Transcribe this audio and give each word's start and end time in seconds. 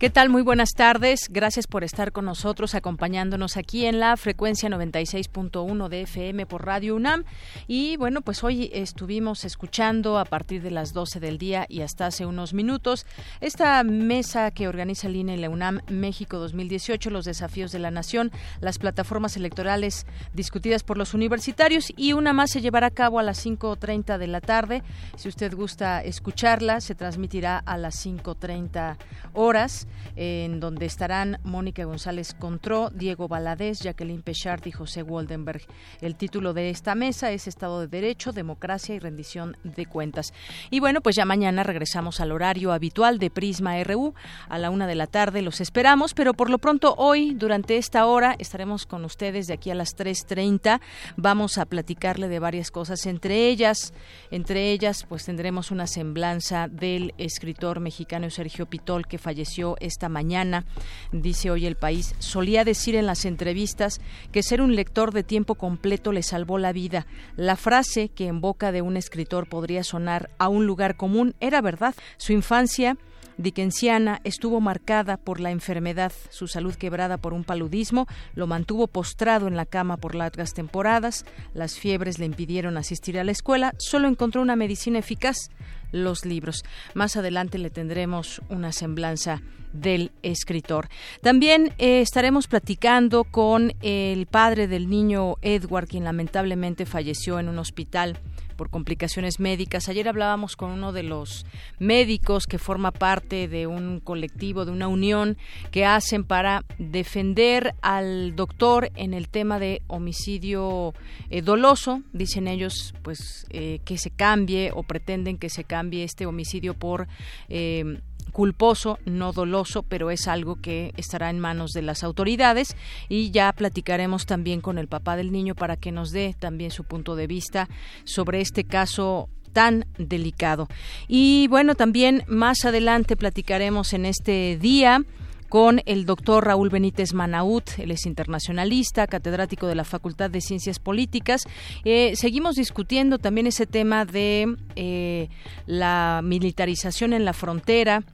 ¿Qué 0.00 0.08
tal? 0.08 0.30
Muy 0.30 0.40
buenas 0.40 0.70
tardes. 0.70 1.28
Gracias 1.28 1.66
por 1.66 1.84
estar 1.84 2.10
con 2.10 2.24
nosotros, 2.24 2.74
acompañándonos 2.74 3.58
aquí 3.58 3.84
en 3.84 4.00
la 4.00 4.16
frecuencia 4.16 4.70
96.1 4.70 5.88
de 5.90 6.00
FM 6.00 6.46
por 6.46 6.64
Radio 6.64 6.96
UNAM. 6.96 7.24
Y 7.68 7.98
bueno, 7.98 8.22
pues 8.22 8.42
hoy 8.42 8.70
estuvimos 8.72 9.44
escuchando 9.44 10.18
a 10.18 10.24
partir 10.24 10.62
de 10.62 10.70
las 10.70 10.94
12 10.94 11.20
del 11.20 11.36
día 11.36 11.66
y 11.68 11.82
hasta 11.82 12.06
hace 12.06 12.24
unos 12.24 12.54
minutos 12.54 13.04
esta 13.42 13.84
mesa 13.84 14.50
que 14.52 14.68
organiza 14.68 15.06
el 15.06 15.16
INE 15.16 15.36
la 15.36 15.50
UNAM 15.50 15.82
México 15.90 16.38
2018, 16.38 17.10
los 17.10 17.26
desafíos 17.26 17.70
de 17.70 17.80
la 17.80 17.90
nación, 17.90 18.32
las 18.62 18.78
plataformas 18.78 19.36
electorales 19.36 20.06
discutidas 20.32 20.82
por 20.82 20.96
los 20.96 21.12
universitarios 21.12 21.92
y 21.94 22.14
una 22.14 22.32
más 22.32 22.52
se 22.52 22.62
llevará 22.62 22.86
a 22.86 22.90
cabo 22.90 23.18
a 23.18 23.22
las 23.22 23.44
5.30 23.44 24.16
de 24.16 24.26
la 24.28 24.40
tarde. 24.40 24.82
Si 25.16 25.28
usted 25.28 25.54
gusta 25.54 26.02
escucharla, 26.02 26.80
se 26.80 26.94
transmitirá 26.94 27.58
a 27.58 27.76
las 27.76 28.06
5.30 28.06 28.96
horas 29.34 29.86
en 30.16 30.60
donde 30.60 30.86
estarán 30.86 31.38
Mónica 31.44 31.84
González 31.84 32.34
Contró, 32.34 32.90
Diego 32.90 33.28
Valadez, 33.28 33.80
Jacqueline 33.80 34.22
Pechard 34.22 34.66
y 34.66 34.72
José 34.72 35.02
Waldenberg. 35.02 35.62
El 36.00 36.16
título 36.16 36.52
de 36.52 36.70
esta 36.70 36.94
mesa 36.94 37.30
es 37.30 37.46
Estado 37.46 37.80
de 37.80 37.88
Derecho, 37.88 38.32
Democracia 38.32 38.94
y 38.94 38.98
Rendición 38.98 39.56
de 39.64 39.86
Cuentas. 39.86 40.32
Y 40.70 40.80
bueno, 40.80 41.00
pues 41.00 41.16
ya 41.16 41.24
mañana 41.24 41.62
regresamos 41.62 42.20
al 42.20 42.32
horario 42.32 42.72
habitual 42.72 43.18
de 43.18 43.30
Prisma 43.30 43.82
RU 43.84 44.14
a 44.48 44.58
la 44.58 44.70
una 44.70 44.86
de 44.86 44.94
la 44.94 45.06
tarde. 45.06 45.42
Los 45.42 45.60
esperamos, 45.60 46.14
pero 46.14 46.34
por 46.34 46.50
lo 46.50 46.58
pronto 46.58 46.94
hoy, 46.96 47.34
durante 47.34 47.76
esta 47.76 48.06
hora, 48.06 48.36
estaremos 48.38 48.86
con 48.86 49.04
ustedes 49.04 49.46
de 49.46 49.54
aquí 49.54 49.70
a 49.70 49.74
las 49.74 49.96
3.30. 49.96 50.80
Vamos 51.16 51.58
a 51.58 51.66
platicarle 51.66 52.28
de 52.28 52.38
varias 52.38 52.70
cosas, 52.70 53.06
entre 53.06 53.48
ellas, 53.48 53.92
entre 54.30 54.72
ellas, 54.72 55.04
pues 55.08 55.24
tendremos 55.24 55.70
una 55.70 55.86
semblanza 55.86 56.68
del 56.68 57.14
escritor 57.18 57.80
mexicano 57.80 58.30
Sergio 58.30 58.66
Pitol, 58.66 59.06
que 59.06 59.18
falleció 59.18 59.76
esta 59.80 60.08
mañana, 60.08 60.64
dice 61.12 61.50
hoy 61.50 61.66
el 61.66 61.76
país, 61.76 62.14
solía 62.18 62.64
decir 62.64 62.94
en 62.94 63.06
las 63.06 63.24
entrevistas 63.24 64.00
que 64.32 64.42
ser 64.42 64.60
un 64.60 64.76
lector 64.76 65.12
de 65.12 65.22
tiempo 65.22 65.54
completo 65.56 66.12
le 66.12 66.22
salvó 66.22 66.58
la 66.58 66.72
vida. 66.72 67.06
La 67.36 67.56
frase 67.56 68.08
que 68.08 68.26
en 68.26 68.40
boca 68.40 68.72
de 68.72 68.82
un 68.82 68.96
escritor 68.96 69.48
podría 69.48 69.82
sonar 69.82 70.30
a 70.38 70.48
un 70.48 70.66
lugar 70.66 70.96
común 70.96 71.34
era 71.40 71.60
verdad. 71.60 71.94
Su 72.16 72.32
infancia 72.32 72.96
dickensiana 73.40 74.20
estuvo 74.24 74.60
marcada 74.60 75.16
por 75.16 75.40
la 75.40 75.50
enfermedad. 75.50 76.12
Su 76.30 76.46
salud 76.46 76.74
quebrada 76.74 77.16
por 77.18 77.32
un 77.32 77.44
paludismo 77.44 78.06
lo 78.34 78.46
mantuvo 78.46 78.86
postrado 78.86 79.48
en 79.48 79.56
la 79.56 79.66
cama 79.66 79.96
por 79.96 80.14
largas 80.14 80.54
temporadas. 80.54 81.24
Las 81.54 81.78
fiebres 81.78 82.18
le 82.18 82.26
impidieron 82.26 82.76
asistir 82.76 83.18
a 83.18 83.24
la 83.24 83.32
escuela. 83.32 83.74
Solo 83.78 84.08
encontró 84.08 84.42
una 84.42 84.56
medicina 84.56 84.98
eficaz, 84.98 85.50
los 85.92 86.24
libros. 86.24 86.64
Más 86.94 87.16
adelante 87.16 87.58
le 87.58 87.70
tendremos 87.70 88.40
una 88.48 88.72
semblanza 88.72 89.42
del 89.72 90.10
escritor. 90.22 90.88
También 91.22 91.72
eh, 91.78 92.00
estaremos 92.00 92.48
platicando 92.48 93.24
con 93.24 93.72
el 93.82 94.26
padre 94.26 94.66
del 94.66 94.88
niño 94.88 95.36
Edward, 95.42 95.88
quien 95.88 96.04
lamentablemente 96.04 96.86
falleció 96.86 97.38
en 97.38 97.48
un 97.48 97.58
hospital 97.58 98.18
por 98.60 98.68
complicaciones 98.68 99.40
médicas. 99.40 99.88
Ayer 99.88 100.06
hablábamos 100.06 100.54
con 100.54 100.70
uno 100.70 100.92
de 100.92 101.02
los 101.02 101.46
médicos 101.78 102.46
que 102.46 102.58
forma 102.58 102.90
parte 102.90 103.48
de 103.48 103.66
un 103.66 104.00
colectivo, 104.00 104.66
de 104.66 104.70
una 104.70 104.86
unión 104.86 105.38
que 105.70 105.86
hacen 105.86 106.24
para 106.24 106.66
defender 106.76 107.72
al 107.80 108.36
doctor 108.36 108.90
en 108.96 109.14
el 109.14 109.30
tema 109.30 109.58
de 109.58 109.80
homicidio 109.86 110.92
eh, 111.30 111.40
doloso. 111.40 112.02
Dicen 112.12 112.48
ellos, 112.48 112.92
pues, 113.00 113.46
eh, 113.48 113.80
que 113.86 113.96
se 113.96 114.10
cambie 114.10 114.72
o 114.74 114.82
pretenden 114.82 115.38
que 115.38 115.48
se 115.48 115.64
cambie 115.64 116.04
este 116.04 116.26
homicidio 116.26 116.74
por 116.74 117.08
eh, 117.48 117.98
culposo, 118.30 118.98
no 119.04 119.32
doloso, 119.32 119.82
pero 119.82 120.10
es 120.10 120.28
algo 120.28 120.56
que 120.56 120.92
estará 120.96 121.30
en 121.30 121.40
manos 121.40 121.72
de 121.72 121.82
las 121.82 122.02
autoridades 122.02 122.76
y 123.08 123.30
ya 123.30 123.52
platicaremos 123.52 124.26
también 124.26 124.60
con 124.60 124.78
el 124.78 124.88
papá 124.88 125.16
del 125.16 125.32
niño 125.32 125.54
para 125.54 125.76
que 125.76 125.92
nos 125.92 126.10
dé 126.10 126.34
también 126.38 126.70
su 126.70 126.84
punto 126.84 127.16
de 127.16 127.26
vista 127.26 127.68
sobre 128.04 128.40
este 128.40 128.64
caso 128.64 129.28
tan 129.52 129.86
delicado. 129.98 130.68
Y 131.08 131.48
bueno, 131.48 131.74
también 131.74 132.24
más 132.26 132.64
adelante 132.64 133.16
platicaremos 133.16 133.92
en 133.92 134.06
este 134.06 134.56
día 134.60 135.04
con 135.50 135.82
el 135.84 136.06
doctor 136.06 136.46
Raúl 136.46 136.70
Benítez 136.70 137.12
Manaut, 137.12 137.70
él 137.78 137.90
es 137.90 138.06
internacionalista, 138.06 139.08
catedrático 139.08 139.66
de 139.66 139.74
la 139.74 139.82
Facultad 139.82 140.30
de 140.30 140.40
Ciencias 140.40 140.78
Políticas. 140.78 141.42
Eh, 141.84 142.12
seguimos 142.14 142.54
discutiendo 142.54 143.18
también 143.18 143.48
ese 143.48 143.66
tema 143.66 144.04
de 144.04 144.54
eh, 144.76 145.28
la 145.66 146.20
militarización 146.22 147.12
en 147.12 147.24
la 147.24 147.32
frontera 147.32 148.04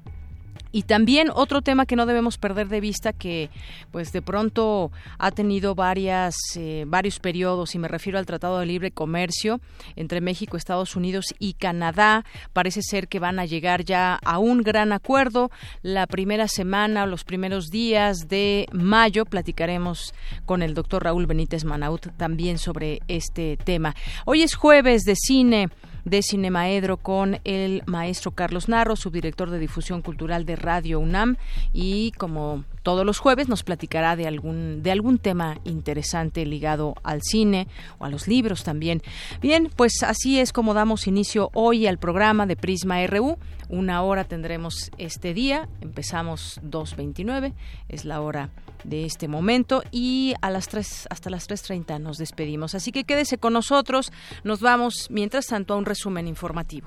y 0.77 0.83
también 0.83 1.31
otro 1.35 1.63
tema 1.63 1.87
que 1.87 1.97
no 1.97 2.05
debemos 2.05 2.37
perder 2.37 2.69
de 2.69 2.83
vista 2.83 3.15
que 3.15 3.49
pues 3.93 4.13
de 4.13 4.21
pronto 4.21 4.93
ha 5.17 5.31
tenido 5.31 5.75
varias 5.75 6.37
eh, 6.55 6.85
varios 6.87 7.19
periodos 7.19 7.75
y 7.75 7.79
me 7.79 7.89
refiero 7.89 8.19
al 8.19 8.27
Tratado 8.27 8.59
de 8.59 8.67
Libre 8.67 8.91
Comercio 8.91 9.63
entre 9.95 10.21
México, 10.21 10.59
Estados 10.59 10.95
Unidos 10.95 11.35
y 11.39 11.55
Canadá. 11.55 12.27
Parece 12.53 12.83
ser 12.83 13.09
que 13.09 13.21
van 13.21 13.39
a 13.39 13.47
llegar 13.47 13.87
ya 13.87 14.17
a 14.23 14.39
un 14.39 14.61
gran 14.61 14.93
acuerdo. 14.93 15.51
La 15.81 16.07
primera 16.07 16.47
semana 16.47 17.07
los 17.07 17.25
primeros 17.25 17.71
días 17.71 18.29
de 18.29 18.67
mayo 18.71 19.25
platicaremos 19.25 20.13
con 20.45 20.61
el 20.61 20.75
doctor 20.75 21.05
Raúl 21.05 21.25
Benítez 21.25 21.65
Manaut 21.65 22.15
también 22.19 22.59
sobre 22.59 23.01
este 23.09 23.57
tema. 23.57 23.95
Hoy 24.27 24.43
es 24.43 24.55
jueves 24.55 25.05
de 25.05 25.17
cine 25.17 25.71
de 26.07 26.23
Cinemaedro 26.23 26.97
con 26.97 27.41
el 27.45 27.83
maestro 27.85 28.31
Carlos 28.31 28.69
Narro, 28.69 28.97
subdirector 28.97 29.51
de 29.51 29.59
difusión 29.59 30.01
cultural 30.01 30.47
de 30.47 30.57
Radio 30.57 31.01
UNAM. 31.01 31.37
Y 31.75 32.13
como 32.13 32.65
todos 32.87 33.05
los 33.05 33.19
jueves 33.19 33.49
nos 33.49 33.65
platicará 33.65 34.15
de 34.15 34.29
algún 34.29 34.85
de 34.85 34.93
algún 34.93 35.19
tema 35.19 35.59
interesante 35.65 36.47
ligado 36.47 36.95
al 37.03 37.21
cine 37.21 37.67
o 37.99 38.05
a 38.05 38.11
los 38.11 38.29
libros 38.29 38.63
también. 38.63 39.03
Bien, 39.41 39.73
pues 39.75 40.05
así 40.05 40.39
es 40.39 40.53
como 40.53 40.73
damos 40.73 41.09
inicio 41.09 41.51
hoy 41.53 41.89
al 41.89 41.99
programa 41.99 42.47
de 42.47 42.55
Prisma 42.55 43.05
RU. 43.09 43.39
Una 43.69 44.03
hora 44.03 44.23
tendremos 44.23 44.93
este 44.99 45.35
día. 45.35 45.69
Empezamos 45.81 46.61
2.29, 46.63 47.55
es 47.89 48.05
la 48.05 48.21
hora 48.21 48.51
de 48.85 49.05
este 49.05 49.27
momento 49.27 49.83
y 49.91 50.35
a 50.41 50.53
las 50.53 50.69
3 50.69 51.09
hasta 51.11 51.29
las 51.29 51.49
3.30 51.49 52.01
nos 52.01 52.19
despedimos. 52.19 52.77
Así 52.77 52.93
que 52.93 53.03
quédese 53.03 53.37
con 53.37 53.53
nosotros. 53.53 54.13
Nos 54.45 54.61
vamos 54.61 55.09
mientras 55.11 55.47
tanto 55.47 55.75
a 55.75 55.77
un 55.77 55.87
resumen 55.87 56.29
informativo. 56.29 56.87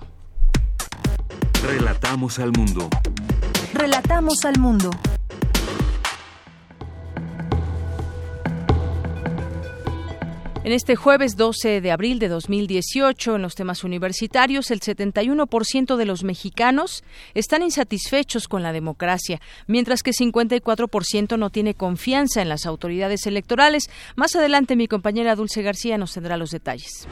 Relatamos 1.62 2.40
al 2.40 2.54
mundo. 2.54 2.88
Relatamos 3.74 4.46
al 4.46 4.58
mundo. 4.60 4.92
En 10.62 10.74
este 10.74 10.98
jueves 10.98 11.38
12 11.38 11.80
de 11.80 11.90
abril 11.90 12.20
de 12.20 12.28
2018, 12.28 13.38
en 13.38 13.42
los 13.42 13.56
temas 13.56 13.86
universitarios, 13.86 14.72
el 14.72 14.82
71% 14.82 15.96
de 15.96 16.06
los 16.06 16.26
mexicanos 16.26 17.06
están 17.34 17.64
insatisfechos 17.64 18.50
con 18.50 18.62
la 18.62 18.74
democracia, 18.74 19.40
mientras 19.68 20.04
que 20.04 20.12
54% 20.12 21.40
no 21.40 21.50
tiene 21.50 21.76
confianza 21.76 22.42
en 22.42 22.50
las 22.50 22.66
autoridades 22.66 23.26
electorales. 23.26 23.90
Más 24.18 24.36
adelante, 24.36 24.76
mi 24.76 24.90
compañera 24.90 25.36
Dulce 25.36 25.62
García 25.62 25.98
nos 25.98 26.14
tendrá 26.14 26.36
los 26.36 26.52
detalles. 26.52 27.08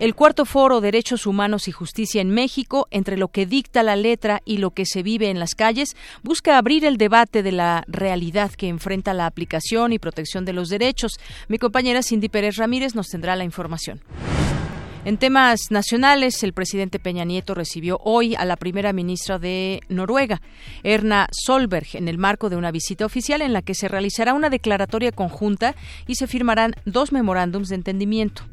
El 0.00 0.14
cuarto 0.14 0.46
foro 0.46 0.80
Derechos 0.80 1.26
Humanos 1.26 1.68
y 1.68 1.72
Justicia 1.72 2.22
en 2.22 2.30
México, 2.30 2.88
entre 2.90 3.18
lo 3.18 3.28
que 3.28 3.44
dicta 3.44 3.82
la 3.82 3.96
letra 3.96 4.40
y 4.46 4.56
lo 4.56 4.70
que 4.70 4.86
se 4.86 5.02
vive 5.02 5.28
en 5.28 5.38
las 5.38 5.54
calles, 5.54 5.94
busca 6.22 6.56
abrir 6.56 6.86
el 6.86 6.96
debate 6.96 7.42
de 7.42 7.52
la 7.52 7.84
realidad 7.86 8.50
que 8.50 8.68
enfrenta 8.68 9.12
la 9.12 9.26
aplicación 9.26 9.92
y 9.92 9.98
protección 9.98 10.46
de 10.46 10.54
los 10.54 10.70
derechos. 10.70 11.20
Mi 11.48 11.58
compañera 11.58 12.02
Cindy 12.02 12.30
Pérez 12.30 12.56
Ramírez 12.56 12.94
nos 12.94 13.08
tendrá 13.08 13.36
la 13.36 13.44
información. 13.44 14.00
En 15.04 15.18
temas 15.18 15.66
nacionales, 15.68 16.42
el 16.44 16.54
presidente 16.54 16.98
Peña 16.98 17.24
Nieto 17.26 17.54
recibió 17.54 17.98
hoy 18.02 18.34
a 18.34 18.46
la 18.46 18.56
primera 18.56 18.94
ministra 18.94 19.38
de 19.38 19.82
Noruega, 19.90 20.40
Erna 20.82 21.28
Solberg, 21.30 21.88
en 21.92 22.08
el 22.08 22.16
marco 22.16 22.48
de 22.48 22.56
una 22.56 22.70
visita 22.70 23.04
oficial 23.04 23.42
en 23.42 23.52
la 23.52 23.60
que 23.60 23.74
se 23.74 23.86
realizará 23.86 24.32
una 24.32 24.48
declaratoria 24.48 25.12
conjunta 25.12 25.74
y 26.06 26.14
se 26.14 26.26
firmarán 26.26 26.74
dos 26.86 27.12
memorándums 27.12 27.68
de 27.68 27.74
entendimiento. 27.74 28.44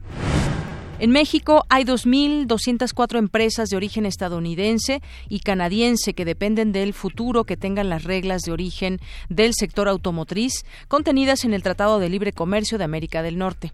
En 1.00 1.12
México 1.12 1.64
hay 1.70 1.84
2.204 1.84 3.20
empresas 3.20 3.70
de 3.70 3.78
origen 3.78 4.08
estadounidense 4.08 5.04
y 5.30 5.42
canadiense 5.42 6.16
que 6.16 6.26
dependen 6.26 6.72
del 6.72 6.94
futuro 6.94 7.44
que 7.44 7.56
tengan 7.56 7.88
las 7.88 8.04
reglas 8.04 8.42
de 8.42 8.52
origen 8.52 9.00
del 9.30 9.54
sector 9.54 9.88
automotriz 9.88 10.66
contenidas 10.88 11.46
en 11.46 11.54
el 11.54 11.62
Tratado 11.62 12.00
de 12.00 12.10
Libre 12.10 12.34
Comercio 12.34 12.80
de 12.80 12.86
América 12.86 13.22
del 13.22 13.38
Norte. 13.38 13.72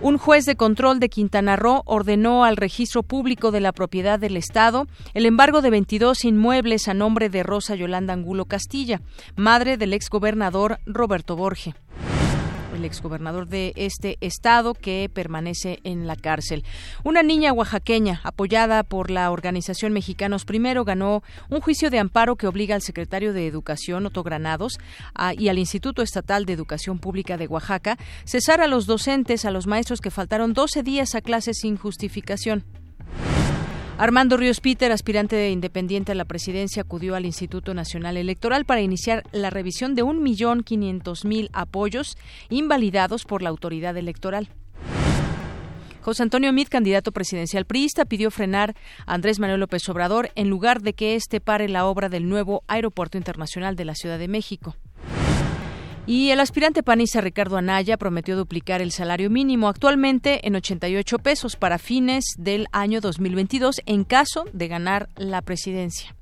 Un 0.00 0.18
juez 0.18 0.44
de 0.44 0.54
control 0.54 1.00
de 1.00 1.08
Quintana 1.08 1.56
Roo 1.56 1.82
ordenó 1.84 2.44
al 2.44 2.56
registro 2.56 3.02
público 3.02 3.50
de 3.50 3.58
la 3.58 3.72
propiedad 3.72 4.20
del 4.20 4.36
Estado 4.36 4.86
el 5.14 5.26
embargo 5.26 5.62
de 5.62 5.70
22 5.70 6.24
inmuebles 6.24 6.86
a 6.86 6.94
nombre 6.94 7.28
de 7.28 7.42
Rosa 7.42 7.74
Yolanda 7.74 8.12
Angulo 8.12 8.44
Castilla, 8.44 9.00
madre 9.34 9.76
del 9.76 9.92
exgobernador 9.92 10.78
Roberto 10.86 11.34
Borge 11.34 11.74
el 12.78 12.84
exgobernador 12.84 13.46
de 13.46 13.72
este 13.76 14.16
estado 14.20 14.74
que 14.74 15.10
permanece 15.12 15.80
en 15.84 16.06
la 16.06 16.16
cárcel. 16.16 16.64
Una 17.04 17.22
niña 17.22 17.52
oaxaqueña, 17.52 18.20
apoyada 18.24 18.82
por 18.82 19.10
la 19.10 19.30
organización 19.30 19.92
Mexicanos 19.92 20.44
Primero, 20.44 20.84
ganó 20.84 21.22
un 21.50 21.60
juicio 21.60 21.90
de 21.90 21.98
amparo 21.98 22.36
que 22.36 22.46
obliga 22.46 22.74
al 22.74 22.82
secretario 22.82 23.32
de 23.32 23.46
Educación, 23.46 24.06
Otto 24.06 24.22
Granados, 24.22 24.78
y 25.36 25.48
al 25.48 25.58
Instituto 25.58 26.02
Estatal 26.02 26.46
de 26.46 26.52
Educación 26.52 26.98
Pública 26.98 27.36
de 27.36 27.46
Oaxaca 27.46 27.98
cesar 28.24 28.60
a 28.60 28.66
los 28.66 28.86
docentes, 28.86 29.44
a 29.44 29.50
los 29.50 29.66
maestros 29.66 30.00
que 30.00 30.10
faltaron 30.10 30.54
12 30.54 30.82
días 30.82 31.14
a 31.14 31.20
clases 31.20 31.58
sin 31.58 31.76
justificación. 31.76 32.64
Armando 33.98 34.36
Ríos 34.36 34.60
Peter, 34.60 34.92
aspirante 34.92 35.34
de 35.34 35.50
independiente 35.50 36.12
a 36.12 36.14
la 36.14 36.24
presidencia, 36.24 36.82
acudió 36.82 37.16
al 37.16 37.26
Instituto 37.26 37.74
Nacional 37.74 38.16
Electoral 38.16 38.64
para 38.64 38.80
iniciar 38.80 39.24
la 39.32 39.50
revisión 39.50 39.96
de 39.96 40.04
1.500.000 40.04 41.50
apoyos 41.52 42.16
invalidados 42.48 43.24
por 43.24 43.42
la 43.42 43.48
autoridad 43.48 43.96
electoral. 43.96 44.50
José 46.00 46.22
Antonio 46.22 46.52
Mid, 46.52 46.68
candidato 46.68 47.10
presidencial 47.10 47.64
priista, 47.64 48.04
pidió 48.04 48.30
frenar 48.30 48.76
a 49.04 49.14
Andrés 49.14 49.40
Manuel 49.40 49.58
López 49.58 49.88
Obrador 49.88 50.30
en 50.36 50.48
lugar 50.48 50.80
de 50.80 50.92
que 50.92 51.16
éste 51.16 51.40
pare 51.40 51.68
la 51.68 51.84
obra 51.84 52.08
del 52.08 52.28
nuevo 52.28 52.62
Aeropuerto 52.68 53.18
Internacional 53.18 53.74
de 53.74 53.84
la 53.84 53.96
Ciudad 53.96 54.20
de 54.20 54.28
México. 54.28 54.76
Y 56.08 56.30
el 56.30 56.40
aspirante 56.40 56.82
panista 56.82 57.20
Ricardo 57.20 57.58
Anaya 57.58 57.98
prometió 57.98 58.34
duplicar 58.34 58.80
el 58.80 58.92
salario 58.92 59.28
mínimo 59.28 59.68
actualmente 59.68 60.48
en 60.48 60.56
88 60.56 61.18
pesos 61.18 61.56
para 61.56 61.76
fines 61.76 62.24
del 62.38 62.66
año 62.72 63.02
2022 63.02 63.82
en 63.84 64.04
caso 64.04 64.46
de 64.54 64.68
ganar 64.68 65.10
la 65.16 65.42
presidencia. 65.42 66.16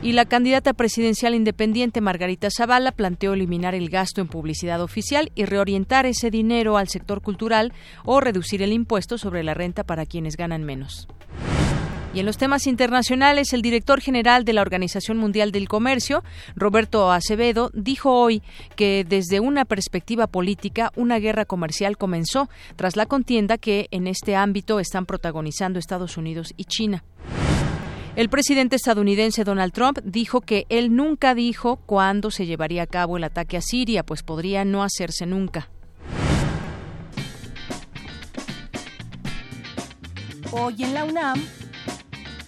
Y 0.00 0.12
la 0.12 0.24
candidata 0.24 0.72
presidencial 0.72 1.34
independiente 1.34 2.00
Margarita 2.00 2.48
Zavala 2.50 2.92
planteó 2.92 3.34
eliminar 3.34 3.74
el 3.74 3.90
gasto 3.90 4.22
en 4.22 4.28
publicidad 4.28 4.80
oficial 4.80 5.32
y 5.34 5.44
reorientar 5.44 6.06
ese 6.06 6.30
dinero 6.30 6.78
al 6.78 6.88
sector 6.88 7.20
cultural 7.20 7.74
o 8.06 8.22
reducir 8.22 8.62
el 8.62 8.72
impuesto 8.72 9.18
sobre 9.18 9.44
la 9.44 9.52
renta 9.52 9.84
para 9.84 10.06
quienes 10.06 10.38
ganan 10.38 10.64
menos. 10.64 11.08
Y 12.14 12.20
en 12.20 12.26
los 12.26 12.38
temas 12.38 12.66
internacionales, 12.66 13.52
el 13.52 13.60
director 13.60 14.00
general 14.00 14.44
de 14.44 14.54
la 14.54 14.62
Organización 14.62 15.18
Mundial 15.18 15.52
del 15.52 15.68
Comercio, 15.68 16.24
Roberto 16.56 17.12
Acevedo, 17.12 17.70
dijo 17.74 18.12
hoy 18.12 18.42
que 18.76 19.04
desde 19.06 19.40
una 19.40 19.66
perspectiva 19.66 20.26
política, 20.26 20.90
una 20.96 21.18
guerra 21.18 21.44
comercial 21.44 21.98
comenzó 21.98 22.48
tras 22.76 22.96
la 22.96 23.04
contienda 23.04 23.58
que 23.58 23.88
en 23.90 24.06
este 24.06 24.36
ámbito 24.36 24.80
están 24.80 25.04
protagonizando 25.04 25.78
Estados 25.78 26.16
Unidos 26.16 26.54
y 26.56 26.64
China. 26.64 27.04
El 28.16 28.30
presidente 28.30 28.76
estadounidense 28.76 29.44
Donald 29.44 29.72
Trump 29.72 29.98
dijo 30.02 30.40
que 30.40 30.66
él 30.70 30.96
nunca 30.96 31.34
dijo 31.34 31.76
cuándo 31.76 32.30
se 32.30 32.46
llevaría 32.46 32.82
a 32.82 32.86
cabo 32.86 33.18
el 33.18 33.24
ataque 33.24 33.58
a 33.58 33.60
Siria, 33.60 34.02
pues 34.02 34.22
podría 34.22 34.64
no 34.64 34.82
hacerse 34.82 35.26
nunca. 35.26 35.68
Hoy 40.50 40.82
en 40.82 40.94
la 40.94 41.04
UNAM 41.04 41.40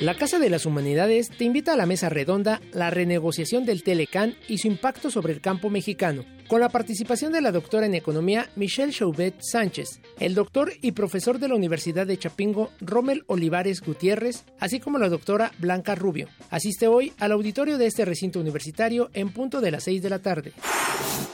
La 0.00 0.14
Casa 0.14 0.38
de 0.38 0.48
las 0.48 0.64
Humanidades 0.64 1.28
te 1.28 1.42
invita 1.42 1.72
a 1.72 1.76
la 1.76 1.84
mesa 1.84 2.08
redonda 2.08 2.60
La 2.72 2.88
renegociación 2.88 3.64
del 3.64 3.82
Telecán 3.82 4.36
y 4.46 4.58
su 4.58 4.68
impacto 4.68 5.10
sobre 5.10 5.32
el 5.32 5.40
campo 5.40 5.70
mexicano 5.70 6.24
con 6.48 6.60
la 6.60 6.70
participación 6.70 7.30
de 7.32 7.42
la 7.42 7.52
doctora 7.52 7.86
en 7.86 7.94
Economía 7.94 8.48
Michelle 8.56 8.92
Chauvet 8.92 9.34
Sánchez, 9.40 10.00
el 10.18 10.34
doctor 10.34 10.72
y 10.80 10.92
profesor 10.92 11.38
de 11.38 11.48
la 11.48 11.54
Universidad 11.54 12.06
de 12.06 12.18
Chapingo 12.18 12.70
Rommel 12.80 13.24
Olivares 13.26 13.82
Gutiérrez, 13.82 14.44
así 14.58 14.80
como 14.80 14.98
la 14.98 15.10
doctora 15.10 15.52
Blanca 15.58 15.94
Rubio. 15.94 16.28
Asiste 16.50 16.88
hoy 16.88 17.12
al 17.18 17.32
auditorio 17.32 17.76
de 17.76 17.86
este 17.86 18.06
recinto 18.06 18.40
universitario 18.40 19.10
en 19.12 19.28
punto 19.28 19.60
de 19.60 19.70
las 19.70 19.84
6 19.84 20.02
de 20.02 20.10
la 20.10 20.20
tarde. 20.20 20.52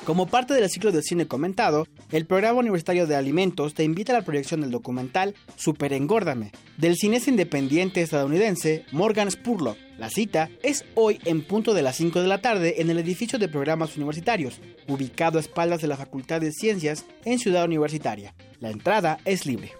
Como 0.04 0.26
parte 0.26 0.52
del 0.52 0.68
ciclo 0.68 0.92
de 0.92 1.02
cine 1.02 1.26
comentado, 1.26 1.86
el 2.10 2.26
Programa 2.26 2.60
Universitario 2.60 3.06
de 3.06 3.16
Alimentos 3.16 3.72
te 3.72 3.84
invita 3.84 4.12
a 4.12 4.18
la 4.18 4.24
proyección 4.24 4.60
del 4.60 4.70
documental 4.70 5.34
Super 5.56 5.92
Engórdame, 5.92 6.52
del 6.76 6.96
cinesta 6.96 7.30
independiente 7.30 8.02
estadounidense 8.02 8.53
Morgan 8.92 9.30
Spurlock. 9.30 9.78
La 9.98 10.10
cita 10.10 10.50
es 10.62 10.84
hoy 10.94 11.20
en 11.24 11.42
punto 11.42 11.74
de 11.74 11.82
las 11.82 11.96
5 11.96 12.20
de 12.20 12.28
la 12.28 12.40
tarde 12.40 12.80
en 12.80 12.90
el 12.90 12.98
edificio 12.98 13.38
de 13.38 13.48
programas 13.48 13.96
universitarios, 13.96 14.60
ubicado 14.88 15.38
a 15.38 15.40
espaldas 15.40 15.80
de 15.80 15.88
la 15.88 15.96
Facultad 15.96 16.40
de 16.40 16.52
Ciencias 16.52 17.04
en 17.24 17.38
Ciudad 17.38 17.64
Universitaria. 17.64 18.34
La 18.60 18.70
entrada 18.70 19.18
es 19.24 19.46
libre. 19.46 19.72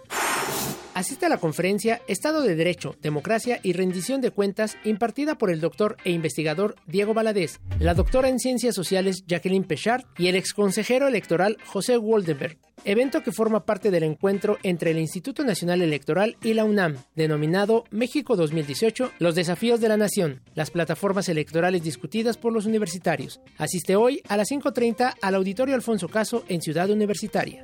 Asiste 0.95 1.25
a 1.25 1.29
la 1.29 1.39
conferencia 1.39 2.01
Estado 2.07 2.41
de 2.41 2.55
Derecho, 2.55 2.95
Democracia 3.01 3.59
y 3.61 3.73
Rendición 3.73 4.21
de 4.21 4.31
Cuentas 4.31 4.77
impartida 4.85 5.37
por 5.37 5.51
el 5.51 5.59
doctor 5.59 5.97
e 6.05 6.11
investigador 6.11 6.77
Diego 6.87 7.13
Valadez, 7.13 7.59
la 7.79 7.93
doctora 7.93 8.29
en 8.29 8.39
Ciencias 8.39 8.75
Sociales 8.75 9.25
Jacqueline 9.27 9.65
Pechard 9.65 10.05
y 10.17 10.27
el 10.27 10.37
exconsejero 10.37 11.09
electoral 11.09 11.57
José 11.65 11.97
Woldenberg, 11.97 12.57
evento 12.85 13.23
que 13.23 13.33
forma 13.33 13.65
parte 13.65 13.91
del 13.91 14.03
encuentro 14.03 14.57
entre 14.63 14.91
el 14.91 14.97
Instituto 14.97 15.43
Nacional 15.43 15.81
Electoral 15.81 16.37
y 16.41 16.53
la 16.53 16.63
UNAM, 16.63 16.95
denominado 17.13 17.83
México 17.91 18.37
2018, 18.37 19.11
los 19.19 19.35
desafíos 19.35 19.81
de 19.81 19.89
la 19.89 19.97
nación, 19.97 20.43
las 20.53 20.71
plataformas 20.71 21.27
electorales 21.27 21.83
discutidas 21.83 22.37
por 22.37 22.53
los 22.53 22.65
universitarios. 22.65 23.41
Asiste 23.57 23.97
hoy 23.97 24.21
a 24.29 24.37
las 24.37 24.49
5.30 24.49 25.15
al 25.21 25.35
Auditorio 25.35 25.75
Alfonso 25.75 26.07
Caso 26.07 26.45
en 26.47 26.61
Ciudad 26.61 26.89
Universitaria. 26.89 27.63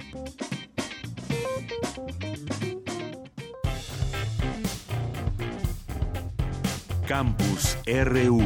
Campus 7.11 7.77
RU. 8.05 8.41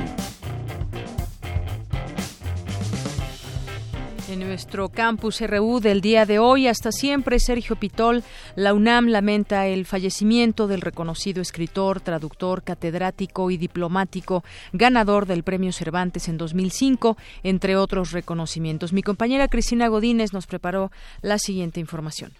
En 4.27 4.39
nuestro 4.39 4.89
campus 4.89 5.39
RU 5.41 5.79
del 5.79 6.01
día 6.01 6.25
de 6.25 6.39
hoy, 6.39 6.67
hasta 6.67 6.91
siempre, 6.91 7.39
Sergio 7.39 7.75
Pitol, 7.75 8.23
la 8.55 8.73
UNAM 8.73 9.09
lamenta 9.09 9.67
el 9.67 9.85
fallecimiento 9.85 10.67
del 10.67 10.81
reconocido 10.81 11.43
escritor, 11.43 12.01
traductor, 12.01 12.63
catedrático 12.63 13.51
y 13.51 13.57
diplomático, 13.57 14.43
ganador 14.73 15.27
del 15.27 15.43
Premio 15.43 15.71
Cervantes 15.71 16.27
en 16.27 16.39
2005, 16.39 17.17
entre 17.43 17.77
otros 17.77 18.13
reconocimientos. 18.13 18.93
Mi 18.93 19.03
compañera 19.03 19.47
Cristina 19.47 19.89
Godínez 19.89 20.33
nos 20.33 20.47
preparó 20.47 20.91
la 21.21 21.37
siguiente 21.37 21.79
información. 21.79 22.31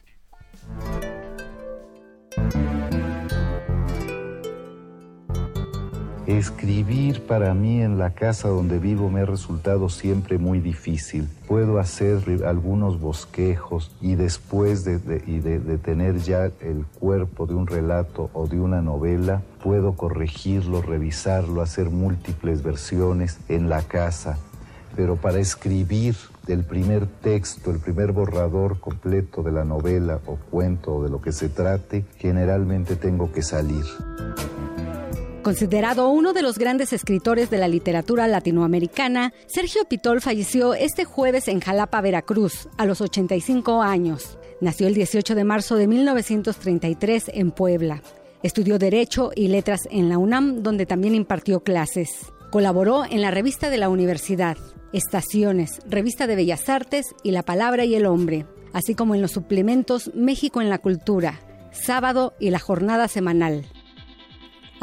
Escribir 6.28 7.22
para 7.28 7.54
mí 7.54 7.84
en 7.84 8.00
la 8.00 8.16
casa 8.16 8.48
donde 8.48 8.80
vivo 8.80 9.12
me 9.12 9.20
ha 9.22 9.26
resultado 9.26 9.90
siempre 9.90 10.40
muy 10.40 10.60
difícil. 10.60 11.30
Puedo 11.48 11.78
hacer 11.78 12.44
algunos 12.48 13.00
bosquejos 13.00 13.96
y 14.02 14.16
después 14.16 14.84
de, 14.84 14.98
tener 15.78 16.18
ya 16.18 16.46
el 16.62 16.84
cuerpo 17.00 17.46
de 17.46 17.54
un 17.54 17.68
relato 17.68 18.32
o 18.34 18.48
de 18.48 18.60
una 18.60 18.82
novela, 18.82 19.44
puedo 19.64 19.94
corregirlo, 19.94 20.82
revisarlo, 20.82 21.62
hacer 21.62 21.92
múltiples 21.92 22.64
versiones 22.64 23.38
en 23.48 23.70
la 23.70 23.84
casa. 23.84 24.40
Pero 24.96 25.18
para 25.18 25.38
escribir 25.38 26.16
el 26.48 26.64
primer 26.64 27.06
texto, 27.06 27.70
el 27.70 27.78
primer 27.78 28.14
borrador 28.14 28.80
completo 28.80 29.44
de 29.44 29.52
la 29.52 29.64
novela 29.64 30.20
o 30.26 30.38
cuento 30.38 30.96
o 30.96 31.04
de 31.04 31.12
lo 31.12 31.22
que 31.22 31.32
se 31.32 31.50
trate, 31.50 32.04
generalmente 32.18 32.96
tengo 32.96 33.32
que 33.32 33.44
salir. 33.44 33.86
Considerado 35.46 36.10
uno 36.10 36.34
de 36.34 36.42
los 36.42 36.58
grandes 36.58 36.92
escritores 36.92 37.52
de 37.52 37.60
la 37.60 37.68
literatura 37.68 38.28
latinoamericana, 38.28 39.32
Sergio 39.46 39.86
Pitol 39.86 40.20
falleció 40.20 40.74
este 40.74 41.06
jueves 41.06 41.48
en 41.48 41.60
Jalapa, 41.60 42.02
Veracruz, 42.02 42.68
a 42.80 42.88
los 42.88 43.00
85 43.00 43.84
años. 43.84 44.40
Nació 44.60 44.88
el 44.88 44.96
18 44.96 45.36
de 45.36 45.44
marzo 45.44 45.76
de 45.76 45.86
1933 45.86 47.30
en 47.32 47.52
Puebla. 47.52 48.02
Estudió 48.42 48.80
Derecho 48.80 49.30
y 49.36 49.50
Letras 49.50 49.82
en 49.92 50.10
la 50.10 50.18
UNAM, 50.18 50.64
donde 50.64 50.88
también 50.88 51.14
impartió 51.14 51.60
clases. 51.60 52.34
Colaboró 52.50 53.06
en 53.06 53.22
la 53.22 53.30
revista 53.30 53.70
de 53.70 53.78
la 53.78 53.90
universidad. 53.90 54.58
Estaciones, 54.94 55.80
Revista 55.88 56.26
de 56.26 56.38
Bellas 56.38 56.68
Artes 56.70 57.14
y 57.22 57.30
La 57.30 57.44
Palabra 57.44 57.86
y 57.86 57.94
el 57.94 58.08
Hombre, 58.08 58.48
así 58.74 58.96
como 58.96 59.14
en 59.14 59.22
los 59.22 59.34
suplementos 59.34 60.10
México 60.16 60.60
en 60.60 60.70
la 60.70 60.80
Cultura, 60.80 61.40
Sábado 61.72 62.34
y 62.40 62.50
la 62.50 62.58
Jornada 62.58 63.08
Semanal. 63.08 63.68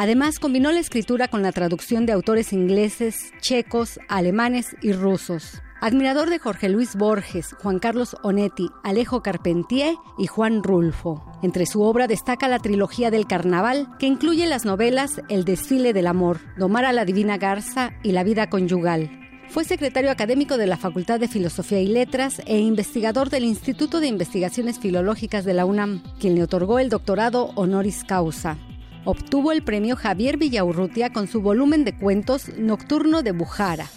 Además, 0.03 0.41
combinó 0.41 0.73
la 0.73 0.81
escritura 0.81 1.29
con 1.29 1.43
la 1.43 1.53
traducción 1.53 2.07
de 2.07 2.13
autores 2.13 2.53
ingleses, 2.53 3.33
checos, 3.41 4.01
alemanes 4.09 4.75
y 4.83 4.95
rusos. 4.95 5.63
Admirador 5.81 6.29
de 6.29 6.41
Jorge 6.41 6.69
Luis 6.69 6.97
Borges, 6.97 7.55
Juan 7.63 7.79
Carlos 7.79 8.17
Onetti, 8.25 8.67
Alejo 8.83 9.23
Carpentier 9.23 9.95
y 10.19 10.27
Juan 10.27 10.65
Rulfo. 10.65 11.25
Entre 11.45 11.67
su 11.67 11.83
obra 11.83 12.09
destaca 12.09 12.49
la 12.49 12.59
trilogía 12.59 13.13
del 13.13 13.29
Carnaval, 13.29 13.91
que 14.01 14.07
incluye 14.07 14.45
las 14.49 14.65
novelas 14.65 15.23
El 15.29 15.45
desfile 15.45 15.93
del 15.93 16.09
amor, 16.09 16.41
Domar 16.59 16.85
a 16.85 16.93
la 16.93 17.05
divina 17.05 17.39
garza 17.39 17.93
y 18.03 18.11
La 18.11 18.25
vida 18.25 18.51
conyugal. 18.51 19.09
Fue 19.51 19.63
secretario 19.63 20.11
académico 20.11 20.57
de 20.57 20.67
la 20.67 20.79
Facultad 20.79 21.21
de 21.21 21.29
Filosofía 21.29 21.81
y 21.81 21.87
Letras 21.87 22.43
e 22.47 22.59
investigador 22.59 23.31
del 23.31 23.45
Instituto 23.45 24.01
de 24.01 24.09
Investigaciones 24.09 24.81
Filológicas 24.81 25.45
de 25.45 25.55
la 25.55 25.65
UNAM, 25.65 26.03
quien 26.19 26.35
le 26.35 26.43
otorgó 26.43 26.81
el 26.81 26.89
doctorado 26.89 27.53
honoris 27.55 28.03
causa 28.03 28.59
obtuvo 29.05 29.53
el 29.53 29.63
premio 29.63 29.97
Javier 29.97 30.37
Villaurrutia 30.37 31.13
con 31.13 31.29
su 31.29 31.41
volumen 31.41 31.85
de 31.85 31.97
cuentos 31.97 32.49
Nocturno 32.57 33.23
de 33.23 33.33
Bujara. 33.33 33.91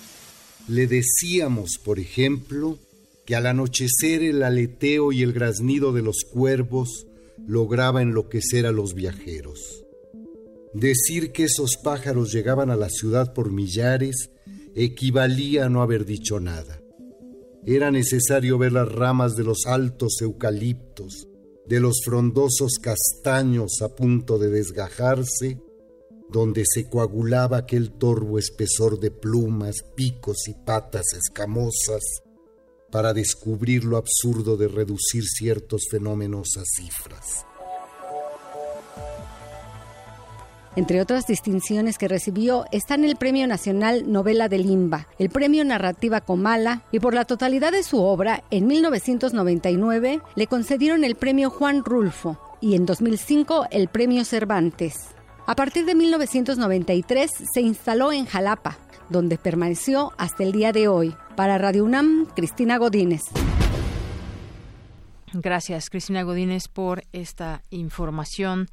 Le 0.67 0.87
decíamos, 0.87 1.77
por 1.83 1.99
ejemplo, 1.99 2.79
que 3.25 3.35
al 3.35 3.45
anochecer 3.45 4.23
el 4.23 4.43
aleteo 4.43 5.11
y 5.11 5.21
el 5.23 5.33
graznido 5.33 5.93
de 5.93 6.01
los 6.01 6.23
cuervos 6.31 7.07
lograba 7.47 8.01
enloquecer 8.01 8.65
a 8.65 8.71
los 8.71 8.93
viajeros. 8.93 9.83
Decir 10.73 11.31
que 11.31 11.45
esos 11.45 11.77
pájaros 11.83 12.33
llegaban 12.33 12.69
a 12.69 12.75
la 12.75 12.89
ciudad 12.89 13.33
por 13.33 13.51
millares 13.51 14.29
equivalía 14.75 15.65
a 15.65 15.69
no 15.69 15.81
haber 15.81 16.05
dicho 16.05 16.39
nada. 16.39 16.81
Era 17.65 17.91
necesario 17.91 18.57
ver 18.57 18.73
las 18.73 18.91
ramas 18.91 19.35
de 19.35 19.43
los 19.43 19.65
altos 19.65 20.21
eucaliptos, 20.21 21.27
de 21.67 21.79
los 21.79 22.01
frondosos 22.03 22.73
castaños 22.81 23.81
a 23.81 23.95
punto 23.95 24.37
de 24.37 24.49
desgajarse, 24.49 25.59
donde 26.29 26.63
se 26.65 26.89
coagulaba 26.89 27.57
aquel 27.57 27.91
torvo 27.91 28.39
espesor 28.39 28.99
de 28.99 29.11
plumas, 29.11 29.75
picos 29.95 30.47
y 30.47 30.53
patas 30.53 31.05
escamosas, 31.13 32.03
para 32.91 33.13
descubrir 33.13 33.83
lo 33.83 33.97
absurdo 33.97 34.57
de 34.57 34.67
reducir 34.67 35.23
ciertos 35.23 35.83
fenómenos 35.89 36.49
a 36.57 36.63
cifras. 36.65 37.45
Entre 40.75 40.99
otras 40.99 41.25
distinciones 41.25 41.97
que 41.97 42.09
recibió 42.09 42.65
están 42.71 43.05
el 43.05 43.15
Premio 43.15 43.47
Nacional 43.47 44.11
Novela 44.11 44.49
de 44.49 44.57
Limba, 44.57 45.07
el 45.17 45.29
Premio 45.29 45.63
Narrativa 45.63 46.19
Comala 46.19 46.81
y 46.91 46.99
por 46.99 47.13
la 47.13 47.23
totalidad 47.23 47.71
de 47.71 47.83
su 47.83 48.01
obra, 48.01 48.43
en 48.51 48.67
1999 48.67 50.19
le 50.35 50.47
concedieron 50.47 51.05
el 51.05 51.15
Premio 51.15 51.49
Juan 51.49 51.83
Rulfo 51.85 52.37
y 52.59 52.75
en 52.75 52.85
2005 52.85 53.67
el 53.71 53.87
Premio 53.87 54.25
Cervantes. 54.25 54.95
A 55.47 55.55
partir 55.55 55.85
de 55.85 55.95
1993 55.95 57.31
se 57.53 57.61
instaló 57.61 58.11
en 58.11 58.25
Jalapa, 58.25 58.77
donde 59.09 59.37
permaneció 59.37 60.11
hasta 60.17 60.43
el 60.43 60.51
día 60.51 60.71
de 60.73 60.87
hoy. 60.87 61.15
Para 61.35 61.57
Radio 61.57 61.85
UNAM, 61.85 62.25
Cristina 62.35 62.77
Godínez. 62.77 63.21
Gracias, 65.37 65.89
Cristina 65.89 66.23
Godínez, 66.23 66.69
por 66.69 67.03
esta 67.11 67.61
información, 67.69 68.67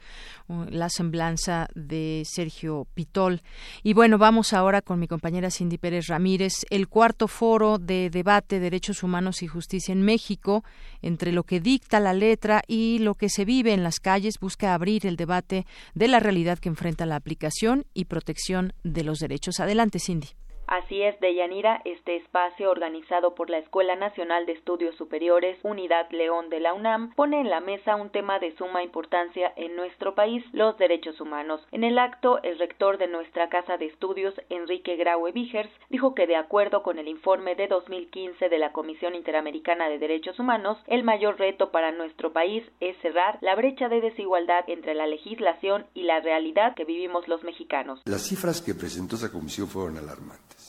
uh, 0.47 0.63
la 0.71 0.91
semblanza 0.91 1.67
de 1.75 2.23
Sergio 2.25 2.87
Pitol. 2.95 3.43
Y 3.83 3.95
bueno, 3.95 4.17
vamos 4.17 4.53
ahora 4.53 4.81
con 4.81 5.01
mi 5.01 5.09
compañera 5.09 5.51
Cindy 5.51 5.77
Pérez 5.77 6.07
Ramírez, 6.07 6.65
el 6.71 6.87
cuarto 6.87 7.27
foro 7.27 7.79
de 7.79 8.11
debate 8.11 8.61
Derechos 8.61 9.03
Humanos 9.03 9.43
y 9.43 9.49
Justicia 9.49 9.91
en 9.91 10.03
México, 10.03 10.63
entre 11.01 11.33
lo 11.33 11.43
que 11.43 11.59
dicta 11.59 11.99
la 11.99 12.15
letra 12.15 12.63
y 12.69 13.01
lo 13.01 13.17
que 13.17 13.29
se 13.29 13.45
vive 13.45 13.73
en 13.73 13.83
las 13.83 13.99
calles, 13.99 14.39
busca 14.41 14.73
abrir 14.73 15.05
el 15.05 15.17
debate 15.17 15.67
de 15.95 16.07
la 16.07 16.21
realidad 16.21 16.61
que 16.61 16.69
enfrenta 16.69 17.07
la 17.07 17.17
aplicación 17.17 17.87
y 17.93 18.05
protección 18.05 18.73
de 18.85 19.03
los 19.03 19.19
derechos. 19.19 19.59
Adelante, 19.59 19.99
Cindy. 19.99 20.29
Así 20.73 21.03
es, 21.03 21.21
Deyanira, 21.21 21.83
este 21.85 22.17
espacio 22.17 22.71
organizado 22.71 23.35
por 23.35 23.51
la 23.51 23.59
Escuela 23.59 23.95
Nacional 23.95 24.47
de 24.47 24.53
Estudios 24.53 24.97
Superiores 24.97 25.59
Unidad 25.65 26.11
León 26.13 26.49
de 26.49 26.61
la 26.61 26.73
UNAM 26.73 27.13
pone 27.15 27.43
en 27.43 27.51
la 27.51 27.61
mesa 27.61 27.95
un 27.97 28.09
tema 28.09 28.39
de 28.39 28.57
suma 28.57 28.83
importancia 28.83 29.53
en 29.57 29.77
nuestro 29.77 30.15
país, 30.15 30.43
los 30.55 30.79
derechos 30.79 31.21
humanos. 31.21 31.61
En 31.73 31.85
el 31.85 31.99
acto, 31.99 32.43
el 32.43 32.59
rector 32.59 32.97
de 32.97 33.07
nuestra 33.07 33.51
Casa 33.51 33.77
de 33.77 33.85
Estudios, 33.85 34.33
Enrique 34.49 34.97
Graue 34.97 35.33
Vigers, 35.33 35.69
dijo 35.91 36.15
que 36.15 36.27
de 36.27 36.37
acuerdo 36.37 36.83
con 36.83 36.99
el 36.99 37.07
informe 37.07 37.55
de 37.55 37.69
2015 37.69 38.49
de 38.49 38.59
la 38.59 38.73
Comisión 38.73 39.15
Interamericana 39.15 39.91
de 39.91 39.99
Derechos 39.99 40.39
Humanos, 40.39 40.79
el 40.87 41.05
mayor 41.05 41.39
reto 41.39 41.71
para 41.71 41.93
nuestro 41.93 42.33
país 42.33 42.65
es 42.81 42.97
cerrar 43.03 43.37
la 43.43 43.55
brecha 43.57 43.91
de 43.91 44.01
desigualdad 44.01 44.65
entre 44.69 44.95
la 44.95 45.07
legislación 45.07 45.85
y 45.93 46.05
la 46.05 46.21
realidad 46.21 46.75
que 46.75 46.87
vivimos 46.87 47.29
los 47.29 47.45
mexicanos. 47.45 48.01
Las 48.07 48.27
cifras 48.27 48.63
que 48.63 48.73
presentó 48.73 49.17
esa 49.17 49.31
comisión 49.31 49.69
fueron 49.69 49.99
alarmantes. 49.99 50.62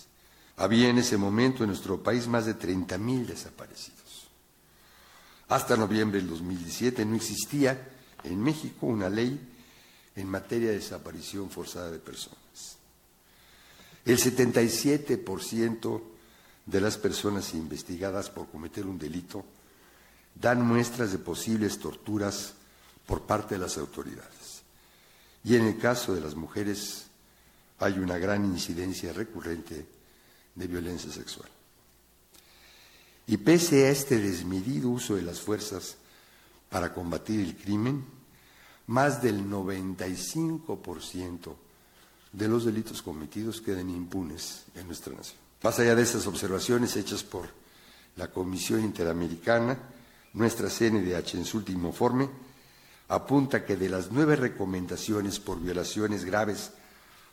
Había 0.58 0.90
en 0.90 1.00
ese 1.00 1.18
momento 1.18 1.64
en 1.64 1.70
nuestro 1.70 2.02
país 2.02 2.28
más 2.28 2.46
de 2.46 2.58
30.000 2.58 3.26
desaparecidos. 3.26 4.28
Hasta 5.50 5.76
noviembre 5.76 6.20
del 6.20 6.30
2017 6.30 7.06
no 7.06 7.16
existía 7.16 7.90
en 8.24 8.42
México 8.42 8.86
una 8.86 9.10
ley 9.10 9.40
en 10.16 10.28
materia 10.28 10.70
de 10.70 10.76
desaparición 10.76 11.50
forzada 11.50 11.92
de 11.92 12.00
personas. 12.00 12.78
El 14.06 14.18
77% 14.18 16.02
de 16.66 16.82
las 16.82 16.98
personas 16.98 17.54
investigadas 17.54 18.30
por 18.30 18.48
cometer 18.48 18.86
un 18.86 18.98
delito 18.98 19.44
dan 20.36 20.66
muestras 20.66 21.12
de 21.12 21.18
posibles 21.18 21.80
torturas 21.80 22.54
por 23.06 23.22
parte 23.22 23.56
de 23.56 23.62
las 23.62 23.78
autoridades. 23.78 24.64
Y 25.44 25.56
en 25.56 25.66
el 25.66 25.78
caso 25.78 26.14
de 26.14 26.22
las 26.22 26.36
mujeres 26.36 27.06
hay 27.80 28.00
una 28.00 28.18
gran 28.18 28.46
incidencia 28.46 29.14
recurrente 29.14 29.86
de 30.56 30.68
violencia 30.68 31.12
sexual. 31.12 31.50
Y 33.26 33.38
pese 33.38 33.86
a 33.86 33.90
este 33.90 34.20
desmedido 34.20 34.90
uso 34.90 35.16
de 35.16 35.22
las 35.22 35.40
fuerzas 35.40 35.96
para 36.70 36.94
combatir 36.94 37.40
el 37.40 37.56
crimen, 37.56 38.04
más 38.88 39.22
del 39.22 39.50
95% 39.50 41.56
de 42.34 42.48
los 42.48 42.66
delitos 42.66 43.02
cometidos 43.02 43.62
quedan 43.62 43.90
impunes 43.90 44.66
en 44.76 44.88
nuestra 44.88 45.14
nación. 45.14 45.38
Más 45.62 45.80
allá 45.80 45.96
de 45.96 46.02
esas 46.02 46.28
observaciones 46.28 46.98
hechas 46.98 47.24
por 47.24 47.48
la 48.18 48.28
Comisión 48.28 48.82
Interamericana, 48.82 49.78
nuestra 50.34 50.68
CNDH 50.68 51.36
en 51.36 51.46
su 51.46 51.58
último 51.58 51.90
informe 51.90 52.30
apunta 53.08 53.66
que 53.66 53.78
de 53.78 53.90
las 53.90 54.12
nueve 54.12 54.36
recomendaciones 54.36 55.40
por 55.40 55.62
violaciones 55.62 56.26
graves 56.26 56.72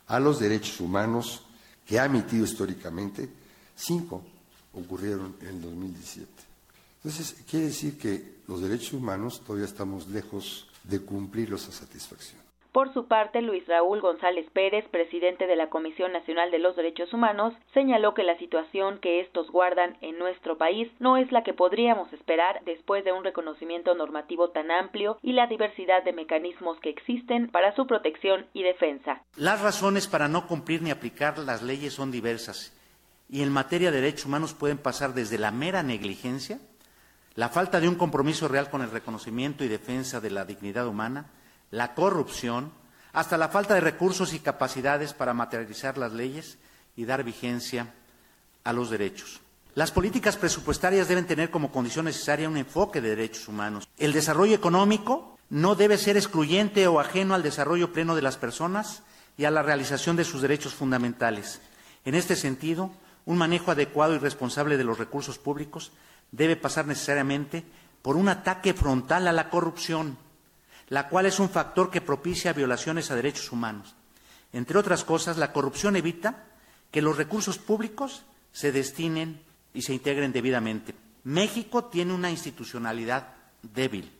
a 0.07 0.19
los 0.19 0.39
derechos 0.39 0.79
humanos, 0.79 1.43
que 1.91 1.99
ha 1.99 2.05
emitido 2.05 2.45
históricamente, 2.45 3.27
cinco 3.75 4.23
ocurrieron 4.71 5.35
en 5.41 5.47
el 5.49 5.61
2017. 5.61 6.31
Entonces, 7.03 7.35
quiere 7.49 7.65
decir 7.65 7.97
que 7.97 8.35
los 8.47 8.61
derechos 8.61 8.93
humanos 8.93 9.41
todavía 9.45 9.65
estamos 9.65 10.07
lejos 10.07 10.69
de 10.85 11.01
cumplirlos 11.01 11.67
a 11.67 11.73
satisfacción. 11.73 12.40
Por 12.71 12.93
su 12.93 13.07
parte, 13.07 13.41
Luis 13.41 13.67
Raúl 13.67 13.99
González 13.99 14.49
Pérez, 14.53 14.85
presidente 14.89 15.45
de 15.45 15.57
la 15.57 15.69
Comisión 15.69 16.13
Nacional 16.13 16.51
de 16.51 16.59
los 16.59 16.75
Derechos 16.77 17.13
Humanos, 17.13 17.53
señaló 17.73 18.13
que 18.13 18.23
la 18.23 18.37
situación 18.37 18.99
que 18.99 19.19
estos 19.19 19.51
guardan 19.51 19.97
en 19.99 20.17
nuestro 20.17 20.57
país 20.57 20.89
no 20.99 21.17
es 21.17 21.31
la 21.33 21.43
que 21.43 21.53
podríamos 21.53 22.11
esperar 22.13 22.61
después 22.63 23.03
de 23.03 23.11
un 23.11 23.25
reconocimiento 23.25 23.93
normativo 23.93 24.51
tan 24.51 24.71
amplio 24.71 25.17
y 25.21 25.33
la 25.33 25.47
diversidad 25.47 26.03
de 26.03 26.13
mecanismos 26.13 26.79
que 26.79 26.89
existen 26.89 27.49
para 27.49 27.75
su 27.75 27.85
protección 27.87 28.45
y 28.53 28.63
defensa. 28.63 29.21
Las 29.35 29.61
razones 29.61 30.07
para 30.07 30.29
no 30.29 30.47
cumplir 30.47 30.81
ni 30.81 30.91
aplicar 30.91 31.37
las 31.39 31.61
leyes 31.61 31.93
son 31.93 32.09
diversas 32.09 32.77
y 33.31 33.41
en 33.41 33.51
materia 33.51 33.91
de 33.91 34.01
derechos 34.01 34.25
humanos 34.25 34.53
pueden 34.53 34.77
pasar 34.77 35.13
desde 35.13 35.37
la 35.37 35.51
mera 35.51 35.83
negligencia, 35.83 36.59
la 37.35 37.47
falta 37.47 37.79
de 37.79 37.87
un 37.87 37.95
compromiso 37.95 38.49
real 38.49 38.69
con 38.69 38.81
el 38.81 38.91
reconocimiento 38.91 39.63
y 39.63 39.69
defensa 39.69 40.19
de 40.19 40.29
la 40.29 40.43
dignidad 40.43 40.85
humana, 40.85 41.31
la 41.71 41.95
corrupción, 41.95 42.71
hasta 43.13 43.37
la 43.37 43.49
falta 43.49 43.73
de 43.73 43.81
recursos 43.81 44.33
y 44.33 44.39
capacidades 44.39 45.13
para 45.13 45.33
materializar 45.33 45.97
las 45.97 46.13
leyes 46.13 46.57
y 46.95 47.05
dar 47.05 47.23
vigencia 47.23 47.93
a 48.63 48.73
los 48.73 48.89
derechos. 48.89 49.41
Las 49.73 49.91
políticas 49.91 50.35
presupuestarias 50.35 51.07
deben 51.07 51.25
tener 51.25 51.49
como 51.49 51.71
condición 51.71 52.05
necesaria 52.05 52.49
un 52.49 52.57
enfoque 52.57 52.99
de 52.99 53.09
derechos 53.09 53.47
humanos. 53.47 53.87
El 53.97 54.11
desarrollo 54.11 54.53
económico 54.53 55.37
no 55.49 55.75
debe 55.75 55.97
ser 55.97 56.17
excluyente 56.17 56.87
o 56.87 56.99
ajeno 56.99 57.33
al 57.33 57.43
desarrollo 57.43 57.93
pleno 57.93 58.15
de 58.15 58.21
las 58.21 58.37
personas 58.37 59.03
y 59.37 59.45
a 59.45 59.51
la 59.51 59.63
realización 59.63 60.17
de 60.17 60.25
sus 60.25 60.41
derechos 60.41 60.73
fundamentales. 60.73 61.61
En 62.03 62.15
este 62.15 62.35
sentido, 62.35 62.91
un 63.25 63.37
manejo 63.37 63.71
adecuado 63.71 64.13
y 64.13 64.17
responsable 64.17 64.77
de 64.77 64.83
los 64.83 64.97
recursos 64.97 65.37
públicos 65.37 65.91
debe 66.31 66.55
pasar 66.55 66.85
necesariamente 66.85 67.63
por 68.01 68.17
un 68.17 68.29
ataque 68.29 68.73
frontal 68.73 69.27
a 69.27 69.33
la 69.33 69.49
corrupción, 69.49 70.17
la 70.91 71.07
cual 71.07 71.25
es 71.25 71.39
un 71.39 71.49
factor 71.49 71.89
que 71.89 72.01
propicia 72.01 72.51
violaciones 72.51 73.11
a 73.11 73.15
derechos 73.15 73.53
humanos. 73.53 73.95
Entre 74.51 74.77
otras 74.77 75.05
cosas, 75.05 75.37
la 75.37 75.53
corrupción 75.53 75.95
evita 75.95 76.43
que 76.91 77.01
los 77.01 77.15
recursos 77.15 77.57
públicos 77.57 78.25
se 78.51 78.73
destinen 78.73 79.39
y 79.73 79.83
se 79.83 79.93
integren 79.93 80.33
debidamente. 80.33 80.93
México 81.23 81.85
tiene 81.85 82.13
una 82.13 82.29
institucionalidad 82.29 83.29
débil. 83.61 84.11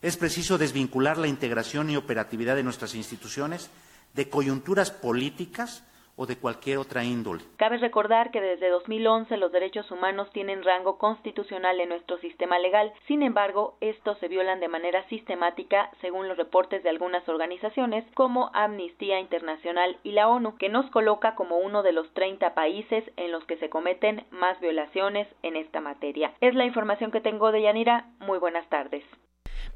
Es 0.00 0.16
preciso 0.16 0.56
desvincular 0.56 1.18
la 1.18 1.28
integración 1.28 1.90
y 1.90 1.96
operatividad 1.96 2.56
de 2.56 2.62
nuestras 2.62 2.94
instituciones 2.94 3.68
de 4.14 4.30
coyunturas 4.30 4.90
políticas 4.90 5.82
o 6.16 6.26
de 6.26 6.36
cualquier 6.36 6.78
otra 6.78 7.04
índole. 7.04 7.42
Cabe 7.56 7.78
recordar 7.78 8.30
que 8.30 8.40
desde 8.40 8.68
2011 8.68 9.36
los 9.36 9.52
derechos 9.52 9.90
humanos 9.90 10.30
tienen 10.32 10.62
rango 10.62 10.98
constitucional 10.98 11.80
en 11.80 11.88
nuestro 11.90 12.18
sistema 12.18 12.58
legal. 12.58 12.92
Sin 13.06 13.22
embargo, 13.22 13.76
estos 13.80 14.18
se 14.18 14.28
violan 14.28 14.60
de 14.60 14.68
manera 14.68 15.06
sistemática 15.08 15.90
según 16.00 16.28
los 16.28 16.36
reportes 16.36 16.82
de 16.82 16.90
algunas 16.90 17.28
organizaciones 17.28 18.04
como 18.14 18.50
Amnistía 18.54 19.20
Internacional 19.20 19.98
y 20.02 20.12
la 20.12 20.28
ONU, 20.28 20.56
que 20.56 20.68
nos 20.68 20.90
coloca 20.90 21.34
como 21.34 21.58
uno 21.58 21.82
de 21.82 21.92
los 21.92 22.12
30 22.14 22.54
países 22.54 23.04
en 23.16 23.32
los 23.32 23.44
que 23.44 23.56
se 23.58 23.68
cometen 23.68 24.24
más 24.30 24.60
violaciones 24.60 25.28
en 25.42 25.56
esta 25.56 25.80
materia. 25.80 26.32
Es 26.40 26.54
la 26.54 26.64
información 26.64 27.10
que 27.10 27.20
tengo 27.20 27.52
de 27.52 27.62
Yanira. 27.62 28.06
Muy 28.20 28.38
buenas 28.38 28.68
tardes. 28.68 29.04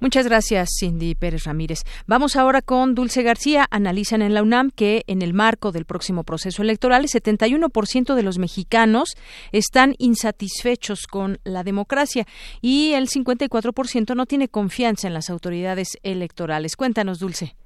Muchas 0.00 0.26
gracias, 0.26 0.70
Cindy 0.78 1.14
Pérez 1.14 1.44
Ramírez. 1.44 1.82
Vamos 2.06 2.36
ahora 2.36 2.62
con 2.62 2.94
Dulce 2.94 3.22
García. 3.22 3.66
Analizan 3.70 4.22
en 4.22 4.32
la 4.32 4.42
UNAM 4.42 4.70
que 4.70 5.02
en 5.08 5.22
el 5.22 5.34
marco 5.34 5.72
del 5.72 5.86
próximo 5.86 6.22
proceso 6.22 6.62
electoral, 6.62 7.02
el 7.02 7.08
71% 7.08 8.14
de 8.14 8.22
los 8.22 8.38
mexicanos 8.38 9.10
están 9.50 9.94
insatisfechos 9.98 11.06
con 11.06 11.40
la 11.42 11.64
democracia 11.64 12.26
y 12.60 12.92
el 12.92 13.08
54% 13.08 14.14
no 14.14 14.26
tiene 14.26 14.48
confianza 14.48 15.08
en 15.08 15.14
las 15.14 15.30
autoridades 15.30 15.98
electorales. 16.02 16.76
Cuéntanos, 16.76 17.18
Dulce. 17.18 17.56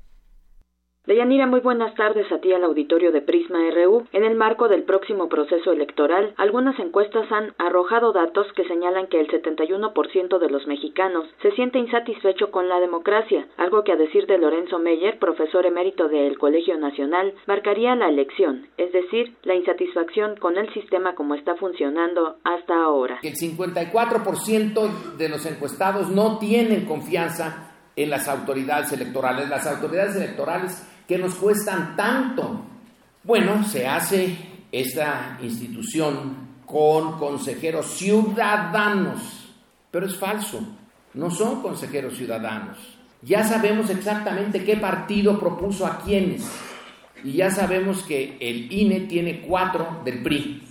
Deyanira, 1.04 1.49
muy 1.49 1.59
buenas 1.59 1.97
tardes 1.97 2.30
a 2.30 2.38
ti 2.38 2.52
al 2.52 2.62
auditorio 2.62 3.11
de 3.11 3.23
Prisma 3.23 3.59
RU. 3.75 4.06
En 4.12 4.23
el 4.23 4.37
marco 4.37 4.68
del 4.68 4.85
próximo 4.85 5.28
proceso 5.28 5.73
electoral, 5.73 6.32
algunas 6.37 6.78
encuestas 6.78 7.26
han 7.32 7.54
arrojado 7.59 8.12
datos 8.12 8.47
que 8.54 8.62
señalan 8.68 9.09
que 9.09 9.18
el 9.18 9.26
71% 9.26 10.38
de 10.38 10.49
los 10.49 10.68
mexicanos 10.68 11.26
se 11.42 11.50
siente 11.56 11.80
insatisfecho 11.80 12.52
con 12.52 12.68
la 12.68 12.78
democracia, 12.78 13.49
algo 13.56 13.82
que 13.82 13.90
a 13.90 13.97
decir 13.97 14.28
de 14.28 14.38
Lorenzo 14.38 14.78
Meyer, 14.78 15.18
profesor 15.18 15.66
emérito 15.66 16.06
del 16.06 16.38
Colegio 16.38 16.78
Nacional, 16.78 17.35
marcaría 17.49 17.97
la 17.97 18.09
elección, 18.09 18.68
es 18.76 18.92
decir, 18.92 19.35
la 19.42 19.56
insatisfacción 19.56 20.37
con 20.37 20.56
el 20.56 20.73
sistema 20.73 21.16
como 21.16 21.35
está 21.35 21.56
funcionando 21.56 22.37
hasta 22.44 22.80
ahora. 22.80 23.18
El 23.25 23.35
54% 23.35 25.16
de 25.16 25.28
los 25.28 25.44
encuestados 25.47 26.11
no 26.11 26.38
tienen 26.38 26.85
confianza 26.87 27.71
en 27.97 28.09
las 28.09 28.28
autoridades 28.28 28.92
electorales. 28.92 29.49
Las 29.49 29.66
autoridades 29.66 30.16
electorales 30.16 30.91
que 31.06 31.18
nos 31.18 31.35
cuestan 31.35 31.97
tanto. 31.97 32.62
Bueno, 33.25 33.64
se 33.64 33.87
hace 33.87 34.37
esta 34.71 35.38
institución 35.42 36.52
con 36.66 37.18
consejeros 37.18 37.87
ciudadanos, 37.87 39.21
pero 39.90 40.06
es 40.06 40.16
falso, 40.16 40.61
no 41.14 41.30
son 41.30 41.62
consejeros 41.62 42.16
ciudadanos. 42.16 42.78
Ya 43.21 43.44
sabemos 43.44 43.90
exactamente 43.90 44.64
qué 44.64 44.76
partido 44.76 45.38
propuso 45.38 45.87
a 45.87 45.99
quiénes 45.99 46.44
y 47.23 47.35
ya 47.35 47.50
sabemos 47.50 48.02
que 48.02 48.37
el 48.40 48.73
INE 48.73 49.00
tiene 49.00 49.42
cuatro 49.42 50.00
del 50.04 50.23
PRI, 50.23 50.62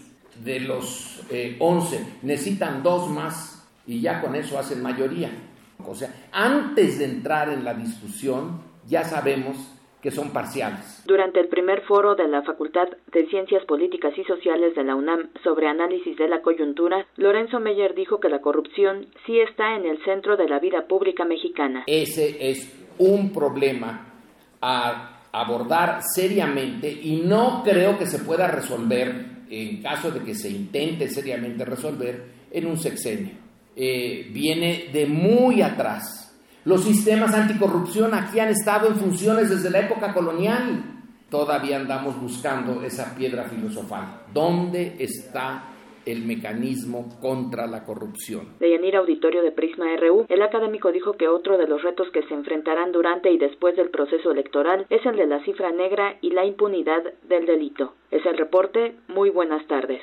de 0.43 0.59
los 0.59 1.21
eh, 1.29 1.55
once, 1.59 2.03
necesitan 2.23 2.83
dos 2.83 3.09
más 3.09 3.63
y 3.87 4.01
ya 4.01 4.21
con 4.21 4.35
eso 4.35 4.59
hacen 4.59 4.81
mayoría. 4.81 5.31
O 5.87 5.95
sea, 5.95 6.13
antes 6.31 6.99
de 6.99 7.05
entrar 7.05 7.49
en 7.49 7.63
la 7.63 7.73
discusión, 7.73 8.61
ya 8.87 9.03
sabemos 9.03 9.55
que 10.01 10.11
son 10.11 10.31
parciales. 10.31 11.03
Durante 11.05 11.39
el 11.39 11.47
primer 11.47 11.81
foro 11.83 12.15
de 12.15 12.27
la 12.27 12.41
Facultad 12.41 12.87
de 13.11 13.27
Ciencias 13.27 13.63
Políticas 13.65 14.17
y 14.17 14.23
Sociales 14.23 14.75
de 14.75 14.83
la 14.83 14.95
UNAM 14.95 15.29
sobre 15.43 15.67
análisis 15.67 16.17
de 16.17 16.27
la 16.27 16.41
coyuntura, 16.41 17.05
Lorenzo 17.17 17.59
Meyer 17.59 17.93
dijo 17.93 18.19
que 18.19 18.29
la 18.29 18.41
corrupción 18.41 19.07
sí 19.25 19.39
está 19.39 19.75
en 19.75 19.85
el 19.85 20.03
centro 20.03 20.37
de 20.37 20.49
la 20.49 20.59
vida 20.59 20.87
pública 20.87 21.23
mexicana. 21.25 21.83
Ese 21.87 22.49
es 22.49 22.73
un 22.97 23.31
problema 23.31 24.07
a 24.61 25.21
abordar 25.31 26.01
seriamente 26.13 26.91
y 26.91 27.21
no 27.21 27.63
creo 27.63 27.97
que 27.97 28.05
se 28.05 28.19
pueda 28.19 28.47
resolver, 28.47 29.25
en 29.49 29.81
caso 29.81 30.11
de 30.11 30.21
que 30.21 30.35
se 30.35 30.49
intente 30.49 31.07
seriamente 31.07 31.63
resolver, 31.65 32.23
en 32.51 32.65
un 32.65 32.77
sexenio. 32.77 33.35
Eh, 33.75 34.27
viene 34.31 34.89
de 34.91 35.05
muy 35.05 35.61
atrás 35.61 36.20
los 36.65 36.83
sistemas 36.83 37.33
anticorrupción 37.33 38.13
aquí 38.13 38.39
han 38.39 38.49
estado 38.49 38.87
en 38.87 38.95
funciones 38.95 39.49
desde 39.49 39.69
la 39.69 39.79
época 39.79 40.13
colonial. 40.13 40.83
Todavía 41.29 41.77
andamos 41.77 42.19
buscando 42.21 42.83
esa 42.83 43.15
piedra 43.15 43.45
filosofal. 43.45 44.23
¿Dónde 44.33 44.95
está 44.99 45.71
el 46.05 46.25
mecanismo 46.25 47.09
contra 47.21 47.67
la 47.67 47.83
corrupción. 47.83 48.57
De 48.59 48.71
Yanir 48.71 48.95
Auditorio 48.95 49.43
de 49.43 49.51
Prisma 49.51 49.85
RU, 49.97 50.25
el 50.29 50.41
académico 50.41 50.91
dijo 50.91 51.13
que 51.13 51.27
otro 51.27 51.57
de 51.57 51.67
los 51.67 51.83
retos 51.83 52.09
que 52.11 52.23
se 52.23 52.33
enfrentarán 52.33 52.91
durante 52.91 53.31
y 53.31 53.37
después 53.37 53.75
del 53.75 53.89
proceso 53.89 54.31
electoral 54.31 54.85
es 54.89 55.05
el 55.05 55.15
de 55.15 55.27
la 55.27 55.43
cifra 55.43 55.71
negra 55.71 56.17
y 56.21 56.31
la 56.31 56.45
impunidad 56.45 57.03
del 57.27 57.45
delito. 57.45 57.93
Es 58.09 58.25
el 58.25 58.37
reporte. 58.37 58.95
Muy 59.07 59.29
buenas 59.29 59.65
tardes. 59.67 60.01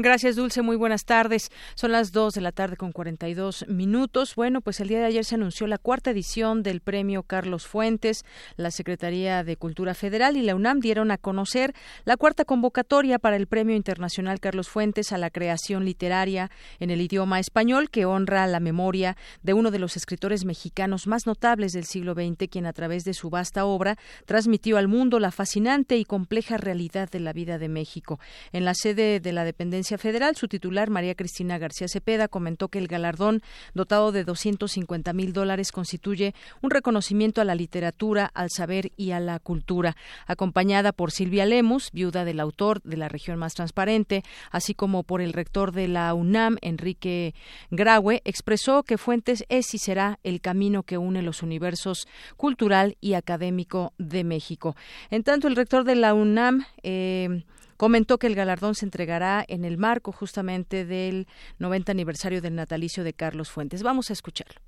Gracias, 0.00 0.36
Dulce. 0.36 0.62
Muy 0.62 0.76
buenas 0.76 1.04
tardes. 1.04 1.50
Son 1.74 1.90
las 1.90 2.12
2 2.12 2.34
de 2.34 2.40
la 2.40 2.52
tarde 2.52 2.76
con 2.76 2.92
42 2.92 3.66
minutos. 3.66 4.36
Bueno, 4.36 4.60
pues 4.60 4.78
el 4.78 4.86
día 4.86 5.00
de 5.00 5.06
ayer 5.06 5.24
se 5.24 5.34
anunció 5.34 5.66
la 5.66 5.76
cuarta 5.76 6.12
edición 6.12 6.62
del 6.62 6.80
premio 6.80 7.24
Carlos 7.24 7.66
Fuentes. 7.66 8.24
La 8.56 8.70
Secretaría 8.70 9.42
de 9.42 9.56
Cultura 9.56 9.94
Federal 9.94 10.36
y 10.36 10.42
la 10.42 10.54
UNAM 10.54 10.78
dieron 10.78 11.10
a 11.10 11.18
conocer 11.18 11.74
la 12.04 12.16
cuarta 12.16 12.44
convocatoria 12.44 13.18
para 13.18 13.34
el 13.34 13.48
Premio 13.48 13.74
Internacional 13.74 14.38
Carlos 14.38 14.68
Fuentes 14.68 15.10
a 15.10 15.18
la 15.18 15.30
creación 15.30 15.84
literaria 15.84 16.48
en 16.78 16.90
el 16.90 17.00
idioma 17.00 17.40
español 17.40 17.90
que 17.90 18.04
honra 18.04 18.46
la 18.46 18.60
memoria 18.60 19.16
de 19.42 19.52
uno 19.52 19.72
de 19.72 19.80
los 19.80 19.96
escritores 19.96 20.44
mexicanos 20.44 21.08
más 21.08 21.26
notables 21.26 21.72
del 21.72 21.86
siglo 21.86 22.14
XX, 22.14 22.48
quien 22.48 22.66
a 22.66 22.72
través 22.72 23.02
de 23.02 23.14
su 23.14 23.30
vasta 23.30 23.64
obra 23.64 23.96
transmitió 24.26 24.76
al 24.76 24.86
mundo 24.86 25.18
la 25.18 25.32
fascinante 25.32 25.96
y 25.96 26.04
compleja 26.04 26.56
realidad 26.56 27.10
de 27.10 27.18
la 27.18 27.32
vida 27.32 27.58
de 27.58 27.68
México. 27.68 28.20
En 28.52 28.64
la 28.64 28.74
sede 28.74 29.18
de 29.18 29.32
la 29.32 29.42
dependencia 29.42 29.87
Federal, 29.96 30.36
su 30.36 30.48
titular, 30.48 30.90
María 30.90 31.14
Cristina 31.14 31.56
García 31.56 31.88
Cepeda, 31.88 32.28
comentó 32.28 32.68
que 32.68 32.78
el 32.78 32.88
galardón, 32.88 33.40
dotado 33.72 34.12
de 34.12 34.24
250 34.24 35.12
mil 35.14 35.32
dólares, 35.32 35.72
constituye 35.72 36.34
un 36.60 36.70
reconocimiento 36.70 37.40
a 37.40 37.44
la 37.44 37.54
literatura, 37.54 38.30
al 38.34 38.50
saber 38.50 38.92
y 38.96 39.12
a 39.12 39.20
la 39.20 39.38
cultura. 39.38 39.96
Acompañada 40.26 40.92
por 40.92 41.12
Silvia 41.12 41.46
Lemus, 41.46 41.90
viuda 41.92 42.24
del 42.24 42.40
autor 42.40 42.82
de 42.82 42.96
La 42.96 43.08
región 43.08 43.38
más 43.38 43.54
transparente, 43.54 44.24
así 44.50 44.74
como 44.74 45.04
por 45.04 45.20
el 45.22 45.32
rector 45.32 45.72
de 45.72 45.88
la 45.88 46.12
UNAM, 46.12 46.58
Enrique 46.60 47.34
Graue, 47.70 48.20
expresó 48.24 48.82
que 48.82 48.98
Fuentes 48.98 49.44
es 49.48 49.72
y 49.74 49.78
será 49.78 50.18
el 50.24 50.40
camino 50.40 50.82
que 50.82 50.98
une 50.98 51.22
los 51.22 51.42
universos 51.42 52.08
cultural 52.36 52.96
y 53.00 53.14
académico 53.14 53.92
de 53.98 54.24
México. 54.24 54.76
En 55.10 55.22
tanto, 55.22 55.48
el 55.48 55.56
rector 55.56 55.84
de 55.84 55.94
la 55.94 56.14
UNAM, 56.14 56.64
eh, 56.82 57.44
Comentó 57.78 58.18
que 58.18 58.26
el 58.26 58.34
galardón 58.34 58.74
se 58.74 58.84
entregará 58.84 59.44
en 59.46 59.64
el 59.64 59.78
marco 59.78 60.10
justamente 60.10 60.84
del 60.84 61.28
90 61.60 61.92
aniversario 61.92 62.42
del 62.42 62.56
natalicio 62.56 63.04
de 63.04 63.12
Carlos 63.12 63.50
Fuentes. 63.50 63.84
Vamos 63.84 64.10
a 64.10 64.14
escucharlo. 64.14 64.60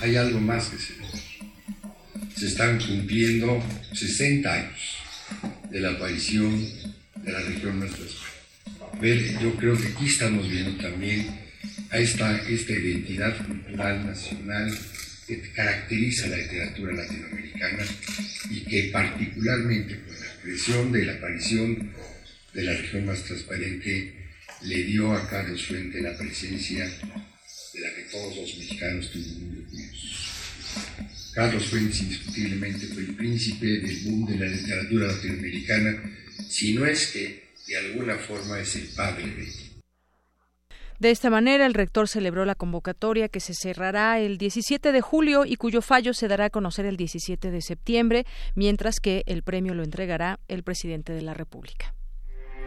Hay 0.00 0.14
algo 0.14 0.38
más 0.38 0.68
que 0.68 0.78
se 0.78 0.94
Se 2.36 2.46
están 2.46 2.78
cumpliendo 2.78 3.60
60 3.92 4.52
años 4.52 4.96
de 5.68 5.80
la 5.80 5.90
aparición 5.90 6.64
de 7.16 7.32
la 7.32 7.40
región 7.40 7.80
nuestra 7.80 8.04
Ver, 9.00 9.40
yo 9.40 9.54
creo 9.56 9.76
que 9.76 9.88
aquí 9.88 10.06
estamos 10.06 10.48
viendo 10.48 10.80
también 10.80 11.26
a 11.90 11.98
esta, 11.98 12.36
esta 12.48 12.72
identidad 12.72 13.36
cultural 13.48 14.06
nacional 14.06 14.78
que 15.26 15.42
caracteriza 15.56 16.28
la 16.28 16.36
literatura 16.36 16.92
latinoamericana 16.92 17.84
y 18.48 18.60
que 18.60 18.90
particularmente 18.92 20.00
con 20.04 20.20
la 20.20 20.26
expresión 20.26 20.92
de 20.92 21.04
la 21.04 21.14
aparición 21.14 21.92
de 22.52 22.62
la 22.62 22.72
región 22.72 23.06
más 23.06 23.22
transparente 23.24 24.14
le 24.62 24.82
dio 24.84 25.12
a 25.12 25.28
Carlos 25.28 25.66
Fuente 25.66 26.00
la 26.00 26.16
presencia 26.16 26.84
de 26.84 27.80
la 27.80 27.94
que 27.94 28.02
todos 28.10 28.36
los 28.36 28.58
mexicanos 28.58 29.10
tuvimos 29.10 29.58
Carlos 31.34 31.66
Fuentes 31.66 32.00
indiscutiblemente 32.00 32.86
fue 32.88 33.02
el 33.02 33.14
príncipe 33.14 33.66
del 33.66 33.96
boom 34.04 34.26
de 34.26 34.38
la 34.38 34.46
literatura 34.46 35.06
latinoamericana, 35.06 36.02
si 36.48 36.74
no 36.74 36.84
es 36.84 37.06
que 37.08 37.48
de 37.66 37.76
alguna 37.76 38.16
forma 38.16 38.58
es 38.58 38.74
el 38.76 38.88
padre 38.96 39.26
de 39.26 39.68
de 40.98 41.12
esta 41.12 41.30
manera, 41.30 41.64
el 41.64 41.74
rector 41.74 42.08
celebró 42.08 42.44
la 42.44 42.56
convocatoria 42.56 43.28
que 43.28 43.38
se 43.38 43.54
cerrará 43.54 44.18
el 44.18 44.36
17 44.36 44.90
de 44.90 45.00
julio 45.00 45.44
y 45.44 45.54
cuyo 45.54 45.80
fallo 45.80 46.12
se 46.12 46.26
dará 46.26 46.46
a 46.46 46.50
conocer 46.50 46.86
el 46.86 46.96
17 46.96 47.52
de 47.52 47.62
septiembre, 47.62 48.26
mientras 48.56 48.98
que 48.98 49.22
el 49.26 49.44
premio 49.44 49.74
lo 49.74 49.84
entregará 49.84 50.40
el 50.48 50.64
presidente 50.64 51.12
de 51.12 51.22
la 51.22 51.34
República. 51.34 51.94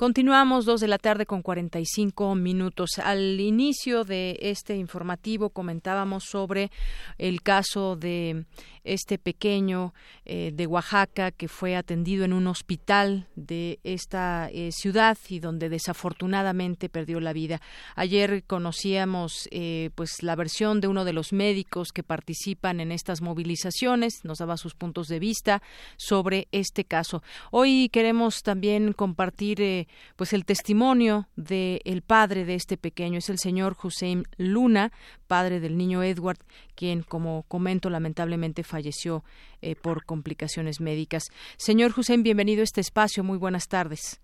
Continuamos 0.00 0.64
dos 0.64 0.80
de 0.80 0.88
la 0.88 0.96
tarde 0.96 1.26
con 1.26 1.42
45 1.42 2.34
minutos. 2.34 2.98
Al 3.04 3.38
inicio 3.38 4.04
de 4.04 4.38
este 4.40 4.74
informativo 4.76 5.50
comentábamos 5.50 6.24
sobre 6.24 6.70
el 7.18 7.42
caso 7.42 7.96
de 7.96 8.46
este 8.82 9.18
pequeño 9.18 9.92
eh, 10.24 10.52
de 10.54 10.66
Oaxaca 10.66 11.30
que 11.30 11.48
fue 11.48 11.76
atendido 11.76 12.24
en 12.24 12.32
un 12.32 12.46
hospital 12.46 13.28
de 13.36 13.78
esta 13.84 14.48
eh, 14.50 14.72
ciudad 14.72 15.18
y 15.28 15.38
donde 15.38 15.68
desafortunadamente 15.68 16.88
perdió 16.88 17.20
la 17.20 17.34
vida. 17.34 17.60
Ayer 17.94 18.42
conocíamos 18.44 19.48
eh, 19.50 19.90
pues 19.94 20.22
la 20.22 20.34
versión 20.34 20.80
de 20.80 20.88
uno 20.88 21.04
de 21.04 21.12
los 21.12 21.34
médicos 21.34 21.92
que 21.92 22.02
participan 22.02 22.80
en 22.80 22.90
estas 22.90 23.20
movilizaciones, 23.20 24.24
nos 24.24 24.38
daba 24.38 24.56
sus 24.56 24.74
puntos 24.74 25.08
de 25.08 25.18
vista 25.18 25.62
sobre 25.98 26.48
este 26.52 26.84
caso. 26.84 27.22
Hoy 27.50 27.90
queremos 27.90 28.42
también 28.42 28.94
compartir 28.94 29.88
pues 30.16 30.32
el 30.32 30.44
testimonio 30.44 31.26
del 31.36 31.80
el 31.84 32.02
padre 32.02 32.44
de 32.44 32.54
este 32.54 32.76
pequeño, 32.76 33.18
es 33.18 33.30
el 33.30 33.38
señor 33.38 33.76
Hussein 33.82 34.24
Luna, 34.36 34.92
padre 35.26 35.60
del 35.60 35.76
niño 35.76 36.02
Edward, 36.02 36.38
quien, 36.74 37.02
como 37.02 37.44
comento, 37.48 37.90
lamentablemente 37.90 38.62
falleció 38.62 39.24
eh, 39.62 39.74
por 39.74 40.04
complicaciones 40.04 40.80
médicas. 40.80 41.30
Señor 41.56 41.92
Hussein, 41.96 42.22
bienvenido 42.22 42.60
a 42.60 42.64
este 42.64 42.80
espacio. 42.80 43.24
Muy 43.24 43.38
buenas 43.38 43.68
tardes. 43.68 44.20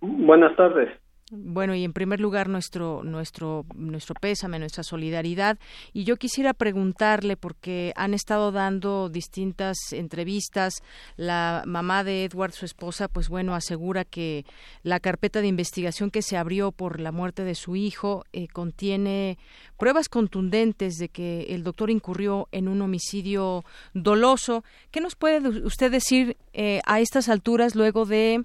Buenas 0.00 0.56
tardes. 0.56 0.90
Bueno, 1.32 1.74
y 1.74 1.82
en 1.82 1.92
primer 1.92 2.20
lugar 2.20 2.48
nuestro 2.48 3.02
nuestro 3.02 3.66
nuestro 3.74 4.14
pésame, 4.14 4.60
nuestra 4.60 4.84
solidaridad 4.84 5.58
y 5.92 6.04
yo 6.04 6.18
quisiera 6.18 6.54
preguntarle 6.54 7.36
porque 7.36 7.92
han 7.96 8.14
estado 8.14 8.52
dando 8.52 9.08
distintas 9.08 9.76
entrevistas, 9.90 10.84
la 11.16 11.64
mamá 11.66 12.04
de 12.04 12.22
Edward, 12.26 12.52
su 12.52 12.64
esposa, 12.64 13.08
pues 13.08 13.28
bueno, 13.28 13.56
asegura 13.56 14.04
que 14.04 14.44
la 14.84 15.00
carpeta 15.00 15.40
de 15.40 15.48
investigación 15.48 16.12
que 16.12 16.22
se 16.22 16.36
abrió 16.36 16.70
por 16.70 17.00
la 17.00 17.10
muerte 17.10 17.42
de 17.42 17.56
su 17.56 17.74
hijo 17.74 18.24
eh, 18.32 18.46
contiene 18.46 19.36
pruebas 19.78 20.08
contundentes 20.08 20.96
de 20.96 21.08
que 21.08 21.46
el 21.48 21.64
doctor 21.64 21.90
incurrió 21.90 22.46
en 22.52 22.68
un 22.68 22.80
homicidio 22.82 23.64
doloso. 23.94 24.62
¿Qué 24.92 25.00
nos 25.00 25.16
puede 25.16 25.48
usted 25.48 25.90
decir 25.90 26.36
eh, 26.52 26.82
a 26.86 27.00
estas 27.00 27.28
alturas 27.28 27.74
luego 27.74 28.06
de 28.06 28.44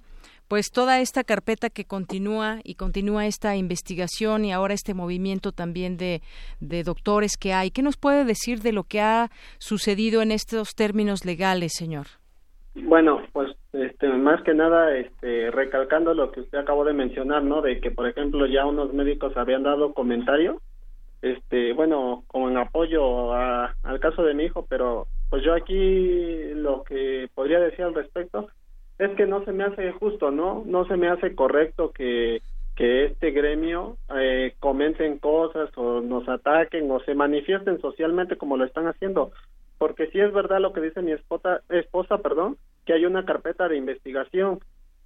pues 0.52 0.70
toda 0.70 1.00
esta 1.00 1.24
carpeta 1.24 1.70
que 1.70 1.86
continúa 1.86 2.58
y 2.66 2.76
continúa 2.76 3.26
esta 3.26 3.56
investigación 3.56 4.44
y 4.44 4.52
ahora 4.52 4.74
este 4.74 4.94
movimiento 4.94 5.54
también 5.54 5.96
de, 5.96 6.22
de 6.60 6.84
doctores 6.84 7.38
que 7.38 7.54
hay. 7.54 7.72
¿Qué 7.72 7.82
nos 7.82 7.96
puede 7.96 8.26
decir 8.26 8.60
de 8.60 8.74
lo 8.74 8.84
que 8.84 9.00
ha 9.00 9.30
sucedido 9.60 10.22
en 10.22 10.34
estos 10.34 10.76
términos 10.76 11.24
legales, 11.24 11.72
señor? 11.74 12.08
Bueno, 12.76 13.22
pues 13.32 13.56
este, 13.72 14.10
más 14.10 14.44
que 14.44 14.54
nada 14.54 14.94
este, 14.98 15.52
recalcando 15.52 16.14
lo 16.14 16.34
que 16.34 16.42
usted 16.42 16.58
acabó 16.58 16.84
de 16.84 16.92
mencionar, 16.92 17.44
¿no? 17.44 17.62
De 17.62 17.80
que, 17.80 17.90
por 17.90 18.10
ejemplo, 18.10 18.46
ya 18.46 18.66
unos 18.66 18.92
médicos 18.92 19.38
habían 19.38 19.64
dado 19.64 19.94
comentario, 19.94 20.60
este, 21.22 21.72
bueno, 21.72 22.26
como 22.28 22.50
en 22.50 22.58
apoyo 22.58 23.34
al 23.34 24.00
caso 24.02 24.22
de 24.24 24.34
mi 24.34 24.44
hijo, 24.44 24.66
pero 24.68 25.08
pues 25.30 25.46
yo 25.46 25.54
aquí 25.54 26.52
lo 26.56 26.84
que 26.84 27.30
podría 27.34 27.62
decir 27.62 27.86
al 27.86 27.94
respecto 27.94 28.50
es 29.02 29.10
que 29.16 29.26
no 29.26 29.44
se 29.46 29.52
me 29.52 29.64
hace 29.64 29.92
justo, 29.94 30.30
¿no? 30.30 30.64
No 30.68 30.86
se 30.86 30.96
me 30.96 31.10
hace 31.10 31.34
correcto 31.34 31.92
que, 31.92 32.44
que 32.76 33.06
este 33.06 33.32
gremio 33.32 33.98
eh, 34.16 34.54
comenten 34.60 35.18
cosas 35.18 35.76
o 35.76 36.02
nos 36.02 36.30
ataquen 36.30 36.90
o 36.92 37.00
se 37.00 37.16
manifiesten 37.16 37.82
socialmente 37.82 38.38
como 38.38 38.58
lo 38.58 38.66
están 38.66 38.86
haciendo. 38.86 39.32
Porque 39.80 40.06
sí 40.12 40.20
es 40.20 40.32
verdad 40.32 40.60
lo 40.60 40.72
que 40.72 40.82
dice 40.82 41.02
mi 41.02 41.14
esposa, 41.14 41.62
esposa 41.70 42.20
perdón, 42.20 42.58
que 42.86 42.94
hay 42.94 43.06
una 43.06 43.26
carpeta 43.26 43.68
de 43.68 43.78
investigación 43.78 44.60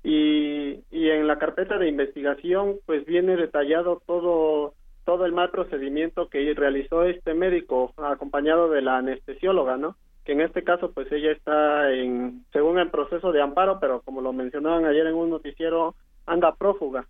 y, 0.03 0.81
y 0.91 1.09
en 1.11 1.25
la 1.25 1.39
carpeta 1.39 1.77
de 1.77 1.87
investigación 1.87 2.75
pues 2.85 3.05
viene 3.05 3.37
detallado 3.37 4.01
todo 4.05 4.73
todo 5.05 5.25
el 5.25 5.31
mal 5.31 5.51
procedimiento 5.51 6.29
que 6.29 6.51
realizó 6.53 7.03
este 7.03 7.33
médico 7.35 7.93
acompañado 7.95 8.69
de 8.69 8.81
la 8.81 8.97
anestesióloga, 8.97 9.77
¿no? 9.77 9.95
Que 10.25 10.31
en 10.31 10.41
este 10.41 10.63
caso 10.63 10.91
pues 10.91 11.09
ella 11.11 11.31
está 11.31 11.91
en 11.93 12.43
según 12.51 12.79
el 12.79 12.89
proceso 12.89 13.31
de 13.31 13.41
amparo 13.41 13.79
pero 13.79 14.01
como 14.01 14.21
lo 14.21 14.33
mencionaban 14.33 14.85
ayer 14.85 15.05
en 15.05 15.13
un 15.13 15.29
noticiero 15.29 15.95
anda 16.25 16.55
prófuga 16.55 17.07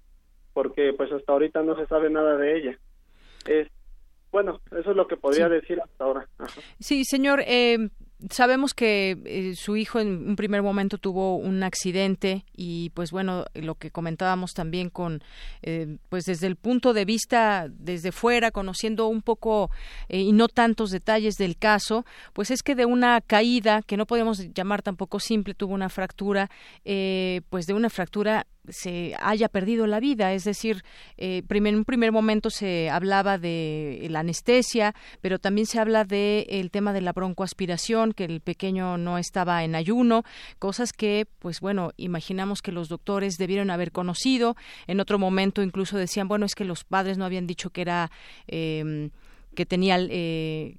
porque 0.54 0.94
pues 0.94 1.12
hasta 1.12 1.32
ahorita 1.32 1.64
no 1.64 1.76
se 1.76 1.86
sabe 1.88 2.10
nada 2.10 2.38
de 2.38 2.58
ella. 2.58 2.80
Es 3.46 3.68
bueno 4.32 4.60
eso 4.78 4.92
es 4.92 4.98
lo 4.98 5.08
que 5.08 5.18
podría 5.18 5.50
decir 5.50 5.82
hasta 5.82 6.04
ahora. 6.04 6.28
Sí 6.80 7.06
señor 7.06 7.42
eh, 7.46 7.90
sabemos 8.30 8.74
que 8.74 9.18
eh, 9.26 9.56
su 9.56 9.76
hijo 9.76 10.00
en 10.00 10.30
un 10.30 10.36
primer 10.36 10.62
momento 10.62 10.98
tuvo 10.98 11.36
un 11.36 11.64
accidente 11.64 12.46
y 12.56 12.90
pues 12.92 13.12
bueno 13.12 13.46
lo 13.54 13.76
que 13.76 13.92
comentábamos 13.92 14.54
también 14.54 14.90
con 14.90 15.22
eh, 15.62 15.98
pues 16.10 16.24
desde 16.26 16.48
el 16.48 16.56
punto 16.56 16.94
de 16.94 17.06
vista 17.06 17.68
desde 17.70 18.12
fuera 18.12 18.52
conociendo 18.52 19.08
un 19.08 19.22
poco 19.22 19.70
eh, 20.08 20.20
y 20.20 20.32
no 20.32 20.48
tantos 20.48 20.92
detalles 20.92 21.36
del 21.36 21.58
caso 21.58 22.06
pues 22.34 22.52
es 22.52 22.64
que 22.64 22.76
de 22.76 22.86
una 22.86 23.20
caída 23.22 23.82
que 23.82 23.98
no 23.98 24.06
podemos 24.06 24.40
llamar 24.54 24.82
tampoco 24.82 25.20
simple 25.20 25.54
tuvo 25.54 25.74
una 25.74 25.90
fractura 25.90 26.50
pues 26.84 27.66
de 27.68 27.74
una 27.74 27.90
fractura 27.90 28.48
se 28.70 29.16
haya 29.22 29.50
perdido 29.50 29.88
la 29.88 30.00
vida. 30.00 30.34
Es 30.34 30.44
decir, 30.44 30.84
eh, 31.18 31.44
en 31.50 31.76
un 31.76 31.86
primer 31.86 32.12
momento 32.12 32.50
se 32.50 32.90
hablaba 32.90 33.38
de 33.38 34.08
la 34.10 34.20
anestesia, 34.20 34.94
pero 35.22 35.40
también 35.40 35.68
se 35.68 35.80
habla 35.80 36.04
del 36.04 36.46
el 36.50 36.72
tema 36.72 36.94
de 36.94 37.02
la 37.02 37.14
broncoaspiración, 37.14 38.14
que 38.14 38.26
el 38.26 38.42
pequeño 38.42 38.98
no 38.98 39.18
estaba 39.18 39.64
en 39.64 39.76
ayuno, 39.76 40.24
cosas 40.60 40.94
que, 40.94 41.28
pues 41.40 41.60
bueno, 41.60 41.92
imaginamos 41.98 42.62
que 42.62 42.72
los 42.72 42.90
doctores 42.90 43.38
debieron 43.38 43.70
haber 43.70 43.92
conocido. 43.92 44.56
En 44.88 45.00
otro 45.00 45.20
momento 45.20 45.62
incluso 45.62 45.98
decían, 45.98 46.28
bueno, 46.28 46.46
es 46.46 46.56
que 46.56 46.66
los 46.66 46.84
padres 46.84 47.18
no 47.18 47.26
habían 47.26 47.48
dicho 47.48 47.70
que 47.70 47.82
era 47.82 48.12
eh, 48.48 49.10
que 49.56 49.66
tenía 49.66 49.98
eh, 50.00 50.78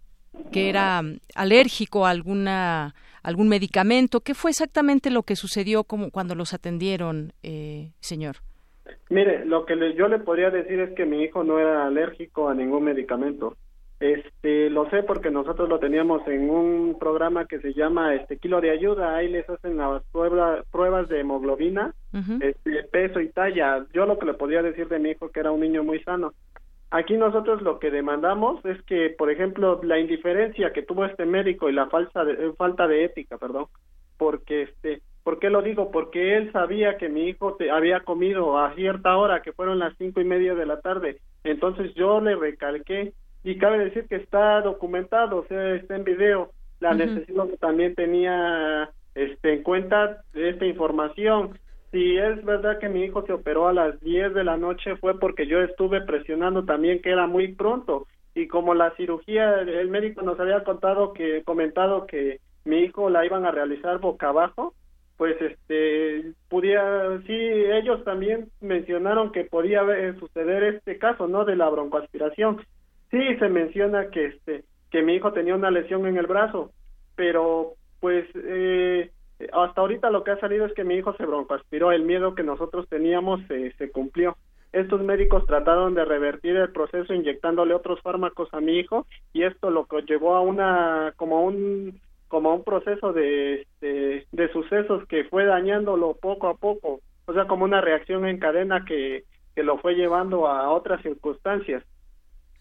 que 0.53 0.69
era 0.69 1.03
alérgico 1.35 2.07
a 2.07 2.11
alguna 2.11 2.95
algún 3.27 3.49
medicamento. 3.49 4.21
¿Qué 4.21 4.35
fue 4.35 4.53
exactamente 4.53 5.11
lo 5.11 5.25
que 5.25 5.35
sucedió 5.35 5.83
como 5.83 6.13
cuando 6.13 6.37
los 6.37 6.55
atendieron, 6.55 7.33
eh, 7.43 7.91
señor? 7.99 8.37
Mire, 9.11 9.45
lo 9.45 9.67
que 9.67 9.75
yo 9.97 10.07
le 10.07 10.21
podría 10.21 10.51
decir 10.51 10.79
es 10.79 10.95
que 10.95 11.07
mi 11.07 11.23
hijo 11.23 11.43
no 11.43 11.59
era 11.59 11.87
alérgico 11.87 12.49
a 12.49 12.55
ningún 12.55 12.85
medicamento. 12.85 13.57
Este, 13.99 14.69
lo 14.69 14.89
sé 14.91 15.03
porque 15.03 15.31
nosotros 15.31 15.69
lo 15.69 15.79
teníamos 15.79 16.27
en 16.29 16.51
un 16.51 16.99
programa 17.01 17.47
que 17.47 17.59
se 17.61 17.73
llama 17.73 18.15
este 18.15 18.37
Kilo 18.37 18.61
de 18.61 18.71
Ayuda. 18.71 19.17
Ahí 19.17 19.29
les 19.29 19.49
hacen 19.49 19.77
las 19.77 20.03
pruebas 20.13 21.09
de 21.09 21.21
hemoglobina, 21.21 21.95
este, 22.41 22.83
peso 22.93 23.21
y 23.21 23.31
talla. 23.31 23.87
Yo 23.93 24.07
lo 24.07 24.19
que 24.19 24.27
le 24.27 24.35
podría 24.35 24.63
decir 24.63 24.89
de 24.89 24.99
mi 24.99 25.11
hijo 25.11 25.31
que 25.31 25.41
era 25.41 25.51
un 25.51 25.61
niño 25.61 25.83
muy 25.83 26.01
sano. 26.05 26.33
Aquí 26.91 27.17
nosotros 27.17 27.63
lo 27.63 27.79
que 27.79 27.91
demandamos 27.91 28.65
es 28.65 28.81
que, 28.83 29.11
por 29.11 29.31
ejemplo, 29.31 29.81
la 29.83 29.99
indiferencia 29.99 30.73
que 30.73 30.83
tuvo 30.83 31.05
este 31.05 31.27
médico 31.27 31.69
y 31.69 31.73
la 31.73 31.87
falsa 31.87 32.25
de, 32.25 32.53
falta 32.53 32.87
de 32.87 33.05
ética, 33.05 33.39
perdón, 33.39 33.67
porque 34.17 34.63
este, 34.63 35.03
¿por 35.25 35.41
qué 35.41 35.51
lo 35.51 35.63
digo? 35.63 35.91
Porque 35.91 36.37
él 36.37 36.53
sabía 36.53 36.97
que 36.97 37.09
mi 37.09 37.29
hijo 37.29 37.55
te, 37.57 37.71
había 37.71 38.01
comido 38.01 38.59
a 38.59 38.75
cierta 38.75 39.17
hora, 39.17 39.43
que 39.43 39.53
fueron 39.53 39.81
las 39.81 39.97
cinco 39.99 40.21
y 40.21 40.25
media 40.25 40.55
de 40.55 40.67
la 40.67 40.81
tarde. 40.81 41.19
Entonces 41.43 41.93
yo 41.95 42.21
le 42.21 42.37
recalqué 42.37 43.13
y 43.43 43.59
cabe 43.59 43.79
decir 43.79 44.07
que 44.09 44.17
está 44.17 44.61
documentado, 44.61 45.39
o 45.39 45.47
sea, 45.47 45.75
está 45.75 45.97
en 45.97 46.05
video. 46.05 46.53
La 46.79 46.95
necesidad 46.95 47.47
también 47.59 47.95
tenía 47.95 48.91
este 49.15 49.55
en 49.55 49.63
cuenta 49.63 50.23
esta 50.35 50.67
información 50.67 51.59
si 51.91 52.17
es 52.17 52.45
verdad 52.45 52.79
que 52.79 52.89
mi 52.89 53.05
hijo 53.05 53.25
se 53.27 53.33
operó 53.33 53.69
a 53.69 53.73
las 53.73 54.01
10 54.01 54.35
de 54.35 54.45
la 54.45 54.57
noche 54.57 54.97
fue 54.97 55.19
porque 55.19 55.47
yo 55.47 55.61
estuve 55.63 56.01
presionando 56.03 56.65
también 56.65 57.01
que 57.01 57.11
era 57.11 57.27
muy 57.27 57.55
pronto. 57.55 58.07
Y 58.35 58.49
como 58.49 58.75
la 58.75 58.95
cirugía 58.97 59.61
el 59.61 59.89
médico 59.89 60.23
nos 60.23 60.39
había 60.39 60.63
contado 60.65 61.13
que 61.13 61.43
comentado 61.45 62.07
que 62.07 62.41
mi 62.65 62.81
hijo 62.81 63.09
la 63.09 63.25
iban 63.25 63.47
a 63.47 63.51
realizar 63.51 63.99
boca 63.99 64.29
abajo 64.29 64.75
pues 65.17 65.41
este 65.41 66.33
podía 66.51 66.83
sí 67.27 67.33
ellos 67.33 68.05
también 68.05 68.51
mencionaron 68.61 69.33
que 69.33 69.45
podía 69.45 69.83
suceder 70.19 70.63
este 70.65 70.99
caso 70.99 71.27
no 71.27 71.45
de 71.45 71.57
la 71.57 71.71
broncoaspiración. 71.71 72.63
Sí 73.11 73.37
se 73.39 73.49
menciona 73.49 74.11
que 74.11 74.27
este 74.27 74.65
que 74.91 75.03
mi 75.03 75.15
hijo 75.15 75.33
tenía 75.33 75.55
una 75.55 75.71
lesión 75.71 76.07
en 76.07 76.19
el 76.19 76.27
brazo 76.27 76.73
pero 77.15 77.75
pues 78.01 78.27
eh, 78.35 79.11
hasta 79.53 79.81
ahorita 79.81 80.11
lo 80.11 80.25
que 80.25 80.31
ha 80.31 80.41
salido 80.41 80.67
es 80.67 80.73
que 80.75 80.85
mi 80.85 80.95
hijo 80.95 81.15
se 81.17 81.27
broncoaspiró, 81.27 81.93
el 81.93 82.03
miedo 82.03 82.35
que 82.35 82.43
nosotros 82.43 82.89
teníamos 82.89 83.41
se 83.47 83.91
cumplió. 83.91 84.37
Estos 84.73 85.01
médicos 85.03 85.47
trataron 85.47 85.95
de 85.95 86.05
revertir 86.05 86.57
el 86.57 86.71
proceso 86.71 87.15
inyectándole 87.15 87.75
otros 87.75 88.01
fármacos 88.03 88.53
a 88.53 88.61
mi 88.61 88.79
hijo 88.79 89.07
y 89.33 89.45
esto 89.45 89.71
lo 89.71 89.87
que 89.87 90.03
llevó 90.03 90.35
a 90.35 90.41
una 90.41 91.15
como 91.17 91.45
un 91.45 92.01
como 92.29 92.55
un 92.55 92.65
proceso 92.65 93.13
de, 93.13 93.63
este, 93.63 94.27
de, 94.33 94.53
sucesos 94.53 95.07
que 95.07 95.25
fue 95.25 95.45
dañándolo 95.45 96.17
poco 96.21 96.49
a 96.49 96.57
poco, 96.57 97.01
o 97.25 97.33
sea, 97.33 97.47
como 97.47 97.65
una 97.65 97.81
reacción 97.81 98.27
en 98.27 98.39
cadena 98.39 98.85
que, 98.85 99.25
que 99.55 99.63
lo 99.63 99.79
fue 99.79 99.95
llevando 99.95 100.49
a 100.49 100.71
otras 100.71 101.01
circunstancias. 101.03 101.85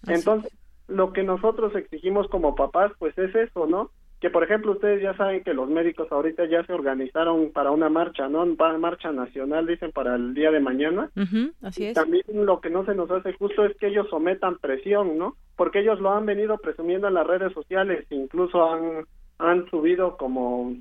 Entonces, 0.08 0.54
lo 0.88 1.14
que 1.14 1.24
nosotros 1.24 1.76
exigimos 1.76 2.28
como 2.30 2.54
papás, 2.54 2.92
pues 3.00 3.18
es 3.18 3.34
eso, 3.34 3.66
¿no? 3.66 3.90
Que 4.20 4.30
por 4.30 4.44
ejemplo 4.44 4.72
ustedes 4.72 5.02
ya 5.02 5.16
saben 5.18 5.44
que 5.44 5.54
los 5.54 5.70
médicos 5.70 6.12
ahorita 6.12 6.46
ya 6.46 6.64
se 6.66 6.74
organizaron 6.74 7.52
para 7.52 7.72
una 7.72 7.90
marcha, 7.90 8.28
¿no? 8.28 8.44
Una 8.44 8.78
marcha 8.78 9.12
nacional, 9.12 9.68
dicen, 9.68 9.92
para 9.92 10.16
el 10.16 10.34
día 10.34 10.52
de 10.52 10.60
mañana. 10.60 11.10
así 11.62 11.86
es. 11.86 11.94
También 11.94 12.24
lo 12.28 12.62
que 12.62 12.70
no 12.70 12.86
se 12.86 12.96
nos 12.96 13.12
hace 13.12 13.34
justo 13.34 13.66
es 13.66 13.76
que 13.78 13.88
ellos 13.88 14.08
sometan 14.10 14.58
presión, 14.58 15.18
¿no? 15.18 15.36
Porque 15.56 15.80
ellos 15.80 16.00
lo 16.00 16.12
han 16.12 16.26
venido 16.26 16.58
presumiendo 16.58 17.08
en 17.08 17.14
las 17.14 17.28
redes 17.28 17.54
sociales, 17.54 18.06
incluso 18.10 18.72
han, 18.72 19.06
han 19.38 19.70
subido 19.70 20.18
como 20.18 20.74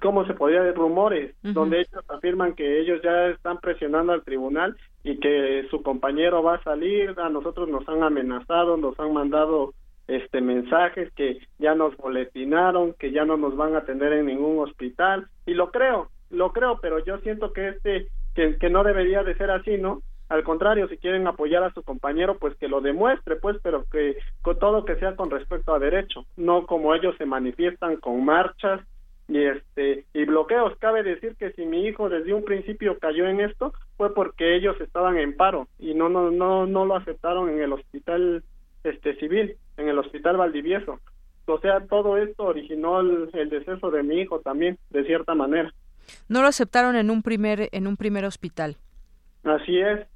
¿cómo 0.00 0.26
se 0.26 0.34
podría 0.34 0.62
decir? 0.62 0.78
rumores, 0.78 1.34
donde 1.42 1.80
ellos 1.80 2.04
afirman 2.08 2.54
que 2.54 2.80
ellos 2.80 3.00
ya 3.02 3.28
están 3.28 3.58
presionando 3.58 4.12
al 4.12 4.22
tribunal 4.22 4.76
y 5.04 5.18
que 5.18 5.66
su 5.70 5.82
compañero 5.82 6.42
va 6.42 6.56
a 6.56 6.62
salir, 6.62 7.14
a 7.18 7.28
nosotros 7.28 7.68
nos 7.68 7.88
han 7.88 8.02
amenazado, 8.02 8.76
nos 8.76 8.98
han 8.98 9.12
mandado 9.12 9.74
este 10.10 10.40
mensajes 10.40 11.12
que 11.14 11.38
ya 11.58 11.74
nos 11.74 11.96
boletinaron, 11.96 12.94
que 12.94 13.12
ya 13.12 13.24
no 13.24 13.36
nos 13.36 13.56
van 13.56 13.74
a 13.74 13.78
atender 13.78 14.12
en 14.12 14.26
ningún 14.26 14.58
hospital 14.58 15.28
y 15.46 15.54
lo 15.54 15.70
creo, 15.70 16.08
lo 16.30 16.52
creo, 16.52 16.78
pero 16.80 16.98
yo 17.04 17.18
siento 17.18 17.52
que 17.52 17.68
este 17.68 18.08
que, 18.34 18.70
no 18.70 18.84
debería 18.84 19.22
de 19.22 19.36
ser 19.36 19.50
así, 19.50 19.76
¿no? 19.76 20.02
Al 20.28 20.44
contrario, 20.44 20.88
si 20.88 20.96
quieren 20.96 21.26
apoyar 21.26 21.62
a 21.62 21.72
su 21.72 21.82
compañero, 21.82 22.38
pues 22.38 22.56
que 22.56 22.68
lo 22.68 22.80
demuestre, 22.80 23.36
pues, 23.36 23.56
pero 23.62 23.84
que 23.90 24.16
con 24.42 24.58
todo 24.58 24.84
que 24.84 24.96
sea 24.96 25.16
con 25.16 25.30
respecto 25.30 25.74
a 25.74 25.78
derecho, 25.78 26.24
no 26.36 26.66
como 26.66 26.94
ellos 26.94 27.16
se 27.18 27.26
manifiestan 27.26 27.96
con 27.96 28.24
marchas, 28.24 28.80
y 29.28 29.44
este 29.44 30.06
y 30.12 30.24
bloqueos 30.24 30.76
cabe 30.78 31.04
decir 31.04 31.36
que 31.36 31.52
si 31.52 31.64
mi 31.64 31.86
hijo 31.86 32.08
desde 32.08 32.34
un 32.34 32.44
principio 32.44 32.98
cayó 32.98 33.28
en 33.28 33.40
esto 33.40 33.72
fue 33.96 34.12
porque 34.12 34.56
ellos 34.56 34.80
estaban 34.80 35.18
en 35.18 35.36
paro 35.36 35.68
y 35.78 35.94
no 35.94 36.08
no 36.08 36.32
no 36.32 36.66
no 36.66 36.84
lo 36.84 36.96
aceptaron 36.96 37.48
en 37.48 37.60
el 37.60 37.72
hospital 37.72 38.42
este 38.84 39.16
civil 39.16 39.56
en 39.76 39.88
el 39.88 39.98
hospital 39.98 40.36
Valdivieso. 40.36 41.00
O 41.46 41.58
sea 41.58 41.80
todo 41.86 42.16
esto 42.16 42.44
originó 42.44 43.00
el, 43.00 43.30
el 43.32 43.50
deceso 43.50 43.90
de 43.90 44.02
mi 44.02 44.20
hijo 44.20 44.40
también 44.40 44.78
de 44.90 45.04
cierta 45.04 45.34
manera. 45.34 45.72
No 46.28 46.42
lo 46.42 46.48
aceptaron 46.48 46.96
en 46.96 47.10
un 47.10 47.22
primer 47.22 47.68
en 47.72 47.86
un 47.86 47.96
primer 47.96 48.24
hospital. 48.24 48.76
Así 49.44 49.78
es. 49.78 50.06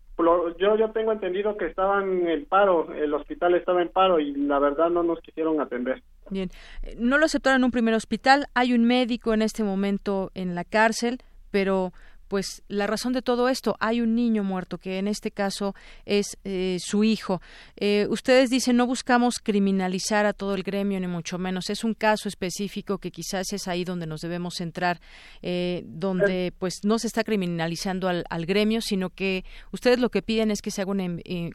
Yo 0.59 0.77
yo 0.77 0.91
tengo 0.93 1.13
entendido 1.13 1.57
que 1.57 1.67
estaban 1.67 2.29
en 2.29 2.45
paro, 2.45 2.93
el 2.95 3.13
hospital 3.15 3.57
estaba 3.57 3.83
en 3.83 3.89
paro 3.89 4.21
y 4.21 4.33
la 4.33 4.61
verdad 4.61 4.89
no 4.89 5.03
nos 5.03 5.21
quisieron 5.21 5.61
atender. 5.61 6.03
Bien, 6.31 6.51
no 6.99 7.19
lo 7.19 7.25
aceptaron 7.25 7.61
en 7.61 7.65
un 7.65 7.71
primer 7.73 7.95
hospital, 7.95 8.47
hay 8.55 8.75
un 8.75 8.85
médico 8.85 9.35
en 9.35 9.43
este 9.43 9.65
momento 9.65 10.31
en 10.35 10.55
la 10.55 10.63
cárcel, 10.63 11.19
pero 11.51 11.93
pues 12.29 12.63
la 12.69 12.87
razón 12.87 13.13
de 13.13 13.23
todo 13.23 13.49
esto, 13.49 13.77
hay 13.81 14.01
un 14.01 14.15
niño 14.15 14.45
muerto 14.45 14.79
que 14.79 14.99
en 14.99 15.09
este 15.09 15.31
caso 15.31 15.75
es 16.05 16.39
eh, 16.45 16.79
su 16.81 17.05
hijo. 17.05 17.41
Eh, 17.77 18.07
ustedes 18.09 18.51
dicen 18.51 18.77
no 18.77 18.87
buscamos 18.87 19.39
criminalizar 19.39 20.27
a 20.27 20.33
todo 20.33 20.55
el 20.55 20.63
gremio 20.63 20.99
ni 21.01 21.07
mucho 21.07 21.39
menos. 21.39 21.71
Es 21.71 21.85
un 21.85 21.95
caso 21.95 22.29
específico 22.29 22.99
que 22.99 23.11
quizás 23.11 23.53
es 23.53 23.69
ahí 23.69 23.85
donde 23.85 24.07
nos 24.07 24.21
debemos 24.21 24.55
centrar, 24.57 25.01
eh, 25.43 25.83
donde 25.87 26.53
pues 26.59 26.81
no 26.85 26.99
se 26.99 27.07
está 27.07 27.25
criminalizando 27.25 28.09
al, 28.09 28.47
gremio, 28.47 28.81
sino 28.81 29.11
que 29.11 29.45
ustedes 29.73 29.99
lo 29.99 30.11
que 30.11 30.21
piden 30.21 30.51
es 30.51 30.61
que 30.61 30.71
se 30.71 30.83
haga 30.83 30.91
una, 30.91 31.07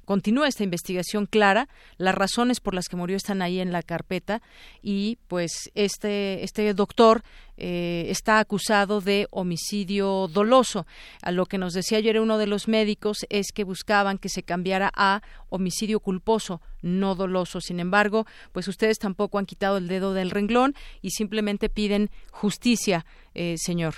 continúe 0.05 0.45
esta 0.45 0.63
investigación 0.63 1.25
clara. 1.25 1.67
Las 1.97 2.15
razones 2.15 2.59
por 2.59 2.73
las 2.73 2.87
que 2.87 2.95
murió 2.95 3.15
están 3.15 3.41
ahí 3.41 3.59
en 3.59 3.71
la 3.71 3.83
carpeta 3.83 4.41
y 4.81 5.17
pues 5.27 5.71
este 5.75 6.43
este 6.43 6.73
doctor 6.73 7.23
está 7.57 8.39
acusado 8.39 9.01
de 9.01 9.27
homicidio 9.31 10.29
a 11.21 11.31
lo 11.31 11.45
que 11.45 11.57
nos 11.57 11.73
decía 11.73 11.97
ayer 11.97 12.19
uno 12.19 12.37
de 12.37 12.47
los 12.47 12.67
médicos 12.67 13.25
es 13.29 13.51
que 13.53 13.63
buscaban 13.63 14.17
que 14.17 14.29
se 14.29 14.43
cambiara 14.43 14.91
a 14.95 15.21
homicidio 15.49 15.99
culposo, 15.99 16.61
no 16.81 17.15
doloso. 17.15 17.61
Sin 17.61 17.79
embargo, 17.79 18.25
pues 18.51 18.67
ustedes 18.67 18.99
tampoco 18.99 19.39
han 19.39 19.45
quitado 19.45 19.77
el 19.77 19.87
dedo 19.87 20.13
del 20.13 20.31
renglón 20.31 20.73
y 21.01 21.11
simplemente 21.11 21.69
piden 21.69 22.09
justicia, 22.31 23.05
eh, 23.33 23.55
señor. 23.57 23.93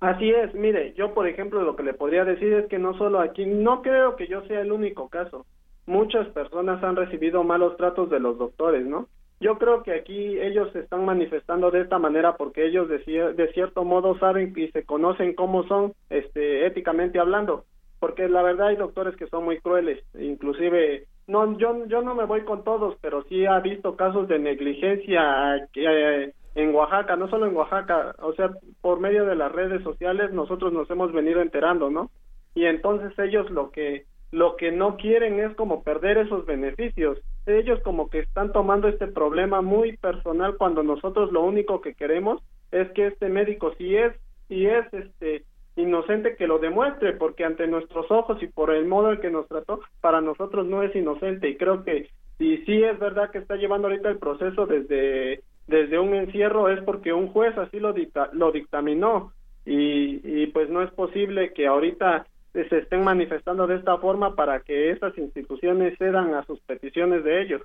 Así 0.00 0.30
es, 0.30 0.54
mire, 0.54 0.92
yo 0.94 1.14
por 1.14 1.26
ejemplo 1.26 1.62
lo 1.62 1.76
que 1.76 1.82
le 1.82 1.94
podría 1.94 2.24
decir 2.24 2.52
es 2.52 2.66
que 2.66 2.78
no 2.78 2.96
solo 2.98 3.20
aquí, 3.20 3.46
no 3.46 3.80
creo 3.80 4.16
que 4.16 4.26
yo 4.26 4.42
sea 4.46 4.60
el 4.60 4.72
único 4.72 5.08
caso. 5.08 5.46
Muchas 5.86 6.28
personas 6.28 6.82
han 6.82 6.96
recibido 6.96 7.44
malos 7.44 7.76
tratos 7.76 8.10
de 8.10 8.20
los 8.20 8.36
doctores, 8.38 8.84
¿no? 8.86 9.08
Yo 9.44 9.58
creo 9.58 9.82
que 9.82 9.92
aquí 9.92 10.40
ellos 10.40 10.72
se 10.72 10.78
están 10.78 11.04
manifestando 11.04 11.70
de 11.70 11.82
esta 11.82 11.98
manera 11.98 12.34
porque 12.38 12.64
ellos 12.64 12.88
de, 12.88 13.52
cierto 13.52 13.84
modo 13.84 14.18
saben 14.18 14.54
y 14.56 14.68
se 14.68 14.84
conocen 14.84 15.34
cómo 15.34 15.64
son 15.64 15.92
este 16.08 16.64
éticamente 16.64 17.18
hablando, 17.18 17.66
porque 18.00 18.26
la 18.26 18.40
verdad 18.40 18.68
hay 18.68 18.76
doctores 18.76 19.14
que 19.16 19.26
son 19.26 19.44
muy 19.44 19.60
crueles, 19.60 20.02
inclusive 20.18 21.08
no 21.26 21.58
yo 21.58 21.84
yo 21.88 22.00
no 22.00 22.14
me 22.14 22.24
voy 22.24 22.44
con 22.44 22.64
todos, 22.64 22.96
pero 23.02 23.22
sí 23.24 23.44
ha 23.44 23.60
visto 23.60 23.96
casos 23.96 24.28
de 24.28 24.38
negligencia 24.38 25.68
eh, 25.74 26.32
en 26.54 26.74
Oaxaca, 26.74 27.14
no 27.16 27.28
solo 27.28 27.44
en 27.44 27.54
Oaxaca, 27.54 28.14
o 28.20 28.32
sea, 28.32 28.50
por 28.80 28.98
medio 28.98 29.26
de 29.26 29.36
las 29.36 29.52
redes 29.52 29.82
sociales 29.82 30.32
nosotros 30.32 30.72
nos 30.72 30.88
hemos 30.88 31.12
venido 31.12 31.42
enterando, 31.42 31.90
¿no? 31.90 32.10
Y 32.54 32.64
entonces 32.64 33.12
ellos 33.18 33.50
lo 33.50 33.70
que 33.72 34.06
lo 34.34 34.56
que 34.56 34.72
no 34.72 34.96
quieren 34.96 35.38
es 35.38 35.54
como 35.54 35.84
perder 35.84 36.18
esos 36.18 36.44
beneficios. 36.44 37.18
Ellos 37.46 37.78
como 37.84 38.10
que 38.10 38.18
están 38.18 38.50
tomando 38.50 38.88
este 38.88 39.06
problema 39.06 39.62
muy 39.62 39.96
personal 39.96 40.56
cuando 40.56 40.82
nosotros 40.82 41.30
lo 41.30 41.44
único 41.44 41.80
que 41.80 41.94
queremos 41.94 42.42
es 42.72 42.90
que 42.92 43.06
este 43.06 43.28
médico 43.28 43.72
si 43.78 43.94
es 43.94 44.12
si 44.48 44.66
es 44.66 44.92
este 44.92 45.44
inocente 45.76 46.34
que 46.34 46.48
lo 46.48 46.58
demuestre 46.58 47.12
porque 47.12 47.44
ante 47.44 47.68
nuestros 47.68 48.10
ojos 48.10 48.42
y 48.42 48.48
por 48.48 48.74
el 48.74 48.86
modo 48.86 49.12
en 49.12 49.20
que 49.20 49.30
nos 49.30 49.46
trató 49.46 49.80
para 50.00 50.20
nosotros 50.20 50.66
no 50.66 50.82
es 50.82 50.94
inocente 50.96 51.48
y 51.48 51.56
creo 51.56 51.84
que 51.84 52.08
si 52.38 52.58
sí 52.64 52.82
es 52.82 52.98
verdad 52.98 53.30
que 53.30 53.38
está 53.38 53.54
llevando 53.54 53.86
ahorita 53.86 54.08
el 54.08 54.18
proceso 54.18 54.66
desde 54.66 55.42
desde 55.68 55.98
un 56.00 56.12
encierro 56.12 56.68
es 56.68 56.82
porque 56.82 57.12
un 57.12 57.28
juez 57.28 57.56
así 57.56 57.78
lo 57.78 57.94
lo 58.32 58.50
dictaminó 58.50 59.32
y, 59.64 60.20
y 60.24 60.48
pues 60.48 60.68
no 60.70 60.82
es 60.82 60.90
posible 60.90 61.52
que 61.52 61.68
ahorita 61.68 62.26
se 62.54 62.78
estén 62.78 63.02
manifestando 63.02 63.66
de 63.66 63.76
esta 63.76 63.98
forma 63.98 64.36
para 64.36 64.60
que 64.60 64.90
estas 64.90 65.16
instituciones 65.18 65.98
cedan 65.98 66.34
a 66.34 66.44
sus 66.44 66.60
peticiones 66.60 67.24
de 67.24 67.42
ellos. 67.42 67.62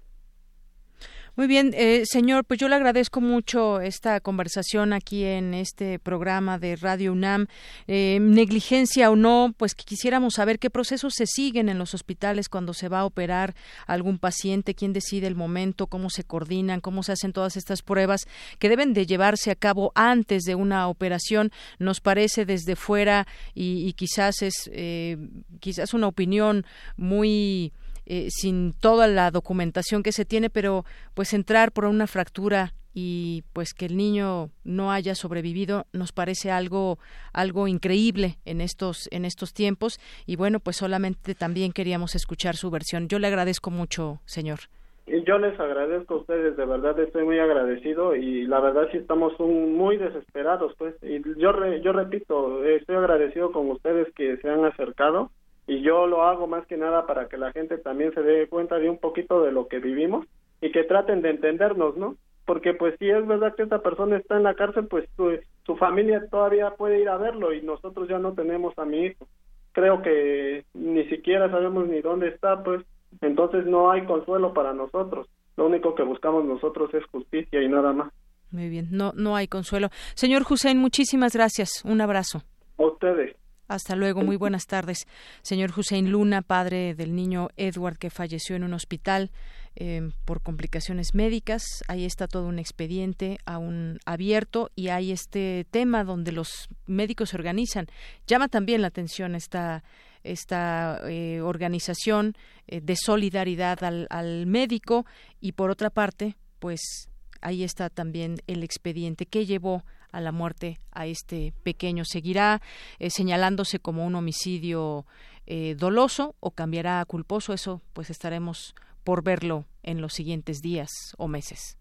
Muy 1.40 1.48
bien, 1.48 1.74
eh, 1.74 2.04
señor, 2.06 2.44
pues 2.44 2.60
yo 2.60 2.68
le 2.68 2.76
agradezco 2.76 3.22
mucho 3.22 3.80
esta 3.80 4.20
conversación 4.20 4.92
aquí 4.92 5.24
en 5.24 5.54
este 5.54 5.98
programa 5.98 6.60
de 6.60 6.76
Radio 6.76 7.14
UNAM. 7.14 7.48
Eh, 7.88 8.18
negligencia 8.20 9.10
o 9.10 9.16
no, 9.16 9.56
pues 9.56 9.74
quisiéramos 9.74 10.34
saber 10.34 10.60
qué 10.60 10.70
procesos 10.70 11.14
se 11.16 11.28
siguen 11.28 11.70
en 11.70 11.80
los 11.80 11.94
hospitales 11.94 12.50
cuando 12.50 12.74
se 12.74 12.90
va 12.90 13.00
a 13.00 13.06
operar 13.06 13.56
algún 13.88 14.18
paciente, 14.20 14.76
quién 14.76 14.92
decide 14.92 15.28
el 15.28 15.36
momento, 15.36 15.88
cómo 15.88 16.10
se 16.10 16.26
coordinan, 16.26 16.82
cómo 16.82 17.04
se 17.04 17.14
hacen 17.14 17.32
todas 17.32 17.56
estas 17.56 17.84
pruebas 17.84 18.28
que 18.60 18.68
deben 18.68 18.92
de 18.92 19.06
llevarse 19.06 19.50
a 19.50 19.56
cabo 19.56 19.94
antes 19.96 20.44
de 20.44 20.56
una 20.56 20.90
operación. 20.90 21.54
Nos 21.78 22.02
parece 22.02 22.46
desde 22.46 22.76
fuera 22.76 23.28
y, 23.56 23.94
quizás 23.94 24.42
es 24.42 24.70
eh, 24.74 25.16
quizás 25.62 25.94
una 25.94 26.08
opinión 26.08 26.66
muy 26.98 27.72
eh, 28.12 28.30
sin 28.32 28.74
toda 28.74 29.08
la 29.08 29.30
documentación 29.30 30.02
que 30.02 30.12
se 30.12 30.26
tiene, 30.26 30.50
pero 30.50 30.84
pues 31.14 31.32
entrar 31.32 31.72
por 31.72 31.86
una 31.86 32.08
fractura 32.08 32.74
y 32.92 33.44
pues 33.54 33.76
que 33.76 33.86
el 33.86 33.98
niño 33.98 34.50
no 34.64 34.92
haya 34.92 35.14
sobrevivido 35.14 35.86
nos 35.94 36.12
parece 36.12 36.50
algo 36.50 36.98
algo 37.34 37.68
increíble 37.68 38.40
en 38.46 38.62
estos 38.62 39.08
en 39.12 39.26
estos 39.26 39.54
tiempos. 39.54 40.00
Y 40.26 40.38
bueno 40.38 40.60
pues 40.60 40.78
solamente 40.78 41.36
también 41.36 41.72
queríamos 41.72 42.16
escuchar 42.16 42.56
su 42.56 42.72
versión. 42.72 43.08
Yo 43.10 43.20
le 43.20 43.28
agradezco 43.28 43.70
mucho 43.70 44.22
señor. 44.26 44.60
Yo 45.06 45.38
les 45.38 45.60
agradezco 45.60 46.16
a 46.16 46.18
ustedes 46.18 46.58
de 46.58 46.66
verdad 46.66 47.00
estoy 47.00 47.26
muy 47.26 47.38
agradecido 47.38 48.16
y 48.16 48.48
la 48.48 48.60
verdad 48.60 48.88
sí 48.92 48.98
estamos 48.98 49.40
muy 49.40 49.98
desesperados 49.98 50.74
pues. 50.80 50.96
Y 51.04 51.22
yo 51.40 51.52
yo 51.84 51.92
repito 51.92 52.66
estoy 52.66 52.96
agradecido 52.96 53.52
con 53.52 53.70
ustedes 53.70 54.12
que 54.16 54.38
se 54.38 54.50
han 54.50 54.66
acercado 54.66 55.30
y 55.70 55.82
yo 55.82 56.08
lo 56.08 56.24
hago 56.24 56.48
más 56.48 56.66
que 56.66 56.78
nada 56.78 57.06
para 57.06 57.30
que 57.30 57.38
la 57.38 57.52
gente 57.52 57.78
también 57.78 58.12
se 58.16 58.24
dé 58.24 58.48
cuenta 58.48 58.80
de 58.80 58.90
un 58.90 58.98
poquito 58.98 59.44
de 59.44 59.52
lo 59.52 59.68
que 59.68 59.78
vivimos 59.78 60.26
y 60.62 60.72
que 60.72 60.84
traten 60.84 61.22
de 61.22 61.30
entendernos, 61.30 61.96
¿no? 61.96 62.16
Porque 62.48 62.74
pues 62.74 62.96
si 62.98 63.08
es 63.08 63.28
verdad 63.28 63.54
que 63.56 63.62
esta 63.62 63.78
persona 63.84 64.18
está 64.18 64.36
en 64.36 64.44
la 64.44 64.56
cárcel, 64.56 64.88
pues 64.88 65.08
su, 65.16 65.76
familia 65.76 66.26
todavía 66.32 66.72
puede 66.72 67.00
ir 67.00 67.08
a 67.08 67.18
verlo 67.18 67.54
y 67.54 67.62
nosotros 67.62 68.10
ya 68.10 68.18
no 68.18 68.34
tenemos 68.34 68.76
a 68.80 68.86
mi 68.86 69.06
hijo. 69.06 69.28
Creo 69.72 70.02
que 70.02 70.66
ni 70.74 71.06
siquiera 71.06 71.52
sabemos 71.52 71.88
ni 71.88 72.02
dónde 72.02 72.30
está, 72.30 72.64
pues 72.64 72.84
entonces 73.22 73.68
no 73.68 73.92
hay 73.92 74.04
consuelo 74.06 74.56
para 74.56 74.74
nosotros. 74.74 75.28
Lo 75.56 75.68
único 75.68 75.94
que 75.94 76.02
buscamos 76.02 76.46
nosotros 76.46 76.92
es 76.96 77.06
justicia 77.12 77.62
y 77.62 77.70
nada 77.70 77.94
más. 77.94 78.12
Muy 78.50 78.70
bien, 78.70 78.88
no 78.90 79.12
no 79.16 79.36
hay 79.36 79.48
consuelo. 79.48 79.90
Señor 80.16 80.42
Hussein, 80.50 80.80
muchísimas 80.80 81.36
gracias. 81.36 81.86
Un 81.86 82.02
abrazo. 82.02 82.42
A 82.80 82.86
ustedes. 82.86 83.36
Hasta 83.70 83.96
luego, 83.96 84.24
muy 84.24 84.36
buenas 84.36 84.66
tardes. 84.66 85.06
Señor 85.44 85.72
Hussein 85.78 86.10
Luna, 86.10 86.42
padre 86.42 86.96
del 86.96 87.16
niño 87.16 87.50
Edward 87.56 88.00
que 88.00 88.10
falleció 88.10 88.56
en 88.56 88.64
un 88.64 88.74
hospital 88.74 89.30
em, 89.76 90.12
por 90.26 90.42
complicaciones 90.42 91.14
médicas. 91.14 91.62
Ahí 91.88 92.04
está 92.04 92.28
todo 92.28 92.48
un 92.48 92.58
expediente 92.58 93.38
aún 93.46 94.00
abierto 94.08 94.72
y 94.76 94.88
hay 94.88 95.12
este 95.12 95.68
tema 95.70 96.04
donde 96.04 96.32
los 96.32 96.68
médicos 96.88 97.30
se 97.30 97.38
organizan. 97.38 97.86
Llama 98.26 98.48
también 98.48 98.82
la 98.82 98.88
atención 98.88 99.36
esta 99.36 99.84
esta 100.24 101.00
eh, 101.08 101.40
organización 101.42 102.34
eh, 102.68 102.82
de 102.82 102.96
solidaridad 102.96 103.84
al, 103.84 104.08
al 104.10 104.48
médico 104.48 105.06
y 105.40 105.52
por 105.52 105.70
otra 105.70 105.92
parte, 105.92 106.36
pues 106.58 107.08
ahí 107.40 107.64
está 107.64 107.92
también 107.92 108.38
el 108.48 108.64
expediente 108.64 109.28
que 109.28 109.46
llevó 109.46 109.84
a 110.12 110.22
la 110.22 110.32
muerte 110.32 110.80
a 110.92 111.06
este 111.06 111.54
pequeño. 111.64 112.06
¿Seguirá 112.06 112.62
eh, 113.00 113.10
señalándose 113.10 113.80
como 113.80 114.06
un 114.06 114.16
homicidio 114.16 115.06
eh, 115.46 115.76
doloso 115.78 116.36
o 116.40 116.52
cambiará 116.52 117.02
a 117.02 117.06
culposo? 117.06 117.54
Eso 117.54 117.82
pues 117.94 118.10
estaremos 118.10 118.76
por 119.04 119.24
verlo 119.24 119.66
en 119.84 120.02
los 120.02 120.14
siguientes 120.14 120.62
días 120.62 120.90
o 121.18 121.28
meses. 121.28 121.78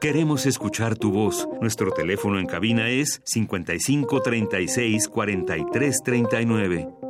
Queremos 0.00 0.46
escuchar 0.46 0.96
tu 0.96 1.12
voz. 1.12 1.46
Nuestro 1.60 1.92
teléfono 1.92 2.38
en 2.38 2.46
cabina 2.46 2.88
es 2.88 3.20
55 3.24 4.22
36 4.22 5.08
43 5.08 5.96
39. 6.02 7.09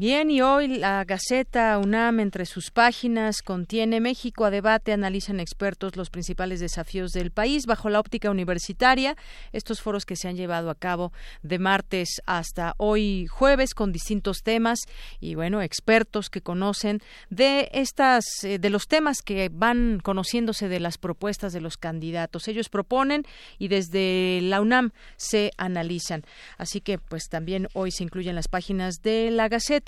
Bien, 0.00 0.30
y 0.30 0.42
hoy 0.42 0.68
la 0.68 1.04
Gaceta 1.04 1.76
UNAM 1.76 2.20
entre 2.20 2.46
sus 2.46 2.70
páginas 2.70 3.42
contiene 3.42 3.98
México 3.98 4.44
a 4.44 4.50
debate, 4.50 4.92
analizan 4.92 5.40
expertos 5.40 5.96
los 5.96 6.08
principales 6.08 6.60
desafíos 6.60 7.10
del 7.10 7.32
país 7.32 7.66
bajo 7.66 7.88
la 7.88 7.98
óptica 7.98 8.30
universitaria. 8.30 9.16
Estos 9.52 9.80
foros 9.80 10.06
que 10.06 10.14
se 10.14 10.28
han 10.28 10.36
llevado 10.36 10.70
a 10.70 10.76
cabo 10.76 11.12
de 11.42 11.58
martes 11.58 12.22
hasta 12.26 12.74
hoy 12.76 13.26
jueves 13.26 13.74
con 13.74 13.90
distintos 13.90 14.44
temas 14.44 14.78
y 15.18 15.34
bueno, 15.34 15.62
expertos 15.62 16.30
que 16.30 16.42
conocen 16.42 17.00
de 17.28 17.68
estas 17.72 18.24
eh, 18.44 18.60
de 18.60 18.70
los 18.70 18.86
temas 18.86 19.20
que 19.20 19.50
van 19.52 19.98
conociéndose 20.00 20.68
de 20.68 20.78
las 20.78 20.96
propuestas 20.96 21.52
de 21.52 21.60
los 21.60 21.76
candidatos. 21.76 22.46
Ellos 22.46 22.68
proponen 22.68 23.24
y 23.58 23.66
desde 23.66 24.38
la 24.42 24.60
UNAM 24.60 24.92
se 25.16 25.50
analizan. 25.56 26.22
Así 26.56 26.80
que 26.80 26.98
pues 26.98 27.24
también 27.28 27.66
hoy 27.72 27.90
se 27.90 28.04
incluyen 28.04 28.36
las 28.36 28.46
páginas 28.46 29.02
de 29.02 29.32
la 29.32 29.48
Gaceta 29.48 29.87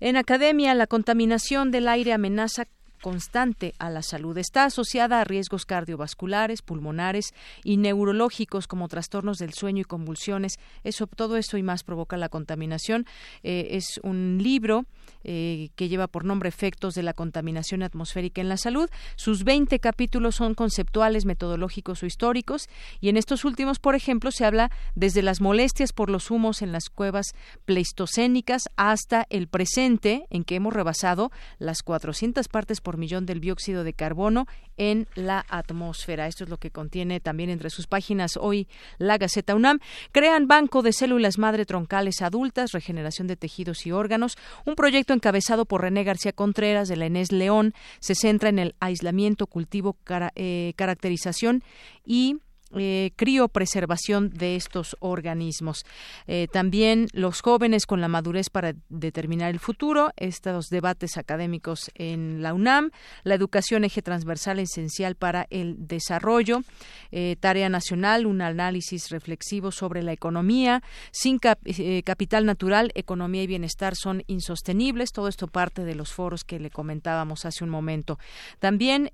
en 0.00 0.16
academia, 0.16 0.74
la 0.74 0.86
contaminación 0.86 1.70
del 1.70 1.88
aire 1.88 2.12
amenaza 2.12 2.66
constante 3.02 3.74
a 3.78 3.90
la 3.90 4.00
salud. 4.00 4.38
Está 4.38 4.64
asociada 4.64 5.20
a 5.20 5.24
riesgos 5.24 5.66
cardiovasculares, 5.66 6.62
pulmonares 6.62 7.34
y 7.64 7.76
neurológicos 7.76 8.66
como 8.66 8.88
trastornos 8.88 9.38
del 9.38 9.52
sueño 9.52 9.82
y 9.82 9.84
convulsiones. 9.84 10.58
Eso, 10.84 11.06
todo 11.08 11.36
esto 11.36 11.58
y 11.58 11.62
más 11.62 11.82
provoca 11.82 12.16
la 12.16 12.30
contaminación. 12.30 13.04
Eh, 13.42 13.68
es 13.72 14.00
un 14.02 14.38
libro 14.40 14.86
eh, 15.24 15.70
que 15.76 15.88
lleva 15.88 16.06
por 16.06 16.24
nombre 16.24 16.48
Efectos 16.48 16.94
de 16.94 17.02
la 17.02 17.12
contaminación 17.12 17.82
atmosférica 17.82 18.40
en 18.40 18.48
la 18.48 18.56
salud. 18.56 18.88
Sus 19.16 19.44
20 19.44 19.78
capítulos 19.78 20.36
son 20.36 20.54
conceptuales, 20.54 21.26
metodológicos 21.26 22.02
o 22.02 22.06
históricos 22.06 22.68
y 23.00 23.08
en 23.08 23.16
estos 23.16 23.44
últimos, 23.44 23.78
por 23.78 23.94
ejemplo, 23.94 24.30
se 24.30 24.44
habla 24.44 24.70
desde 24.94 25.22
las 25.22 25.40
molestias 25.40 25.92
por 25.92 26.08
los 26.08 26.30
humos 26.30 26.62
en 26.62 26.70
las 26.70 26.88
cuevas 26.88 27.26
pleistocénicas 27.64 28.68
hasta 28.76 29.26
el 29.30 29.48
presente 29.48 30.26
en 30.30 30.44
que 30.44 30.54
hemos 30.54 30.72
rebasado 30.72 31.32
las 31.58 31.82
400 31.82 32.46
partes 32.48 32.80
por 32.80 32.91
millón 32.96 33.26
del 33.26 33.40
dióxido 33.40 33.84
de 33.84 33.92
carbono 33.92 34.46
en 34.76 35.06
la 35.14 35.44
atmósfera. 35.48 36.26
Esto 36.26 36.44
es 36.44 36.50
lo 36.50 36.58
que 36.58 36.70
contiene 36.70 37.20
también 37.20 37.50
entre 37.50 37.70
sus 37.70 37.86
páginas 37.86 38.36
hoy 38.36 38.68
la 38.98 39.18
Gaceta 39.18 39.54
UNAM. 39.54 39.80
Crean 40.12 40.48
banco 40.48 40.82
de 40.82 40.92
células 40.92 41.38
madre 41.38 41.66
troncales 41.66 42.22
adultas, 42.22 42.72
regeneración 42.72 43.26
de 43.26 43.36
tejidos 43.36 43.86
y 43.86 43.92
órganos. 43.92 44.36
Un 44.64 44.74
proyecto 44.74 45.12
encabezado 45.12 45.64
por 45.64 45.82
René 45.82 46.04
García 46.04 46.32
Contreras 46.32 46.88
de 46.88 46.96
la 46.96 47.06
Enés 47.06 47.32
León 47.32 47.74
se 48.00 48.14
centra 48.14 48.48
en 48.48 48.58
el 48.58 48.74
aislamiento, 48.80 49.46
cultivo, 49.46 49.96
eh, 50.34 50.72
caracterización 50.76 51.62
y 52.04 52.38
eh, 52.74 53.10
criopreservación 53.16 54.30
de 54.30 54.56
estos 54.56 54.96
organismos. 55.00 55.84
Eh, 56.26 56.48
también 56.52 57.08
los 57.12 57.40
jóvenes 57.40 57.86
con 57.86 58.00
la 58.00 58.08
madurez 58.08 58.50
para 58.50 58.74
determinar 58.88 59.50
el 59.50 59.58
futuro, 59.58 60.12
estos 60.16 60.68
debates 60.68 61.16
académicos 61.16 61.90
en 61.94 62.42
la 62.42 62.54
UNAM, 62.54 62.90
la 63.24 63.34
educación 63.34 63.84
eje 63.84 64.02
transversal 64.02 64.58
esencial 64.58 65.14
para 65.14 65.46
el 65.50 65.76
desarrollo, 65.86 66.62
eh, 67.10 67.36
tarea 67.40 67.68
nacional, 67.68 68.26
un 68.26 68.40
análisis 68.40 69.10
reflexivo 69.10 69.70
sobre 69.70 70.02
la 70.02 70.12
economía, 70.12 70.82
sin 71.10 71.38
eh, 71.64 72.02
capital 72.04 72.46
natural, 72.46 72.90
economía 72.94 73.42
y 73.42 73.46
bienestar 73.46 73.94
son 73.96 74.22
insostenibles, 74.26 75.12
todo 75.12 75.28
esto 75.28 75.46
parte 75.46 75.84
de 75.84 75.94
los 75.94 76.12
foros 76.12 76.44
que 76.44 76.58
le 76.58 76.70
comentábamos 76.70 77.44
hace 77.44 77.64
un 77.64 77.70
momento. 77.70 78.18
También 78.58 79.10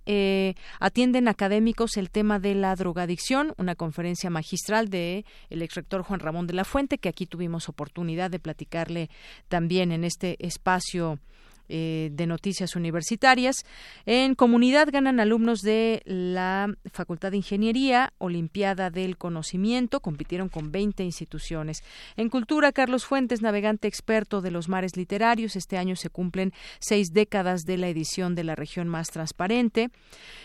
atienden 0.81 1.29
académicos 1.29 1.97
el 1.97 2.11
tema 2.11 2.39
de 2.39 2.55
la 2.55 2.75
drogadicción, 2.75 3.48
una 3.57 3.75
conferencia 3.75 4.31
magistral 4.31 4.89
de 4.89 5.25
el 5.51 5.63
ex 5.63 5.75
rector 5.75 6.03
Juan 6.03 6.21
Ramón 6.21 6.47
de 6.47 6.55
la 6.55 6.65
Fuente, 6.65 6.99
que 6.99 7.09
aquí 7.09 7.27
tuvimos 7.27 7.69
oportunidad 7.69 8.31
de 8.31 8.39
platicarle 8.39 9.11
también 9.49 9.93
en 9.93 10.05
este 10.05 10.37
espacio 10.45 11.19
eh, 11.69 12.11
de 12.13 12.27
noticias 12.27 12.77
universitarias. 12.77 13.65
En 14.07 14.35
comunidad 14.35 14.89
ganan 14.91 15.21
alumnos 15.21 15.61
de 15.61 16.03
la 16.05 16.73
Facultad 16.93 17.31
de 17.31 17.39
Ingeniería, 17.39 18.13
Olimpiada 18.19 18.91
del 18.91 19.17
Conocimiento, 19.17 20.01
compitieron 20.01 20.49
con 20.49 20.73
20 20.73 21.05
instituciones. 21.05 21.83
En 22.17 22.29
cultura, 22.29 22.73
Carlos 22.73 23.05
Fuentes, 23.05 23.43
navegante 23.43 23.89
experto 23.89 24.41
de 24.41 24.51
los 24.51 24.69
mares 24.69 24.97
literarios, 24.97 25.57
este 25.57 25.79
año 25.79 25.97
se 25.97 26.11
cumplen 26.11 26.53
seis 26.79 27.13
décadas 27.13 27.63
de 27.63 27.79
la 27.79 27.89
edición 27.89 28.35
de 28.35 28.45
la 28.45 28.55
región 28.55 28.89
más 28.89 29.09
transparente. 29.09 29.91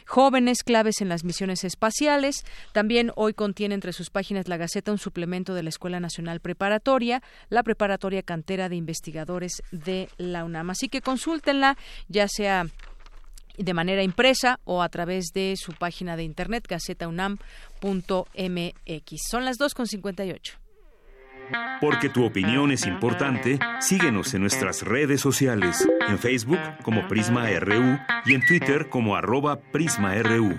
Jóvenes 0.06 0.64
claves 0.64 1.02
en 1.02 1.10
las 1.10 1.24
misiones 1.24 1.64
espaciales. 1.64 2.44
También 2.72 3.12
hoy 3.16 3.34
contiene 3.34 3.76
entre 3.76 3.94
sus 3.94 4.10
páginas 4.10 4.48
la 4.48 4.58
Gaceta 4.58 4.92
un 4.92 4.98
suplemento 4.98 5.54
de 5.54 5.64
la 5.64 5.70
Escuela 5.70 6.00
Nacional 6.00 6.40
Preparatoria, 6.40 7.22
la 7.50 7.64
preparatoria 7.64 8.24
cantera 8.24 8.70
de 8.70 8.76
investigadores 8.76 9.64
de 9.72 10.10
la 10.18 10.44
UNAM. 10.44 10.70
Así 10.70 10.90
que 10.90 11.02
consúltenla, 11.14 11.78
ya 12.08 12.28
sea 12.28 12.66
de 13.56 13.74
manera 13.76 14.02
impresa 14.02 14.60
o 14.64 14.82
a 14.82 14.90
través 14.90 15.32
de 15.32 15.54
su 15.58 15.74
página 15.74 16.18
de 16.18 16.24
internet 16.24 16.66
gacetaunam.mx. 16.68 17.38
Son 19.30 19.46
las 19.46 19.60
2.58. 19.60 20.58
Porque 21.80 22.10
tu 22.10 22.26
opinión 22.26 22.72
es 22.72 22.88
importante, 22.88 23.60
síguenos 23.80 24.34
en 24.34 24.42
nuestras 24.42 24.82
redes 24.82 25.22
sociales, 25.22 25.88
en 26.08 26.18
Facebook 26.18 26.58
como 26.82 27.08
Prisma 27.08 27.48
RU 27.60 28.00
y 28.26 28.34
en 28.34 28.44
Twitter 28.48 28.90
como 28.90 29.16
arroba 29.16 29.60
PrismaRU. 29.60 30.58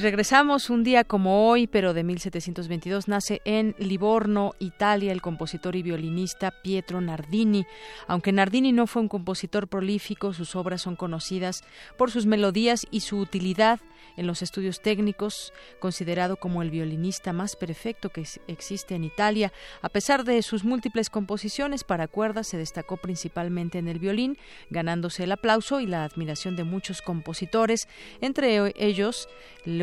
Regresamos 0.00 0.70
un 0.70 0.84
día 0.84 1.02
como 1.02 1.48
hoy, 1.48 1.66
pero 1.66 1.92
de 1.92 2.04
1722, 2.04 3.08
nace 3.08 3.42
en 3.44 3.74
Livorno, 3.78 4.52
Italia, 4.60 5.10
el 5.10 5.20
compositor 5.20 5.74
y 5.74 5.82
violinista 5.82 6.52
Pietro 6.62 7.00
Nardini. 7.00 7.66
Aunque 8.06 8.30
Nardini 8.30 8.70
no 8.70 8.86
fue 8.86 9.02
un 9.02 9.08
compositor 9.08 9.66
prolífico, 9.66 10.32
sus 10.32 10.54
obras 10.54 10.82
son 10.82 10.94
conocidas 10.94 11.64
por 11.96 12.12
sus 12.12 12.26
melodías 12.26 12.86
y 12.92 13.00
su 13.00 13.18
utilidad 13.18 13.80
en 14.16 14.26
los 14.26 14.42
estudios 14.42 14.80
técnicos, 14.80 15.52
considerado 15.78 16.36
como 16.36 16.62
el 16.62 16.70
violinista 16.70 17.32
más 17.32 17.54
perfecto 17.54 18.10
que 18.10 18.24
existe 18.48 18.94
en 18.94 19.04
Italia. 19.04 19.52
A 19.80 19.88
pesar 19.88 20.24
de 20.24 20.42
sus 20.42 20.64
múltiples 20.64 21.08
composiciones 21.08 21.84
para 21.84 22.08
cuerdas, 22.08 22.48
se 22.48 22.56
destacó 22.56 22.96
principalmente 22.96 23.78
en 23.78 23.86
el 23.86 24.00
violín, 24.00 24.36
ganándose 24.70 25.24
el 25.24 25.32
aplauso 25.32 25.80
y 25.80 25.86
la 25.86 26.04
admiración 26.04 26.56
de 26.56 26.64
muchos 26.64 27.00
compositores, 27.00 27.88
entre 28.20 28.72
ellos 28.76 29.28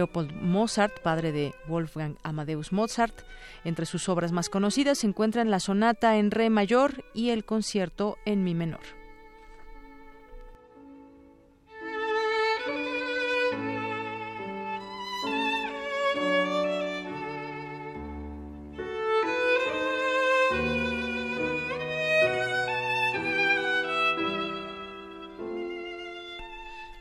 Leopold 0.06 0.34
Mozart, 0.40 1.00
padre 1.00 1.32
de 1.32 1.56
Wolfgang 1.68 2.18
Amadeus 2.22 2.72
Mozart. 2.72 3.24
Entre 3.64 3.88
sus 3.88 4.08
obras 4.08 4.32
más 4.32 4.50
conocidas 4.50 5.00
se 5.00 5.08
encuentran 5.08 5.50
la 5.50 5.60
sonata 5.60 6.18
en 6.18 6.30
re 6.30 6.52
mayor 6.52 7.04
y 7.16 7.32
el 7.32 7.44
concierto 7.44 8.18
en 8.24 8.44
mi 8.44 8.54
menor. 8.54 8.82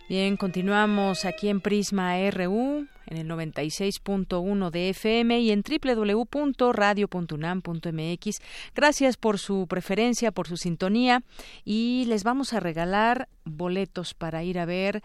Bien, 0.08 0.36
continuamos 0.36 1.24
aquí 1.26 1.48
en 1.48 1.60
Prisma 1.60 2.14
RU 2.30 2.86
en 3.06 3.18
el 3.18 3.28
96.1 3.28 4.70
de 4.70 4.88
FM 4.90 5.40
y 5.40 5.50
en 5.50 5.62
www.radio.unam.mx. 5.62 8.40
Gracias 8.74 9.16
por 9.16 9.38
su 9.38 9.66
preferencia, 9.68 10.32
por 10.32 10.48
su 10.48 10.56
sintonía 10.56 11.22
y 11.64 12.04
les 12.08 12.24
vamos 12.24 12.52
a 12.52 12.58
regalar 12.60 13.28
boletos 13.44 14.14
para 14.14 14.44
ir 14.44 14.58
a 14.58 14.64
ver 14.64 15.02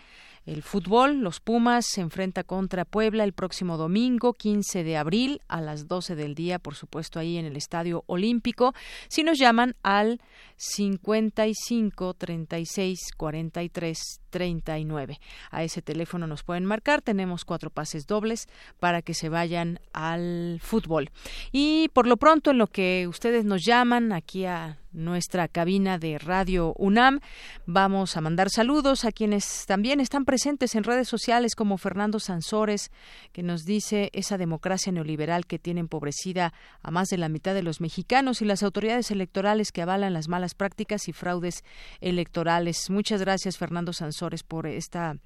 el 0.50 0.64
fútbol, 0.64 1.20
los 1.20 1.40
Pumas 1.40 1.86
se 1.86 2.02
enfrenta 2.02 2.44
contra 2.44 2.84
Puebla 2.84 3.24
el 3.24 3.34
próximo 3.34 3.78
domingo, 3.78 4.34
15 4.34 4.84
de 4.84 4.98
abril, 4.98 5.42
a 5.48 5.62
las 5.62 5.88
12 5.88 6.16
del 6.16 6.34
día, 6.34 6.58
por 6.58 6.74
supuesto, 6.74 7.20
ahí 7.20 7.38
en 7.38 7.46
el 7.46 7.56
Estadio 7.56 8.04
Olímpico. 8.08 8.74
Si 9.10 9.24
nos 9.24 9.38
llaman 9.38 9.76
al 9.84 10.20
55 10.58 12.16
36 12.16 13.00
43 13.16 14.22
39. 14.30 15.20
A 15.52 15.64
ese 15.64 15.82
teléfono 15.82 16.28
nos 16.28 16.44
pueden 16.44 16.66
marcar. 16.66 17.02
Tenemos 17.02 17.46
cuatro 17.46 17.70
pases 17.70 18.08
dobles 18.08 18.48
para 18.80 19.02
que 19.02 19.14
se 19.14 19.30
vayan 19.30 19.80
al 19.94 20.60
fútbol. 20.62 21.12
Y 21.52 21.90
por 21.94 22.08
lo 22.08 22.18
pronto, 22.18 22.52
en 22.52 22.58
lo 22.58 22.68
que 22.68 23.08
ustedes 23.08 23.46
nos 23.46 23.64
llaman 23.64 24.12
aquí 24.12 24.46
a 24.46 24.80
nuestra 24.92 25.48
cabina 25.48 25.98
de 25.98 26.18
Radio 26.18 26.74
UNAM. 26.78 27.20
Vamos 27.66 28.18
a 28.18 28.22
mandar 28.22 28.50
saludos 28.50 29.06
a 29.06 29.12
quienes 29.12 29.66
también 29.66 30.00
están 30.00 30.26
presentes 30.26 30.76
en 30.76 30.84
redes 30.84 31.08
sociales 31.08 31.56
como 31.56 31.78
Fernando 31.78 32.20
Sansores, 32.20 32.92
que 33.32 33.44
nos 33.44 33.66
dice 33.66 34.10
esa 34.14 34.38
democracia 34.38 34.92
neoliberal 34.92 35.46
que 35.46 35.60
tiene 35.60 35.82
empobrecida 35.82 36.54
a 36.82 36.92
más 36.92 37.10
de 37.10 37.18
la 37.18 37.30
mitad 37.30 37.54
de 37.54 37.64
los 37.64 37.82
mexicanos 37.82 38.42
y 38.42 38.46
las 38.46 38.64
autoridades 38.64 39.12
electorales 39.12 39.72
que 39.72 39.82
avalan 39.82 40.14
las 40.14 40.28
malas 40.28 40.56
prácticas 40.56 41.08
y 41.08 41.14
fraudes 41.14 41.64
electorales. 42.02 42.90
Muchas 42.90 43.22
gracias, 43.22 43.58
Fernando 43.58 43.94
Sansores 43.94 44.44
por 44.44 44.68
esta, 44.68 45.18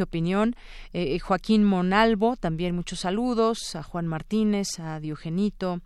opinión. 0.00 0.56
Eh, 0.92 1.18
Joaquín 1.18 1.64
Monalvo, 1.64 2.36
también 2.36 2.74
muchos 2.74 3.00
saludos. 3.00 3.76
A 3.76 3.82
Juan 3.82 4.06
Martínez, 4.06 4.80
a 4.80 5.00
Diogenito, 5.00 5.80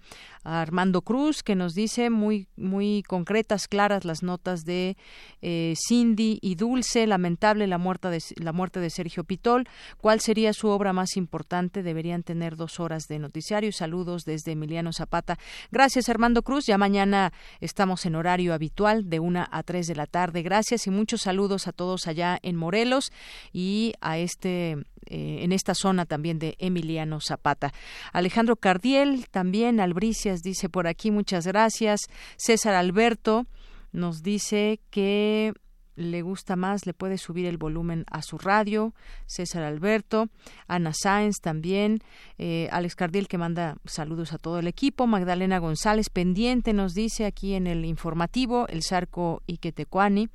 a 0.45 0.61
Armando 0.61 1.03
Cruz, 1.03 1.43
que 1.43 1.55
nos 1.55 1.75
dice 1.75 2.11
muy, 2.11 2.49
muy 2.57 3.03
concretas, 3.17 3.67
claras 3.67 4.05
las 4.05 4.23
notas 4.23 4.67
de 4.67 4.99
eh, 5.41 5.75
Cindy 5.89 6.39
y 6.43 6.55
Dulce. 6.55 7.07
Lamentable 7.07 7.67
la 7.67 7.79
muerte, 7.79 8.09
de, 8.11 8.21
la 8.37 8.53
muerte 8.53 8.79
de 8.79 8.91
Sergio 8.91 9.25
Pitol. 9.25 9.67
¿Cuál 9.97 10.21
sería 10.21 10.53
su 10.53 10.69
obra 10.69 10.93
más 10.93 11.17
importante? 11.17 11.83
Deberían 11.83 12.23
tener 12.23 12.57
dos 12.57 12.79
horas 12.79 13.05
de 13.09 13.19
noticiario. 13.19 13.73
Saludos 13.73 14.25
desde 14.25 14.53
Emiliano 14.53 14.93
Zapata. 14.93 15.39
Gracias, 15.71 16.11
Armando 16.11 16.43
Cruz. 16.43 16.67
Ya 16.67 16.77
mañana 16.77 17.33
estamos 17.61 18.05
en 18.05 18.17
horario 18.17 18.53
habitual 18.53 19.09
de 19.09 19.19
una 19.19 19.49
a 19.51 19.63
tres 19.63 19.87
de 19.87 19.95
la 19.95 20.07
tarde. 20.07 20.43
Gracias 20.43 20.87
y 20.87 20.91
muchos 20.91 21.23
saludos 21.23 21.67
a 21.69 21.73
todos 21.73 22.07
allá 22.07 22.39
en 22.43 22.57
Morelos 22.57 23.13
y 23.51 23.95
a 24.03 24.19
este 24.19 24.77
eh, 25.07 25.39
en 25.43 25.53
esta 25.53 25.75
zona 25.75 26.07
también 26.07 26.39
de 26.39 26.57
Emiliano 26.59 27.21
Zapata. 27.21 27.73
Alejandro 28.13 28.57
Cardiel, 28.57 29.27
también 29.31 29.81
Albricias 29.81 30.43
dice 30.43 30.69
por 30.69 30.87
aquí 30.87 31.11
muchas 31.11 31.47
gracias. 31.47 32.01
César 32.37 32.75
Alberto 32.75 33.47
nos 33.93 34.23
dice 34.23 34.81
que 34.91 35.53
le 35.97 36.23
gusta 36.23 36.57
más, 36.57 36.87
le 36.87 36.93
puede 36.93 37.19
subir 37.19 37.47
el 37.47 37.57
volumen 37.57 38.05
a 38.11 38.23
su 38.23 38.39
radio, 38.39 38.95
César 39.25 39.63
Alberto, 39.63 40.29
Ana 40.69 40.93
Sáenz 40.93 41.41
también, 41.41 42.01
eh, 42.39 42.69
Alex 42.71 42.95
Cardiel 42.95 43.29
que 43.29 43.39
manda 43.39 43.77
saludos 43.87 44.33
a 44.33 44.39
todo 44.39 44.59
el 44.59 44.67
equipo, 44.67 45.07
Magdalena 45.07 45.59
González 45.59 46.11
pendiente 46.11 46.75
nos 46.75 46.93
dice 46.93 47.25
aquí 47.25 47.55
en 47.55 47.67
el 47.67 47.85
informativo, 47.85 48.69
el 48.69 48.83
Zarco 48.83 49.43
Iquetecuani, 49.47 50.29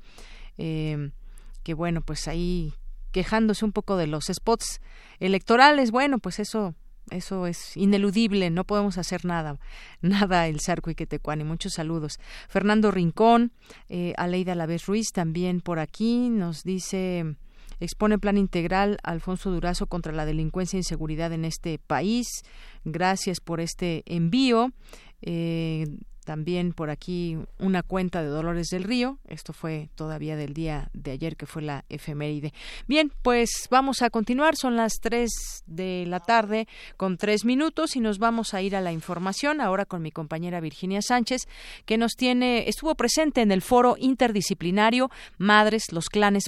eh, 0.58 1.10
que 1.62 1.74
bueno, 1.74 2.00
pues 2.02 2.26
ahí 2.26 2.74
quejándose 3.12 3.64
un 3.64 3.72
poco 3.72 3.96
de 3.96 4.06
los 4.06 4.26
spots 4.26 4.80
electorales, 5.20 5.90
bueno, 5.90 6.18
pues 6.18 6.38
eso 6.40 6.74
eso 7.10 7.46
es 7.46 7.76
ineludible, 7.76 8.50
no 8.50 8.64
podemos 8.64 8.96
hacer 8.96 9.24
nada, 9.24 9.58
nada 10.00 10.46
el 10.46 10.60
Zarco 10.60 10.90
y 10.90 10.94
Quetecuani. 10.94 11.44
Muchos 11.44 11.74
saludos. 11.74 12.18
Fernando 12.48 12.90
Rincón, 12.90 13.52
eh, 13.88 14.14
Aleida 14.16 14.54
Lavés 14.54 14.86
Ruiz 14.86 15.08
también 15.12 15.60
por 15.60 15.78
aquí 15.78 16.28
nos 16.28 16.62
dice 16.62 17.36
expone 17.80 18.18
plan 18.18 18.38
integral 18.38 18.98
Alfonso 19.02 19.50
Durazo 19.50 19.86
contra 19.88 20.12
la 20.12 20.24
delincuencia 20.24 20.76
e 20.76 20.80
inseguridad 20.80 21.32
en 21.32 21.44
este 21.44 21.78
país. 21.78 22.28
Gracias 22.84 23.40
por 23.40 23.60
este 23.60 24.04
envío. 24.06 24.72
Eh, 25.20 25.86
también 26.24 26.72
por 26.72 26.90
aquí 26.90 27.38
una 27.58 27.82
cuenta 27.82 28.22
de 28.22 28.28
Dolores 28.28 28.68
del 28.68 28.84
Río. 28.84 29.18
Esto 29.28 29.52
fue 29.52 29.88
todavía 29.94 30.36
del 30.36 30.54
día 30.54 30.88
de 30.92 31.12
ayer 31.12 31.36
que 31.36 31.46
fue 31.46 31.62
la 31.62 31.84
efeméride. 31.88 32.52
Bien, 32.86 33.12
pues 33.22 33.68
vamos 33.70 34.02
a 34.02 34.10
continuar. 34.10 34.56
Son 34.56 34.76
las 34.76 34.94
3 35.00 35.64
de 35.66 36.04
la 36.06 36.20
tarde 36.20 36.66
con 36.96 37.16
tres 37.16 37.44
minutos 37.44 37.96
y 37.96 38.00
nos 38.00 38.18
vamos 38.18 38.54
a 38.54 38.62
ir 38.62 38.76
a 38.76 38.80
la 38.80 38.92
información 38.92 39.60
ahora 39.60 39.84
con 39.84 40.02
mi 40.02 40.10
compañera 40.10 40.60
Virginia 40.60 41.02
Sánchez 41.02 41.48
que 41.86 41.98
nos 41.98 42.16
tiene, 42.16 42.68
estuvo 42.68 42.94
presente 42.94 43.40
en 43.40 43.52
el 43.52 43.62
foro 43.62 43.96
interdisciplinario 43.98 45.10
Madres, 45.38 45.92
los 45.92 46.08
clanes 46.08 46.44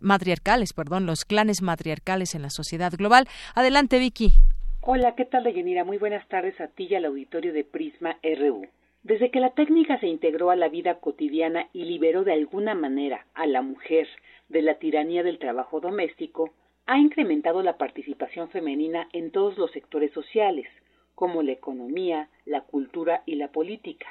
matriarcales, 0.00 0.72
perdón, 0.72 1.06
los 1.06 1.24
clanes 1.24 1.62
matriarcales 1.62 2.34
en 2.34 2.42
la 2.42 2.50
sociedad 2.50 2.92
global. 2.96 3.26
Adelante, 3.54 3.98
Vicky. 3.98 4.32
Hola, 4.80 5.14
¿qué 5.14 5.24
tal, 5.24 5.44
Deyanira? 5.44 5.84
Muy 5.84 5.98
buenas 5.98 6.26
tardes 6.28 6.60
a 6.60 6.66
ti 6.66 6.88
y 6.90 6.94
al 6.94 7.04
auditorio 7.04 7.52
de 7.52 7.64
Prisma 7.64 8.16
RU. 8.22 8.66
Desde 9.02 9.32
que 9.32 9.40
la 9.40 9.50
técnica 9.50 9.98
se 9.98 10.06
integró 10.06 10.50
a 10.50 10.56
la 10.56 10.68
vida 10.68 11.00
cotidiana 11.00 11.68
y 11.72 11.86
liberó 11.86 12.22
de 12.22 12.34
alguna 12.34 12.74
manera 12.74 13.26
a 13.34 13.46
la 13.46 13.60
mujer 13.60 14.06
de 14.48 14.62
la 14.62 14.78
tiranía 14.78 15.24
del 15.24 15.40
trabajo 15.40 15.80
doméstico, 15.80 16.50
ha 16.86 16.98
incrementado 16.98 17.62
la 17.62 17.78
participación 17.78 18.48
femenina 18.50 19.08
en 19.12 19.32
todos 19.32 19.58
los 19.58 19.72
sectores 19.72 20.12
sociales, 20.12 20.68
como 21.16 21.42
la 21.42 21.50
economía, 21.50 22.28
la 22.44 22.60
cultura 22.60 23.24
y 23.26 23.34
la 23.34 23.48
política. 23.48 24.06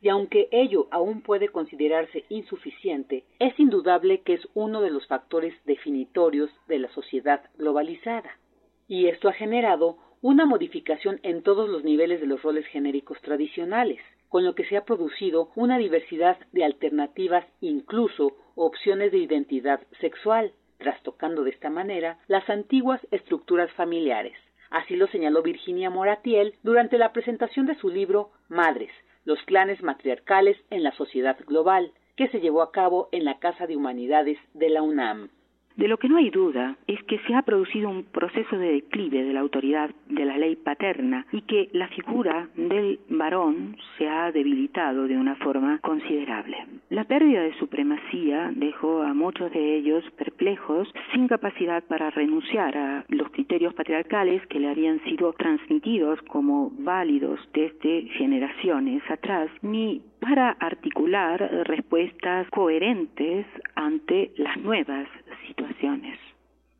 Y 0.00 0.10
aunque 0.10 0.48
ello 0.52 0.86
aún 0.92 1.22
puede 1.22 1.48
considerarse 1.48 2.24
insuficiente, 2.28 3.24
es 3.40 3.58
indudable 3.58 4.20
que 4.20 4.34
es 4.34 4.46
uno 4.54 4.80
de 4.80 4.90
los 4.90 5.08
factores 5.08 5.54
definitorios 5.64 6.50
de 6.68 6.78
la 6.78 6.88
sociedad 6.90 7.42
globalizada. 7.58 8.38
Y 8.86 9.06
esto 9.06 9.28
ha 9.28 9.32
generado 9.32 9.98
una 10.22 10.46
modificación 10.46 11.18
en 11.24 11.42
todos 11.42 11.68
los 11.68 11.82
niveles 11.82 12.20
de 12.20 12.26
los 12.26 12.42
roles 12.42 12.66
genéricos 12.66 13.20
tradicionales, 13.22 14.00
con 14.28 14.44
lo 14.44 14.54
que 14.54 14.64
se 14.64 14.76
ha 14.76 14.84
producido 14.84 15.50
una 15.54 15.78
diversidad 15.78 16.38
de 16.52 16.64
alternativas, 16.64 17.44
incluso 17.60 18.36
opciones 18.54 19.12
de 19.12 19.18
identidad 19.18 19.80
sexual, 20.00 20.52
trastocando 20.78 21.44
de 21.44 21.50
esta 21.50 21.70
manera 21.70 22.18
las 22.28 22.48
antiguas 22.50 23.00
estructuras 23.10 23.70
familiares. 23.72 24.36
Así 24.70 24.96
lo 24.96 25.06
señaló 25.08 25.42
Virginia 25.42 25.90
Moratiel 25.90 26.54
durante 26.62 26.98
la 26.98 27.12
presentación 27.12 27.66
de 27.66 27.76
su 27.76 27.88
libro 27.88 28.30
Madres, 28.48 28.90
los 29.24 29.40
clanes 29.42 29.82
matriarcales 29.82 30.56
en 30.70 30.82
la 30.82 30.92
sociedad 30.92 31.36
global, 31.46 31.92
que 32.16 32.28
se 32.28 32.40
llevó 32.40 32.62
a 32.62 32.72
cabo 32.72 33.08
en 33.12 33.24
la 33.24 33.38
Casa 33.38 33.66
de 33.66 33.76
Humanidades 33.76 34.38
de 34.54 34.70
la 34.70 34.82
UNAM. 34.82 35.30
De 35.76 35.88
lo 35.88 35.98
que 35.98 36.08
no 36.08 36.16
hay 36.16 36.30
duda 36.30 36.76
es 36.86 37.02
que 37.04 37.18
se 37.26 37.34
ha 37.34 37.42
producido 37.42 37.90
un 37.90 38.04
proceso 38.04 38.56
de 38.56 38.72
declive 38.72 39.22
de 39.24 39.34
la 39.34 39.40
autoridad 39.40 39.90
de 40.08 40.24
la 40.24 40.38
ley 40.38 40.56
paterna 40.56 41.26
y 41.32 41.42
que 41.42 41.68
la 41.72 41.88
figura 41.88 42.48
del 42.56 42.98
varón 43.10 43.76
se 43.98 44.08
ha 44.08 44.32
debilitado 44.32 45.06
de 45.06 45.18
una 45.18 45.36
forma 45.36 45.78
considerable. 45.80 46.56
La 46.88 47.04
pérdida 47.04 47.42
de 47.42 47.52
supremacía 47.58 48.50
dejó 48.54 49.02
a 49.02 49.12
muchos 49.12 49.52
de 49.52 49.76
ellos 49.76 50.02
perplejos, 50.16 50.88
sin 51.12 51.28
capacidad 51.28 51.84
para 51.84 52.08
renunciar 52.08 52.76
a 52.76 53.04
los 53.08 53.28
criterios 53.30 53.74
patriarcales 53.74 54.46
que 54.46 54.60
le 54.60 54.70
habían 54.70 55.02
sido 55.04 55.34
transmitidos 55.34 56.20
como 56.22 56.70
válidos 56.78 57.38
desde 57.52 58.02
generaciones 58.16 59.02
atrás, 59.10 59.50
ni 59.60 60.00
para 60.28 60.50
articular 60.58 61.38
respuestas 61.68 62.50
coherentes 62.50 63.46
ante 63.76 64.32
las 64.34 64.56
nuevas 64.56 65.06
situaciones. 65.46 66.18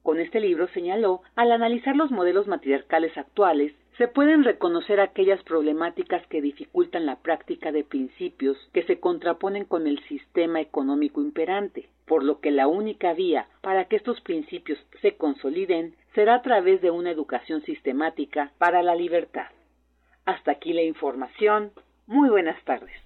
Con 0.03 0.19
este 0.19 0.41
libro 0.41 0.67
señaló, 0.75 1.21
al 1.37 1.53
analizar 1.53 1.95
los 1.95 2.11
modelos 2.11 2.49
matriarcales 2.49 3.17
actuales, 3.17 3.73
se 3.99 4.09
pueden 4.09 4.43
reconocer 4.43 4.99
aquellas 4.99 5.41
problemáticas 5.45 6.27
que 6.27 6.43
dificultan 6.43 7.07
la 7.07 7.21
práctica 7.21 7.71
de 7.71 7.85
principios 7.85 8.57
que 8.73 8.83
se 8.83 8.99
contraponen 8.99 9.65
con 9.65 9.87
el 9.87 10.01
sistema 10.09 10.61
económico 10.61 11.23
imperante, 11.23 11.89
por 12.05 12.25
lo 12.25 12.41
que 12.41 12.51
la 12.51 12.67
única 12.67 13.13
vía 13.13 13.47
para 13.61 13.85
que 13.85 13.95
estos 13.95 14.21
principios 14.23 14.85
se 15.03 15.17
consoliden 15.17 15.95
será 16.17 16.35
a 16.35 16.43
través 16.43 16.83
de 16.83 16.91
una 16.91 17.13
educación 17.13 17.63
sistemática 17.63 18.51
para 18.59 18.83
la 18.83 18.97
libertad. 18.97 19.47
Hasta 20.25 20.51
aquí 20.51 20.73
la 20.73 20.83
información. 20.83 21.71
Muy 22.09 22.29
buenas 22.29 22.61
tardes. 22.65 23.06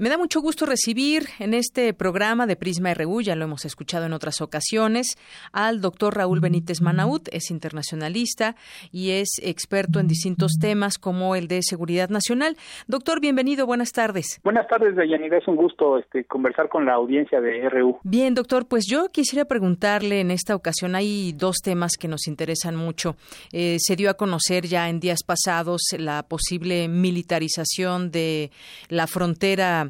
Me 0.00 0.08
da 0.08 0.16
mucho 0.16 0.40
gusto 0.40 0.64
recibir 0.64 1.24
en 1.40 1.52
este 1.52 1.92
programa 1.92 2.46
de 2.46 2.56
Prisma 2.56 2.94
RU, 2.94 3.20
ya 3.20 3.36
lo 3.36 3.44
hemos 3.44 3.66
escuchado 3.66 4.06
en 4.06 4.14
otras 4.14 4.40
ocasiones, 4.40 5.18
al 5.52 5.82
doctor 5.82 6.16
Raúl 6.16 6.40
Benítez 6.40 6.80
Manaut, 6.80 7.28
es 7.32 7.50
internacionalista 7.50 8.56
y 8.90 9.10
es 9.10 9.28
experto 9.42 10.00
en 10.00 10.08
distintos 10.08 10.52
temas 10.58 10.96
como 10.96 11.36
el 11.36 11.48
de 11.48 11.60
seguridad 11.62 12.08
nacional. 12.08 12.56
Doctor, 12.86 13.20
bienvenido, 13.20 13.66
buenas 13.66 13.92
tardes. 13.92 14.40
Buenas 14.42 14.66
tardes, 14.68 14.96
Deyanira, 14.96 15.36
es 15.36 15.46
un 15.46 15.56
gusto 15.56 15.98
este, 15.98 16.24
conversar 16.24 16.70
con 16.70 16.86
la 16.86 16.94
audiencia 16.94 17.42
de 17.42 17.68
RU. 17.68 17.98
Bien, 18.02 18.34
doctor, 18.34 18.66
pues 18.66 18.86
yo 18.88 19.08
quisiera 19.12 19.44
preguntarle 19.44 20.20
en 20.20 20.30
esta 20.30 20.56
ocasión, 20.56 20.94
hay 20.94 21.34
dos 21.36 21.56
temas 21.62 21.98
que 22.00 22.08
nos 22.08 22.26
interesan 22.26 22.74
mucho. 22.74 23.16
Eh, 23.52 23.76
se 23.78 23.96
dio 23.96 24.08
a 24.08 24.14
conocer 24.14 24.64
ya 24.64 24.88
en 24.88 24.98
días 24.98 25.22
pasados 25.26 25.82
la 25.98 26.22
posible 26.22 26.88
militarización 26.88 28.10
de 28.10 28.50
la 28.88 29.06
frontera 29.06 29.89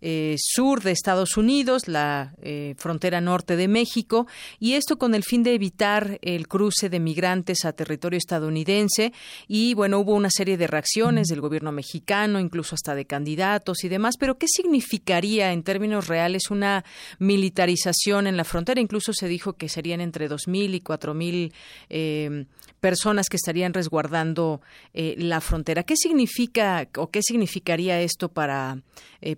eh, 0.00 0.36
sur 0.38 0.82
de 0.82 0.92
Estados 0.92 1.36
Unidos, 1.36 1.88
la 1.88 2.34
eh, 2.40 2.74
frontera 2.78 3.20
norte 3.20 3.56
de 3.56 3.68
México, 3.68 4.26
y 4.60 4.74
esto 4.74 4.98
con 4.98 5.14
el 5.14 5.24
fin 5.24 5.42
de 5.42 5.54
evitar 5.54 6.18
el 6.22 6.48
cruce 6.48 6.88
de 6.88 7.00
migrantes 7.00 7.64
a 7.64 7.72
territorio 7.72 8.18
estadounidense. 8.18 9.12
Y 9.46 9.74
bueno, 9.74 9.98
hubo 9.98 10.14
una 10.14 10.30
serie 10.30 10.56
de 10.56 10.66
reacciones 10.66 11.28
del 11.28 11.40
gobierno 11.40 11.72
mexicano, 11.72 12.38
incluso 12.40 12.74
hasta 12.74 12.94
de 12.94 13.06
candidatos 13.06 13.84
y 13.84 13.88
demás. 13.88 14.16
Pero, 14.18 14.38
¿qué 14.38 14.46
significaría 14.48 15.52
en 15.52 15.62
términos 15.62 16.08
reales 16.08 16.50
una 16.50 16.84
militarización 17.18 18.26
en 18.26 18.36
la 18.36 18.44
frontera? 18.44 18.80
Incluso 18.80 19.12
se 19.12 19.28
dijo 19.28 19.54
que 19.54 19.68
serían 19.68 20.00
entre 20.00 20.28
2.000 20.28 20.74
y 20.74 20.80
4.000 20.80 21.52
eh, 21.88 22.46
personas 22.80 23.28
que 23.28 23.36
estarían 23.36 23.74
resguardando 23.74 24.60
eh, 24.94 25.14
la 25.18 25.40
frontera. 25.40 25.82
¿Qué 25.82 25.96
significa 25.96 26.88
o 26.96 27.10
qué 27.10 27.22
significaría 27.22 28.00
esto 28.00 28.28
para, 28.28 28.80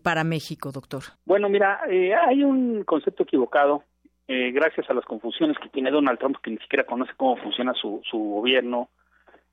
para 0.03 0.25
México, 0.31 0.73
doctor? 0.73 1.03
Bueno, 1.27 1.49
mira, 1.49 1.81
eh, 1.91 2.15
hay 2.15 2.43
un 2.43 2.85
concepto 2.85 3.25
equivocado 3.25 3.85
eh, 4.29 4.53
gracias 4.53 4.89
a 4.89 4.95
las 4.95 5.05
confusiones 5.05 5.59
que 5.59 5.69
tiene 5.69 5.91
Donald 5.91 6.19
Trump, 6.19 6.37
que 6.43 6.53
ni 6.53 6.59
siquiera 6.59 6.87
conoce 6.87 7.13
cómo 7.17 7.37
funciona 7.37 7.75
su, 7.75 8.01
su 8.09 8.17
gobierno, 8.17 8.89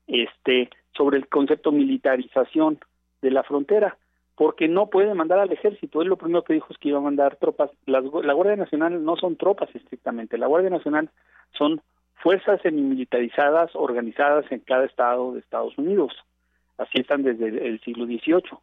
este, 0.06 0.70
sobre 0.96 1.18
el 1.18 1.28
concepto 1.28 1.72
militarización 1.72 2.78
de 3.20 3.30
la 3.32 3.42
frontera, 3.42 3.98
porque 4.36 4.68
no 4.68 4.86
puede 4.86 5.12
mandar 5.14 5.40
al 5.40 5.52
ejército. 5.52 6.00
Él 6.00 6.08
lo 6.08 6.16
primero 6.16 6.44
que 6.44 6.54
dijo 6.54 6.68
es 6.70 6.78
que 6.78 6.90
iba 6.90 6.98
a 6.98 7.02
mandar 7.02 7.36
tropas. 7.36 7.70
la 7.86 8.00
Guardia 8.00 8.56
Nacional 8.56 9.04
no 9.04 9.16
son 9.16 9.36
tropas 9.36 9.68
estrictamente, 9.74 10.38
la 10.38 10.46
Guardia 10.46 10.70
Nacional 10.70 11.10
son 11.58 11.82
fuerzas 12.22 12.60
semimilitarizadas 12.62 13.74
organizadas 13.74 14.50
en 14.50 14.60
cada 14.60 14.84
estado 14.84 15.32
de 15.32 15.40
Estados 15.40 15.76
Unidos. 15.76 16.12
Así 16.76 17.00
están 17.00 17.22
desde 17.22 17.48
el 17.66 17.80
siglo 17.80 18.06
XVIII. 18.06 18.58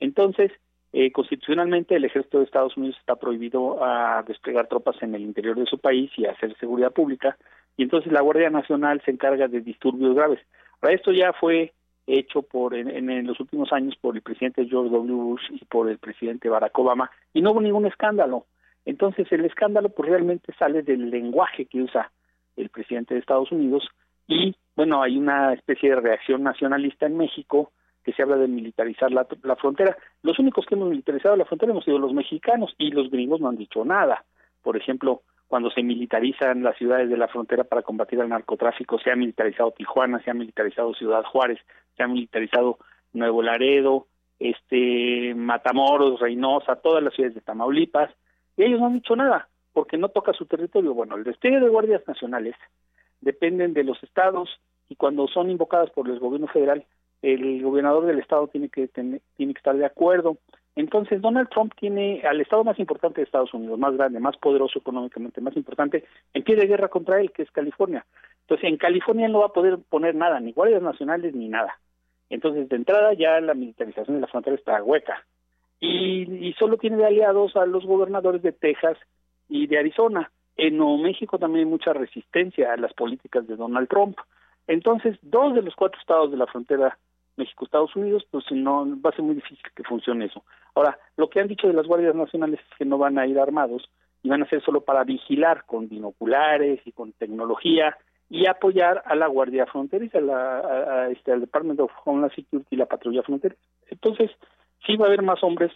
Entonces, 0.00 0.50
eh, 0.92 1.12
constitucionalmente 1.12 1.94
el 1.94 2.04
ejército 2.04 2.38
de 2.38 2.44
Estados 2.44 2.76
Unidos 2.76 2.96
está 2.98 3.14
prohibido 3.14 3.82
a 3.84 4.24
desplegar 4.26 4.66
tropas 4.66 5.00
en 5.02 5.14
el 5.14 5.22
interior 5.22 5.56
de 5.56 5.66
su 5.66 5.78
país 5.78 6.10
y 6.16 6.26
hacer 6.26 6.56
seguridad 6.58 6.92
pública 6.92 7.36
y 7.76 7.84
entonces 7.84 8.12
la 8.12 8.22
Guardia 8.22 8.50
Nacional 8.50 9.00
se 9.04 9.12
encarga 9.12 9.46
de 9.46 9.60
disturbios 9.60 10.16
graves. 10.16 10.40
Para 10.80 10.92
esto 10.92 11.12
ya 11.12 11.32
fue 11.32 11.72
hecho 12.06 12.42
por 12.42 12.74
en, 12.74 13.08
en, 13.08 13.26
los 13.26 13.38
últimos 13.38 13.72
años 13.72 13.94
por 14.00 14.16
el 14.16 14.22
presidente 14.22 14.66
George 14.66 14.90
W. 14.90 15.14
Bush 15.14 15.44
y 15.50 15.64
por 15.66 15.88
el 15.88 15.98
presidente 15.98 16.48
Barack 16.48 16.76
Obama 16.76 17.08
y 17.32 17.40
no 17.40 17.52
hubo 17.52 17.60
ningún 17.60 17.86
escándalo. 17.86 18.46
Entonces 18.84 19.30
el 19.30 19.44
escándalo 19.44 19.90
pues 19.90 20.08
realmente 20.08 20.52
sale 20.58 20.82
del 20.82 21.08
lenguaje 21.08 21.66
que 21.66 21.82
usa 21.82 22.10
el 22.56 22.68
presidente 22.68 23.14
de 23.14 23.20
Estados 23.20 23.52
Unidos 23.52 23.88
y 24.26 24.56
bueno 24.74 25.02
hay 25.02 25.16
una 25.16 25.52
especie 25.52 25.90
de 25.90 26.00
reacción 26.00 26.42
nacionalista 26.42 27.06
en 27.06 27.16
México 27.16 27.70
que 28.04 28.12
se 28.12 28.22
habla 28.22 28.36
de 28.36 28.48
militarizar 28.48 29.10
la, 29.10 29.26
la, 29.42 29.56
frontera. 29.56 29.96
Los 30.22 30.38
únicos 30.38 30.66
que 30.66 30.74
hemos 30.74 30.88
militarizado 30.88 31.36
la 31.36 31.44
frontera 31.44 31.72
hemos 31.72 31.84
sido 31.84 31.98
los 31.98 32.14
mexicanos 32.14 32.74
y 32.78 32.90
los 32.90 33.10
gringos 33.10 33.40
no 33.40 33.48
han 33.48 33.56
dicho 33.56 33.84
nada. 33.84 34.24
Por 34.62 34.76
ejemplo, 34.76 35.22
cuando 35.48 35.70
se 35.70 35.82
militarizan 35.82 36.62
las 36.62 36.76
ciudades 36.76 37.10
de 37.10 37.16
la 37.16 37.28
frontera 37.28 37.64
para 37.64 37.82
combatir 37.82 38.20
al 38.20 38.28
narcotráfico, 38.28 38.98
se 39.00 39.10
ha 39.10 39.16
militarizado 39.16 39.72
Tijuana, 39.72 40.22
se 40.22 40.30
ha 40.30 40.34
militarizado 40.34 40.94
Ciudad 40.94 41.24
Juárez, 41.24 41.58
se 41.96 42.02
ha 42.02 42.06
militarizado 42.06 42.78
Nuevo 43.12 43.42
Laredo, 43.42 44.06
este 44.38 45.34
Matamoros, 45.34 46.20
Reynosa, 46.20 46.76
todas 46.76 47.02
las 47.02 47.14
ciudades 47.14 47.34
de 47.34 47.40
Tamaulipas, 47.40 48.10
y 48.56 48.62
ellos 48.62 48.78
no 48.80 48.86
han 48.86 48.94
dicho 48.94 49.16
nada, 49.16 49.48
porque 49.72 49.98
no 49.98 50.08
toca 50.10 50.32
su 50.32 50.46
territorio. 50.46 50.94
Bueno, 50.94 51.16
el 51.16 51.24
despliegue 51.24 51.60
de 51.60 51.68
guardias 51.68 52.06
nacionales 52.06 52.54
dependen 53.20 53.74
de 53.74 53.84
los 53.84 54.02
estados 54.02 54.48
y 54.88 54.96
cuando 54.96 55.26
son 55.28 55.50
invocadas 55.50 55.90
por 55.90 56.08
el 56.08 56.18
gobierno 56.18 56.46
federal 56.46 56.84
el 57.22 57.62
gobernador 57.62 58.06
del 58.06 58.18
estado 58.18 58.48
tiene 58.48 58.68
que 58.68 58.88
tiene 58.88 59.20
que 59.36 59.58
estar 59.58 59.76
de 59.76 59.84
acuerdo. 59.84 60.38
Entonces 60.76 61.20
Donald 61.20 61.48
Trump 61.50 61.74
tiene 61.78 62.22
al 62.22 62.40
estado 62.40 62.64
más 62.64 62.78
importante 62.78 63.20
de 63.20 63.24
Estados 63.24 63.52
Unidos, 63.52 63.78
más 63.78 63.96
grande, 63.96 64.20
más 64.20 64.36
poderoso 64.36 64.78
económicamente, 64.78 65.40
más 65.40 65.56
importante, 65.56 66.04
en 66.32 66.42
pie 66.42 66.56
de 66.56 66.66
guerra 66.66 66.88
contra 66.88 67.20
él, 67.20 67.32
que 67.32 67.42
es 67.42 67.50
California. 67.50 68.06
Entonces 68.42 68.68
en 68.68 68.76
California 68.76 69.28
no 69.28 69.40
va 69.40 69.46
a 69.46 69.52
poder 69.52 69.78
poner 69.88 70.14
nada, 70.14 70.40
ni 70.40 70.52
guardias 70.52 70.82
nacionales 70.82 71.34
ni 71.34 71.48
nada. 71.48 71.78
Entonces 72.30 72.68
de 72.68 72.76
entrada 72.76 73.12
ya 73.14 73.40
la 73.40 73.54
militarización 73.54 74.16
de 74.16 74.22
la 74.22 74.28
frontera 74.28 74.56
está 74.56 74.82
hueca. 74.82 75.26
Y, 75.80 76.48
y 76.48 76.52
solo 76.54 76.76
tiene 76.76 76.98
de 76.98 77.06
aliados 77.06 77.56
a 77.56 77.66
los 77.66 77.84
gobernadores 77.84 78.42
de 78.42 78.52
Texas 78.52 78.98
y 79.48 79.66
de 79.66 79.78
Arizona. 79.78 80.30
En 80.56 80.76
Nuevo 80.76 80.98
México 80.98 81.38
también 81.38 81.64
hay 81.64 81.70
mucha 81.70 81.92
resistencia 81.92 82.72
a 82.72 82.76
las 82.76 82.92
políticas 82.92 83.46
de 83.46 83.56
Donald 83.56 83.88
Trump. 83.88 84.18
Entonces, 84.66 85.18
dos 85.22 85.54
de 85.54 85.62
los 85.62 85.74
cuatro 85.74 85.98
estados 85.98 86.30
de 86.30 86.36
la 86.36 86.46
frontera 86.46 86.98
México-Estados 87.40 87.94
Unidos, 87.96 88.26
pues 88.30 88.44
no 88.52 88.86
va 89.00 89.10
a 89.10 89.16
ser 89.16 89.24
muy 89.24 89.34
difícil 89.34 89.64
que 89.74 89.82
funcione 89.82 90.26
eso. 90.26 90.44
Ahora, 90.74 90.98
lo 91.16 91.28
que 91.28 91.40
han 91.40 91.48
dicho 91.48 91.66
de 91.66 91.72
las 91.72 91.86
guardias 91.86 92.14
nacionales 92.14 92.60
es 92.60 92.78
que 92.78 92.84
no 92.84 92.98
van 92.98 93.18
a 93.18 93.26
ir 93.26 93.38
armados 93.38 93.90
y 94.22 94.28
van 94.28 94.42
a 94.42 94.48
ser 94.48 94.62
solo 94.62 94.82
para 94.82 95.04
vigilar 95.04 95.64
con 95.66 95.88
binoculares 95.88 96.80
y 96.84 96.92
con 96.92 97.12
tecnología 97.12 97.96
y 98.28 98.46
apoyar 98.46 99.02
a 99.06 99.16
la 99.16 99.26
Guardia 99.26 99.66
Fronteriza, 99.66 100.20
la, 100.20 100.58
a, 100.58 101.10
este, 101.10 101.32
al 101.32 101.40
Department 101.40 101.80
of 101.80 101.90
Homeland 102.04 102.34
Security 102.34 102.68
y 102.74 102.78
la 102.78 102.86
Patrulla 102.86 103.22
Fronteriza. 103.22 103.60
Entonces, 103.88 104.30
sí 104.86 104.96
va 104.96 105.06
a 105.06 105.08
haber 105.08 105.22
más 105.22 105.42
hombres, 105.42 105.72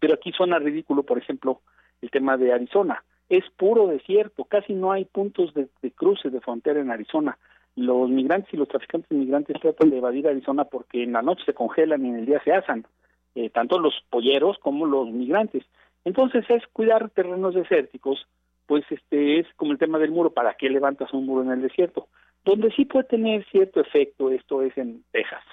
pero 0.00 0.14
aquí 0.14 0.32
suena 0.32 0.58
ridículo, 0.58 1.02
por 1.02 1.18
ejemplo, 1.18 1.60
el 2.00 2.10
tema 2.10 2.36
de 2.36 2.52
Arizona. 2.52 3.04
Es 3.28 3.44
puro 3.56 3.86
desierto, 3.86 4.44
casi 4.44 4.72
no 4.72 4.92
hay 4.92 5.04
puntos 5.04 5.52
de, 5.52 5.68
de 5.82 5.90
cruce 5.90 6.30
de 6.30 6.40
frontera 6.40 6.80
en 6.80 6.90
Arizona 6.90 7.36
los 7.76 8.10
migrantes 8.10 8.52
y 8.52 8.56
los 8.56 8.68
traficantes 8.68 9.10
migrantes 9.10 9.60
tratan 9.60 9.90
de 9.90 9.98
evadir 9.98 10.28
Arizona 10.28 10.64
porque 10.64 11.02
en 11.02 11.12
la 11.12 11.22
noche 11.22 11.44
se 11.46 11.54
congelan 11.54 12.04
y 12.04 12.10
en 12.10 12.16
el 12.16 12.26
día 12.26 12.40
se 12.44 12.52
asan, 12.52 12.86
eh, 13.34 13.50
tanto 13.50 13.78
los 13.78 13.94
polleros 14.10 14.58
como 14.58 14.86
los 14.86 15.10
migrantes. 15.10 15.64
Entonces 16.04 16.44
es 16.48 16.66
cuidar 16.72 17.10
terrenos 17.10 17.54
desérticos, 17.54 18.26
pues 18.66 18.84
este 18.90 19.40
es 19.40 19.46
como 19.56 19.72
el 19.72 19.78
tema 19.78 19.98
del 19.98 20.10
muro, 20.10 20.30
¿para 20.30 20.54
qué 20.54 20.68
levantas 20.68 21.12
un 21.12 21.26
muro 21.26 21.42
en 21.42 21.50
el 21.50 21.62
desierto? 21.62 22.08
Donde 22.44 22.70
sí 22.72 22.84
puede 22.84 23.04
tener 23.04 23.44
cierto 23.50 23.80
efecto 23.80 24.30
esto 24.30 24.62
es 24.62 24.76
en 24.76 25.04
Texas, 25.12 25.44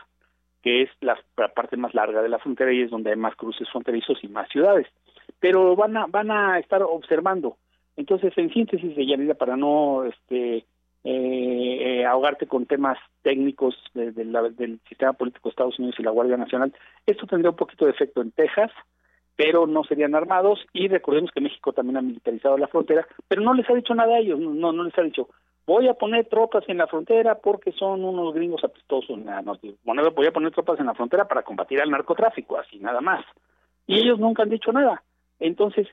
que 0.61 0.84
es 0.84 0.89
la, 1.01 1.17
parte 1.55 1.78
más 1.78 1.93
larga 1.93 2.22
de 2.22 2.30
la 2.30 2.39
frontera 2.39 2.74
y 2.74 2.82
es 2.82 2.89
donde 2.89 3.11
hay 3.11 3.15
más 3.15 3.36
cruces 3.36 3.70
fronterizos 3.70 4.24
y 4.24 4.28
más 4.28 4.49
ciudades. 4.49 4.88
Pero 5.39 5.76
van 5.76 5.95
a 5.95 6.07
van 6.07 6.32
a 6.32 6.59
estar 6.59 6.82
observando. 6.84 7.57
Entonces, 7.95 8.34
en 8.38 8.51
síntesis 8.51 8.95
de 8.95 9.05
Yanira, 9.05 9.36
para 9.36 9.55
no 9.55 10.05
este 10.05 10.65
eh, 11.04 12.06
ahogarte 12.06 12.47
con 12.47 12.66
temas 12.66 12.97
técnicos 13.22 13.76
del 13.93 14.80
sistema 14.88 15.14
político 15.14 15.47
de 15.47 15.52
Estados 15.52 15.80
Unidos 15.80 15.95
y 16.00 16.04
la 16.04 16.12
Guardia 16.12 16.38
Nacional. 16.38 16.74
Esto 17.06 17.26
tendría 17.26 17.52
un 17.52 17.56
poquito 17.56 17.86
de 17.86 17.91
efecto 17.91 18.22
en 18.22 18.32
Texas, 18.32 18.72
pero 19.36 19.68
no 19.68 19.84
serían 19.86 20.16
armados 20.16 20.60
y 20.74 20.88
recordemos 20.89 21.32
que 21.32 21.41
México 21.41 21.72
también 21.72 21.97
ha 21.97 22.02
militarizado 22.02 22.58
la 22.58 22.68
frontera, 22.68 23.08
pero 23.28 23.41
no 23.41 23.54
les 23.54 23.70
ha 23.70 23.74
dicho 23.74 23.95
nada 23.95 24.16
a 24.16 24.20
ellos, 24.20 24.39
no, 24.39 24.74
no 24.74 24.84
les 24.84 24.97
ha 24.97 25.02
dicho, 25.02 25.30
voy 25.66 25.88
a 25.88 25.93
poner 25.93 26.26
tropas 26.26 26.64
en 26.68 26.78
la 26.78 26.88
frontera 26.88 27.36
porque 27.36 27.72
son 27.72 28.04
unos 28.04 28.34
gringos 28.34 28.64
apestosos, 28.64 29.18
nada, 29.18 29.41
no, 29.41 29.58
bueno, 29.86 30.12
voy 30.12 30.28
a 30.28 30.34
poner 30.34 30.52
tropas 30.52 30.80
en 30.80 30.88
la 30.88 30.93
frontera 30.93 31.26
para 31.28 31.43
combatir 31.43 31.82
al 31.82 31.89
narcotráfico, 31.89 32.58
así 32.58 32.80
nada 32.80 33.00
más. 33.00 33.24
Y 33.88 34.00
ellos 34.00 34.20
nunca 34.20 34.43
han 34.43 34.50
dicho 34.50 34.72
nada. 34.72 35.04
Entonces, 35.39 35.88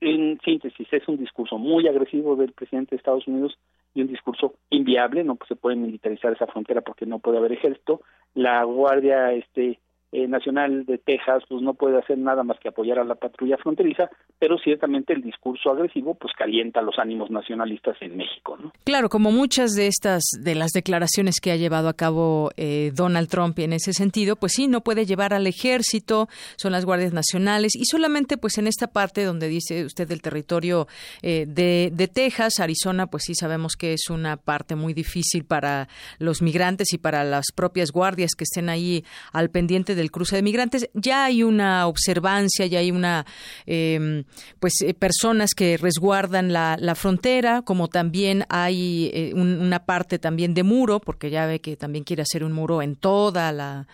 en 0.00 0.38
síntesis, 0.44 0.86
es 0.92 1.08
un 1.08 1.16
discurso 1.16 1.58
muy 1.58 1.88
agresivo 1.88 2.36
del 2.36 2.52
presidente 2.52 2.90
de 2.90 2.98
Estados 2.98 3.26
Unidos 3.26 3.56
y 3.94 4.02
un 4.02 4.08
discurso 4.08 4.54
inviable, 4.70 5.24
no 5.24 5.38
se 5.48 5.56
puede 5.56 5.76
militarizar 5.76 6.32
esa 6.32 6.46
frontera 6.46 6.80
porque 6.80 7.06
no 7.06 7.18
puede 7.18 7.38
haber 7.38 7.52
ejército. 7.52 8.02
La 8.34 8.62
Guardia 8.64 9.32
este 9.32 9.80
eh, 10.12 10.26
Nacional 10.26 10.84
de 10.86 10.98
Texas 10.98 11.44
pues 11.48 11.62
no 11.62 11.74
puede 11.74 11.98
hacer 11.98 12.18
nada 12.18 12.42
más 12.42 12.58
que 12.58 12.68
apoyar 12.68 12.98
a 12.98 13.04
la 13.04 13.14
patrulla 13.14 13.56
fronteriza, 13.58 14.10
pero 14.38 14.58
ciertamente 14.58 15.12
el 15.12 15.22
discurso 15.22 15.70
agresivo 15.70 16.14
pues 16.14 16.32
calienta 16.36 16.82
los 16.82 16.98
ánimos 16.98 17.30
nacionalistas 17.30 17.96
en 18.00 18.16
México. 18.16 18.56
¿no? 18.60 18.72
Claro, 18.84 19.08
como 19.08 19.30
muchas 19.30 19.72
de 19.72 19.86
estas 19.86 20.24
de 20.40 20.54
las 20.56 20.72
declaraciones 20.72 21.40
que 21.40 21.52
ha 21.52 21.56
llevado 21.56 21.88
a 21.88 21.94
cabo 21.94 22.50
eh, 22.56 22.90
Donald 22.94 23.28
Trump 23.28 23.58
en 23.60 23.72
ese 23.72 23.92
sentido, 23.92 24.34
pues 24.34 24.52
sí, 24.52 24.66
no 24.66 24.80
puede 24.80 25.06
llevar 25.06 25.32
al 25.32 25.46
ejército, 25.46 26.28
son 26.56 26.72
las 26.72 26.84
guardias 26.84 27.12
nacionales 27.12 27.76
y 27.76 27.84
solamente 27.84 28.36
pues 28.36 28.58
en 28.58 28.66
esta 28.66 28.88
parte 28.88 29.24
donde 29.24 29.48
dice 29.48 29.84
usted 29.84 30.08
del 30.08 30.22
territorio 30.22 30.88
eh, 31.22 31.46
de, 31.46 31.90
de 31.92 32.08
Texas, 32.08 32.58
Arizona, 32.58 33.06
pues 33.06 33.24
sí 33.26 33.34
sabemos 33.34 33.76
que 33.76 33.92
es 33.92 34.10
una 34.10 34.36
parte 34.36 34.74
muy 34.74 34.92
difícil 34.92 35.44
para 35.44 35.88
los 36.18 36.42
migrantes 36.42 36.92
y 36.92 36.98
para 36.98 37.22
las 37.22 37.46
propias 37.54 37.92
guardias 37.92 38.32
que 38.36 38.44
estén 38.44 38.68
ahí 38.68 39.04
al 39.32 39.50
pendiente 39.50 39.94
de 39.94 39.99
del 40.00 40.10
cruce 40.10 40.36
de 40.36 40.42
migrantes. 40.42 40.90
Ya 40.94 41.24
hay 41.24 41.42
una 41.42 41.86
observancia, 41.86 42.66
ya 42.66 42.80
hay 42.80 42.90
una, 42.90 43.24
em, 43.66 44.24
pues, 44.58 44.80
eh, 44.82 44.94
personas 44.94 45.54
que 45.54 45.76
resguardan 45.76 46.52
la, 46.52 46.76
frontera, 46.94 47.62
como 47.62 47.88
también 47.88 48.44
hay 48.48 49.10
eh, 49.14 49.32
una 49.34 49.86
parte 49.86 50.18
también 50.18 50.54
de 50.54 50.64
muro, 50.64 50.98
porque 50.98 51.30
ya 51.30 51.46
ve 51.46 51.60
que 51.60 51.76
también 51.76 52.04
quiere 52.04 52.22
hacer 52.22 52.42
un 52.42 52.52
muro 52.52 52.82
en 52.82 52.96
toda 52.96 53.52
la, 53.52 53.86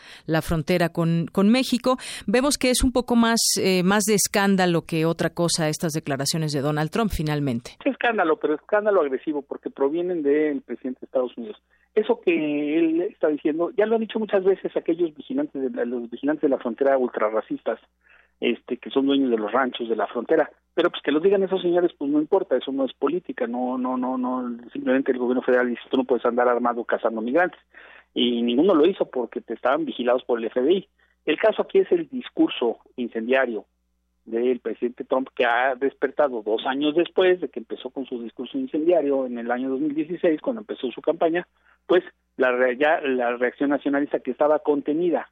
frontera 0.43 0.89
con, 0.89 1.27
con, 1.31 1.51
México. 1.51 1.99
Vemos 2.27 2.57
que 2.57 2.71
es 2.71 2.83
un 2.83 2.93
poco 2.93 3.17
más, 3.17 3.41
eh, 3.61 3.83
más 3.83 4.05
de 4.05 4.15
escándalo 4.15 4.83
que 4.83 5.05
otra 5.05 5.31
cosa 5.31 5.69
estas 5.69 5.93
declaraciones 5.93 6.53
de 6.53 6.61
Donald 6.61 6.91
Trump, 6.91 7.11
finalmente. 7.13 7.77
escándalo, 7.85 8.39
pero 8.39 8.55
escándalo 8.55 9.03
agresivo, 9.03 9.43
porque 9.43 9.71
provienen 9.71 10.23
del 10.23 10.63
presidente 10.63 11.01
de 11.01 11.07
Estados 11.07 11.37
Unidos 11.37 11.57
eso 11.97 12.21
que 12.21 12.79
él 12.79 13.01
está 13.01 13.29
diciendo, 13.29 13.71
ya 13.77 13.87
lo 13.87 13.95
han 13.95 14.03
dicho 14.03 14.19
muchas 14.19 14.45
veces 14.45 14.77
aquellos 14.77 15.15
vigilantes 15.17 15.73
de 15.73 15.87
los 15.87 16.11
vigilantes 16.11 16.43
de 16.43 16.51
la 16.51 16.59
frontera 16.59 16.99
ultrarracistas, 16.99 17.81
este, 18.39 18.77
que 18.77 18.91
son 18.91 19.07
dueños 19.07 19.31
de 19.31 19.39
los 19.39 19.51
ranchos 19.51 19.89
de 19.89 19.97
la 19.97 20.07
frontera, 20.07 20.51
pero 20.75 20.91
pues 20.91 21.03
que 21.03 21.11
lo 21.11 21.21
digan 21.21 21.43
esos 21.43 21.63
señores, 21.63 21.93
pues 21.97 22.11
no 22.11 22.21
importa, 22.21 22.55
eso 22.55 22.71
no 22.71 22.85
es 22.85 22.93
política, 22.93 23.47
no, 23.47 23.79
no, 23.79 23.97
no, 23.97 24.19
no, 24.19 24.59
simplemente 24.75 25.11
el 25.11 25.19
gobierno 25.19 25.41
federal 25.41 25.71
dice 25.71 25.81
tú 25.91 25.97
no 25.97 26.05
puedes 26.05 26.27
andar 26.27 26.49
armado 26.49 26.85
cazando 26.85 27.23
migrantes, 27.23 27.61
y 28.13 28.43
ninguno 28.43 28.75
lo 28.75 28.87
hizo 28.87 29.07
porque 29.07 29.41
te 29.41 29.55
estaban 29.55 29.87
vigilados 29.87 30.23
por 30.25 30.39
el 30.39 30.51
FBI. 30.51 30.87
El 31.25 31.39
caso 31.39 31.63
aquí 31.63 31.79
es 31.79 31.91
el 31.93 32.09
discurso 32.09 32.79
incendiario 32.97 33.65
del 34.27 34.59
presidente 34.59 35.05
Trump 35.05 35.29
que 35.35 35.47
ha 35.47 35.77
despertado 35.77 36.43
dos 36.43 36.66
años 36.66 36.95
después 36.97 37.41
de 37.41 37.49
que 37.49 37.61
empezó 37.61 37.91
con 37.91 38.07
su 38.07 38.20
discurso 38.22 38.59
incendiario 38.59 39.24
en 39.24 39.39
el 39.39 39.51
año 39.51 39.70
2016 39.70 40.41
cuando 40.41 40.61
empezó 40.62 40.91
su 40.91 41.01
campaña 41.01 41.47
pues 41.87 42.03
la 42.37 42.51
ya 42.72 43.01
la 43.01 43.37
reacción 43.37 43.70
nacionalista 43.70 44.18
que 44.18 44.33
estaba 44.33 44.59
contenida 44.59 45.31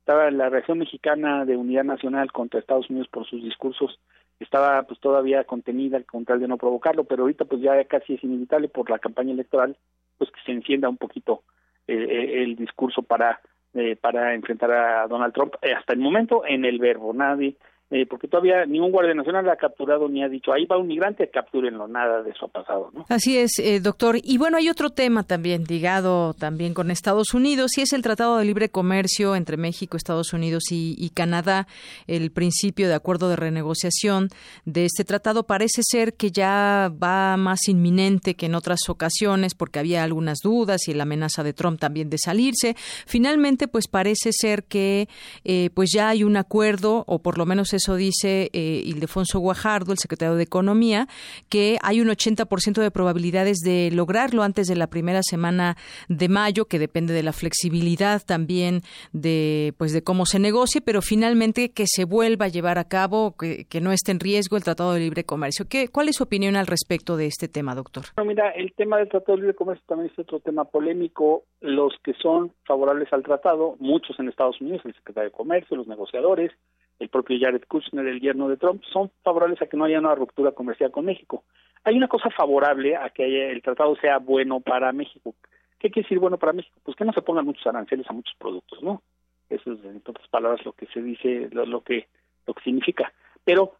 estaba 0.00 0.30
la 0.32 0.50
reacción 0.50 0.78
mexicana 0.78 1.44
de 1.44 1.56
unidad 1.56 1.84
nacional 1.84 2.32
contra 2.32 2.58
Estados 2.58 2.90
Unidos 2.90 3.08
por 3.08 3.24
sus 3.24 3.42
discursos 3.42 4.00
estaba 4.40 4.82
pues 4.82 4.98
todavía 4.98 5.44
contenida 5.44 6.02
con 6.02 6.24
tal 6.24 6.40
de 6.40 6.48
no 6.48 6.58
provocarlo 6.58 7.04
pero 7.04 7.22
ahorita 7.22 7.44
pues 7.44 7.62
ya 7.62 7.82
casi 7.84 8.14
es 8.14 8.24
inevitable 8.24 8.68
por 8.68 8.90
la 8.90 8.98
campaña 8.98 9.32
electoral 9.32 9.76
pues 10.18 10.30
que 10.32 10.40
se 10.44 10.50
encienda 10.50 10.88
un 10.88 10.96
poquito 10.96 11.44
eh, 11.86 11.94
eh, 11.94 12.42
el 12.42 12.56
discurso 12.56 13.02
para 13.02 13.40
eh, 13.74 13.94
para 13.94 14.34
enfrentar 14.34 14.72
a 14.72 15.06
Donald 15.06 15.32
Trump 15.32 15.54
hasta 15.76 15.92
el 15.92 16.00
momento 16.00 16.44
en 16.44 16.64
el 16.64 16.80
verbo 16.80 17.12
nadie 17.12 17.56
eh, 17.90 18.06
porque 18.06 18.28
todavía 18.28 18.64
ningún 18.64 18.90
guardia 18.90 19.14
nacional 19.14 19.48
ha 19.50 19.56
capturado 19.56 20.08
ni 20.08 20.24
ha 20.24 20.28
dicho 20.28 20.52
ahí 20.52 20.64
va 20.64 20.78
un 20.78 20.86
migrante, 20.86 21.28
captúrenlo, 21.28 21.86
nada 21.86 22.22
de 22.22 22.30
eso 22.30 22.46
ha 22.46 22.48
pasado. 22.48 22.90
¿no? 22.94 23.04
Así 23.08 23.36
es, 23.36 23.58
eh, 23.58 23.80
doctor. 23.80 24.16
Y 24.22 24.38
bueno, 24.38 24.56
hay 24.56 24.70
otro 24.70 24.90
tema 24.90 25.22
también 25.22 25.64
ligado 25.64 26.32
también 26.34 26.72
con 26.72 26.90
Estados 26.90 27.34
Unidos 27.34 27.76
y 27.76 27.82
es 27.82 27.92
el 27.92 28.02
Tratado 28.02 28.38
de 28.38 28.46
Libre 28.46 28.70
Comercio 28.70 29.36
entre 29.36 29.58
México, 29.58 29.96
Estados 29.96 30.32
Unidos 30.32 30.64
y, 30.70 31.10
Canadá. 31.14 31.66
El 32.06 32.32
principio 32.32 32.88
de 32.88 32.94
acuerdo 32.94 33.28
de 33.28 33.36
renegociación 33.36 34.28
de 34.64 34.86
este 34.86 35.04
tratado 35.04 35.44
parece 35.44 35.82
ser 35.84 36.14
que 36.14 36.30
ya 36.30 36.90
va 36.90 37.36
más 37.36 37.68
inminente 37.68 38.34
que 38.34 38.46
en 38.46 38.54
otras 38.54 38.80
ocasiones 38.88 39.54
porque 39.54 39.78
había 39.78 40.02
algunas 40.02 40.38
dudas 40.42 40.88
y 40.88 40.94
la 40.94 41.04
amenaza 41.04 41.42
de 41.42 41.52
Trump 41.52 41.78
también 41.78 42.10
de 42.10 42.18
salirse. 42.18 42.74
Finalmente, 43.06 43.68
pues 43.68 43.86
parece 43.86 44.32
ser 44.32 44.64
que 44.64 45.08
eh, 45.44 45.70
pues 45.74 45.90
ya 45.94 46.08
hay 46.08 46.24
un 46.24 46.36
acuerdo 46.36 47.04
o 47.06 47.20
por 47.20 47.38
lo 47.38 47.46
menos 47.46 47.73
eso 47.74 47.96
dice 47.96 48.50
eh, 48.52 48.82
Ildefonso 48.84 49.38
Guajardo, 49.38 49.92
el 49.92 49.98
secretario 49.98 50.34
de 50.36 50.42
Economía, 50.42 51.06
que 51.48 51.78
hay 51.82 52.00
un 52.00 52.08
80% 52.08 52.80
de 52.80 52.90
probabilidades 52.90 53.58
de 53.58 53.90
lograrlo 53.92 54.42
antes 54.42 54.66
de 54.66 54.76
la 54.76 54.86
primera 54.86 55.20
semana 55.22 55.76
de 56.08 56.28
mayo, 56.28 56.66
que 56.66 56.78
depende 56.78 57.14
de 57.14 57.22
la 57.22 57.32
flexibilidad 57.32 58.22
también 58.24 58.80
de 59.12 59.74
pues 59.78 59.92
de 59.92 60.02
cómo 60.02 60.26
se 60.26 60.38
negocie, 60.38 60.80
pero 60.80 61.02
finalmente 61.02 61.72
que 61.72 61.84
se 61.86 62.04
vuelva 62.04 62.46
a 62.46 62.48
llevar 62.48 62.78
a 62.78 62.84
cabo, 62.84 63.34
que, 63.36 63.66
no 63.80 63.92
esté 63.92 64.12
en 64.12 64.20
riesgo 64.20 64.56
el 64.56 64.64
Tratado 64.64 64.94
de 64.94 65.00
Libre 65.00 65.24
Comercio. 65.24 65.66
¿Qué, 65.68 65.88
¿Cuál 65.88 66.08
es 66.08 66.16
su 66.16 66.22
opinión 66.24 66.56
al 66.56 66.66
respecto 66.66 67.16
de 67.16 67.26
este 67.26 67.48
tema, 67.48 67.74
doctor? 67.74 68.04
mira, 68.24 68.50
el 68.50 68.72
tema 68.72 68.98
del 68.98 69.08
Tratado 69.08 69.36
de 69.36 69.42
Libre 69.42 69.56
Comercio 69.56 69.84
también 69.86 70.10
es 70.10 70.18
otro 70.18 70.40
tema 70.40 70.64
polémico. 70.64 71.44
Los 71.60 71.92
que 72.02 72.14
son 72.14 72.52
favorables 72.64 73.12
al 73.12 73.22
tratado, 73.22 73.76
muchos 73.78 74.18
en 74.18 74.28
Estados 74.28 74.60
Unidos, 74.60 74.82
el 74.84 74.94
secretario 74.94 75.30
de 75.30 75.36
Comercio, 75.36 75.76
los 75.76 75.86
negociadores, 75.86 76.52
el 76.98 77.08
propio 77.08 77.38
Jared 77.40 77.64
Kushner, 77.66 78.06
el 78.06 78.20
yerno 78.20 78.48
de 78.48 78.56
Trump, 78.56 78.82
son 78.92 79.10
favorables 79.22 79.60
a 79.62 79.66
que 79.66 79.76
no 79.76 79.84
haya 79.84 79.98
una 79.98 80.14
ruptura 80.14 80.52
comercial 80.52 80.90
con 80.90 81.04
México. 81.04 81.44
Hay 81.84 81.96
una 81.96 82.08
cosa 82.08 82.30
favorable 82.30 82.96
a 82.96 83.10
que 83.10 83.50
el 83.50 83.62
tratado 83.62 83.96
sea 83.96 84.18
bueno 84.18 84.60
para 84.60 84.92
México. 84.92 85.34
¿Qué 85.78 85.90
quiere 85.90 86.06
decir 86.06 86.18
bueno 86.18 86.38
para 86.38 86.52
México? 86.52 86.78
Pues 86.82 86.96
que 86.96 87.04
no 87.04 87.12
se 87.12 87.22
pongan 87.22 87.44
muchos 87.44 87.66
aranceles 87.66 88.08
a 88.08 88.14
muchos 88.14 88.34
productos, 88.38 88.82
¿no? 88.82 89.02
Eso 89.50 89.72
es, 89.72 89.84
en 89.84 90.02
otras 90.06 90.26
palabras, 90.28 90.64
lo 90.64 90.72
que 90.72 90.86
se 90.86 91.02
dice, 91.02 91.50
lo, 91.52 91.82
que 91.82 92.08
lo 92.46 92.54
que 92.54 92.62
significa. 92.62 93.12
Pero 93.44 93.74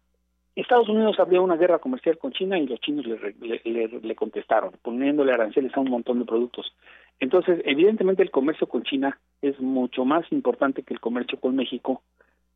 Estados 0.55 0.89
Unidos 0.89 1.19
abrió 1.19 1.43
una 1.43 1.57
guerra 1.57 1.79
comercial 1.79 2.19
con 2.19 2.33
China 2.33 2.59
y 2.59 2.67
los 2.67 2.79
chinos 2.81 3.07
le, 3.07 3.61
le, 3.65 4.15
contestaron, 4.15 4.73
poniéndole 4.83 5.33
aranceles 5.33 5.75
a 5.75 5.81
un 5.81 5.91
montón 5.91 6.19
de 6.19 6.27
productos. 6.27 6.75
Entonces, 7.19 7.63
evidentemente 7.65 8.23
el 8.23 8.31
comercio 8.31 8.67
con 8.67 8.83
China 8.83 9.19
es 9.41 9.59
mucho 9.61 10.05
más 10.05 10.31
importante 10.31 10.83
que 10.83 10.95
el 10.95 11.01
comercio 11.01 11.41
con 11.41 11.57
México 11.57 12.03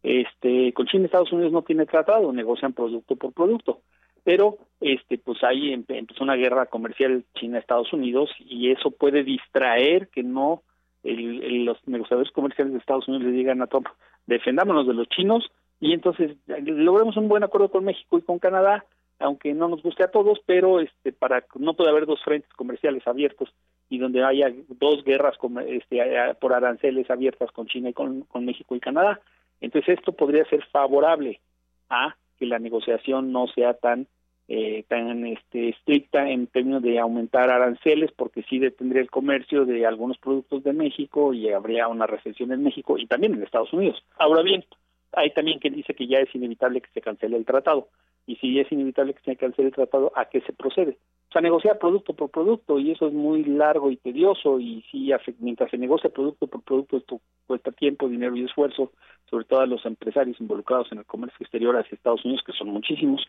este, 0.03 0.73
con 0.73 0.87
China 0.87 1.07
Estados 1.07 1.33
Unidos 1.33 1.53
no 1.53 1.63
tiene 1.63 1.87
tratado, 1.87 2.33
negocian 2.33 2.73
producto 2.73 3.17
por 3.17 3.33
producto, 3.33 3.81
pero 4.25 4.59
este, 4.81 5.19
pues 5.19 5.43
ahí 5.43 5.73
empezó 5.73 6.23
una 6.23 6.37
guerra 6.37 6.67
comercial 6.67 7.25
China-Estados 7.35 7.93
Unidos 7.93 8.31
y 8.39 8.71
eso 8.71 8.91
puede 8.91 9.25
distraer 9.25 10.09
que 10.09 10.23
no 10.23 10.63
los 11.03 11.79
negociadores 11.87 12.31
comerciales 12.33 12.73
de 12.73 12.81
Estados 12.81 13.09
Unidos 13.09 13.27
le 13.27 13.33
digan 13.33 13.63
a 13.63 13.67
Trump, 13.67 13.87
defendámonos 14.27 14.87
de 14.87 14.95
los 14.95 15.09
chinos 15.09 15.51
y 15.81 15.93
entonces 15.93 16.37
logremos 16.47 17.17
un 17.17 17.29
buen 17.29 17.45
acuerdo 17.45 17.71
con 17.71 17.85
México 17.85 18.19
y 18.19 18.23
con 18.23 18.39
Canadá, 18.39 18.85
aunque 19.21 19.55
no 19.55 19.69
nos 19.69 19.83
guste 19.83 20.05
a 20.05 20.11
todos, 20.11 20.41
pero 20.45 20.81
este, 20.81 21.13
para 21.13 21.45
no 21.55 21.75
puede 21.75 21.91
haber 21.91 22.07
dos 22.07 22.23
frentes 22.23 22.53
comerciales 22.55 23.07
abiertos 23.07 23.49
y 23.89 23.99
donde 23.99 24.23
haya 24.25 24.53
dos 24.69 25.05
guerras 25.05 25.37
este, 25.67 26.01
por 26.41 26.53
aranceles 26.53 27.11
abiertas 27.11 27.51
con 27.53 27.67
China 27.67 27.91
y 27.91 27.95
con 27.95 28.45
México 28.45 28.77
y 28.77 28.81
Canadá. 28.81 29.21
Entonces 29.61 29.99
esto 29.99 30.13
podría 30.13 30.45
ser 30.47 30.65
favorable 30.67 31.41
a 31.89 32.17
que 32.39 32.47
la 32.47 32.59
negociación 32.59 33.33
no 33.33 33.47
sea 33.49 33.75
tan 33.75 34.07
eh, 34.51 34.85
tan 34.89 35.27
este, 35.27 35.69
estricta 35.69 36.27
en 36.31 36.47
términos 36.47 36.83
de 36.83 36.99
aumentar 36.99 37.51
aranceles, 37.51 38.11
porque 38.13 38.43
sí 38.49 38.59
detendría 38.59 39.03
el 39.03 39.11
comercio 39.11 39.67
de 39.67 39.85
algunos 39.85 40.17
productos 40.17 40.65
de 40.65 40.73
México 40.73 41.35
y 41.35 41.51
habría 41.51 41.87
una 41.87 42.07
recesión 42.07 42.51
en 42.53 42.63
México 42.63 42.97
y 42.97 43.07
también 43.07 43.35
en 43.35 43.43
Estados 43.43 43.75
Unidos. 43.75 44.03
Ahora 44.17 44.43
bien, 44.43 44.65
hay 45.13 45.33
también 45.33 45.59
quien 45.59 45.75
dice 45.75 45.93
que 45.93 46.07
ya 46.07 46.21
es 46.21 46.35
inevitable 46.35 46.81
que 46.81 46.91
se 46.95 47.03
cancele 47.03 47.37
el 47.37 47.45
tratado. 47.45 47.89
Y 48.29 48.37
si 48.37 48.61
es 48.61 48.71
inevitable 48.71 49.15
que 49.15 49.23
se 49.23 49.37
cancele 49.37 49.69
el 49.69 49.75
tratado, 49.75 50.13
¿a 50.15 50.27
qué 50.27 50.43
se 50.43 50.53
procede? 50.53 50.99
O 51.31 51.33
sea, 51.33 51.41
negociar 51.41 51.79
producto 51.79 52.13
por 52.13 52.31
producto 52.31 52.79
y 52.79 52.91
eso 52.91 53.07
es 53.09 53.15
muy 53.15 53.43
largo 53.43 53.91
y 53.91 53.97
tedioso 53.97 54.61
y 54.61 54.85
si 54.91 55.11
mientras 55.39 55.71
se 55.71 55.79
negocia 55.79 56.11
producto 56.11 56.47
por 56.47 56.63
producto 56.63 56.99
esto 56.99 57.21
cuesta 57.47 57.73
tiempo, 57.73 58.07
dinero 58.07 58.37
y 58.37 58.45
esfuerzo, 58.45 58.93
sobre 59.31 59.47
todo 59.47 59.61
a 59.61 59.67
los 59.67 59.85
empresarios 59.87 60.39
involucrados 60.41 60.93
en 60.93 60.99
el 60.99 61.07
comercio 61.07 61.39
exterior 61.41 61.75
hacia 61.75 61.97
Estados 61.97 62.23
Unidos, 62.27 62.45
que 62.45 62.53
son 62.53 62.69
muchísimos, 62.69 63.27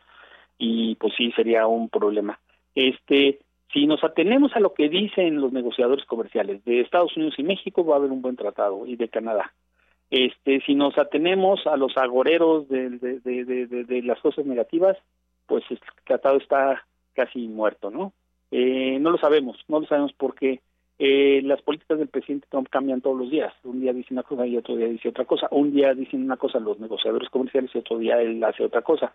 y 0.58 0.96
pues 0.96 1.14
sí 1.16 1.32
sería 1.32 1.66
un 1.66 1.88
problema. 1.88 2.38
Este, 2.74 3.40
Si 3.72 3.86
nos 3.86 4.02
atenemos 4.02 4.50
a 4.54 4.60
lo 4.60 4.74
que 4.74 4.88
dicen 4.88 5.40
los 5.40 5.52
negociadores 5.52 6.04
comerciales 6.04 6.62
de 6.64 6.80
Estados 6.80 7.16
Unidos 7.16 7.36
y 7.38 7.42
México, 7.44 7.84
va 7.84 7.94
a 7.94 7.98
haber 7.98 8.10
un 8.10 8.20
buen 8.20 8.36
tratado, 8.36 8.84
y 8.86 8.96
de 8.96 9.08
Canadá. 9.08 9.52
Este, 10.10 10.60
si 10.66 10.74
nos 10.74 10.98
atenemos 10.98 11.66
a 11.66 11.76
los 11.76 11.96
agoreros 11.96 12.68
de, 12.68 14.02
las 14.04 14.20
cosas 14.20 14.44
negativas, 14.44 14.96
pues 15.46 15.64
el 15.70 15.80
tratado 16.04 16.38
está 16.38 16.84
casi 17.14 17.46
muerto, 17.46 17.90
¿no? 17.90 18.12
Eh, 18.50 18.98
no 19.00 19.10
lo 19.10 19.18
sabemos, 19.18 19.56
no 19.68 19.80
lo 19.80 19.86
sabemos 19.86 20.12
porque 20.16 20.60
eh, 20.98 21.40
las 21.44 21.62
políticas 21.62 21.98
del 21.98 22.08
presidente 22.08 22.48
Trump 22.50 22.68
cambian 22.68 23.00
todos 23.00 23.16
los 23.16 23.30
días. 23.30 23.54
Un 23.62 23.80
día 23.80 23.92
dice 23.92 24.12
una 24.12 24.24
cosa 24.24 24.46
y 24.46 24.56
otro 24.56 24.76
día 24.76 24.88
dice 24.88 25.08
otra 25.08 25.24
cosa. 25.24 25.46
Un 25.52 25.72
día 25.72 25.94
dicen 25.94 26.24
una 26.24 26.36
cosa 26.36 26.58
los 26.58 26.80
negociadores 26.80 27.30
comerciales 27.30 27.70
y 27.72 27.78
otro 27.78 27.98
día 27.98 28.20
él 28.20 28.42
hace 28.42 28.64
otra 28.64 28.82
cosa. 28.82 29.12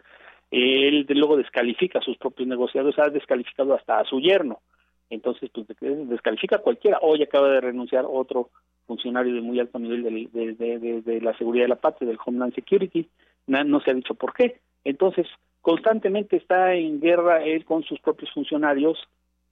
Él 0.49 1.05
luego 1.09 1.35
descalifica 1.35 1.99
a 1.99 2.01
sus 2.01 2.17
propios 2.17 2.47
negociadores, 2.47 2.97
ha 2.97 3.09
descalificado 3.09 3.73
hasta 3.73 3.99
a 3.99 4.05
su 4.05 4.19
yerno. 4.19 4.61
Entonces, 5.09 5.49
pues 5.53 5.67
descalifica 6.09 6.55
a 6.55 6.61
cualquiera. 6.61 6.99
Hoy 7.01 7.21
acaba 7.21 7.49
de 7.49 7.61
renunciar 7.61 8.05
otro 8.07 8.49
funcionario 8.87 9.33
de 9.33 9.41
muy 9.41 9.59
alto 9.59 9.79
nivel 9.79 10.03
de, 10.03 10.53
de, 10.53 11.01
de, 11.01 11.21
la 11.21 11.37
seguridad 11.37 11.65
de 11.65 11.69
la 11.69 11.81
patria, 11.81 12.07
del 12.07 12.19
Homeland 12.23 12.53
Security. 12.53 13.07
no 13.47 13.79
se 13.81 13.91
ha 13.91 13.93
dicho 13.93 14.15
por 14.15 14.33
qué. 14.33 14.59
Entonces, 14.83 15.27
constantemente 15.61 16.37
está 16.37 16.73
en 16.73 16.99
guerra 16.99 17.43
él 17.43 17.65
con 17.65 17.83
sus 17.83 17.99
propios 17.99 18.31
funcionarios 18.33 18.97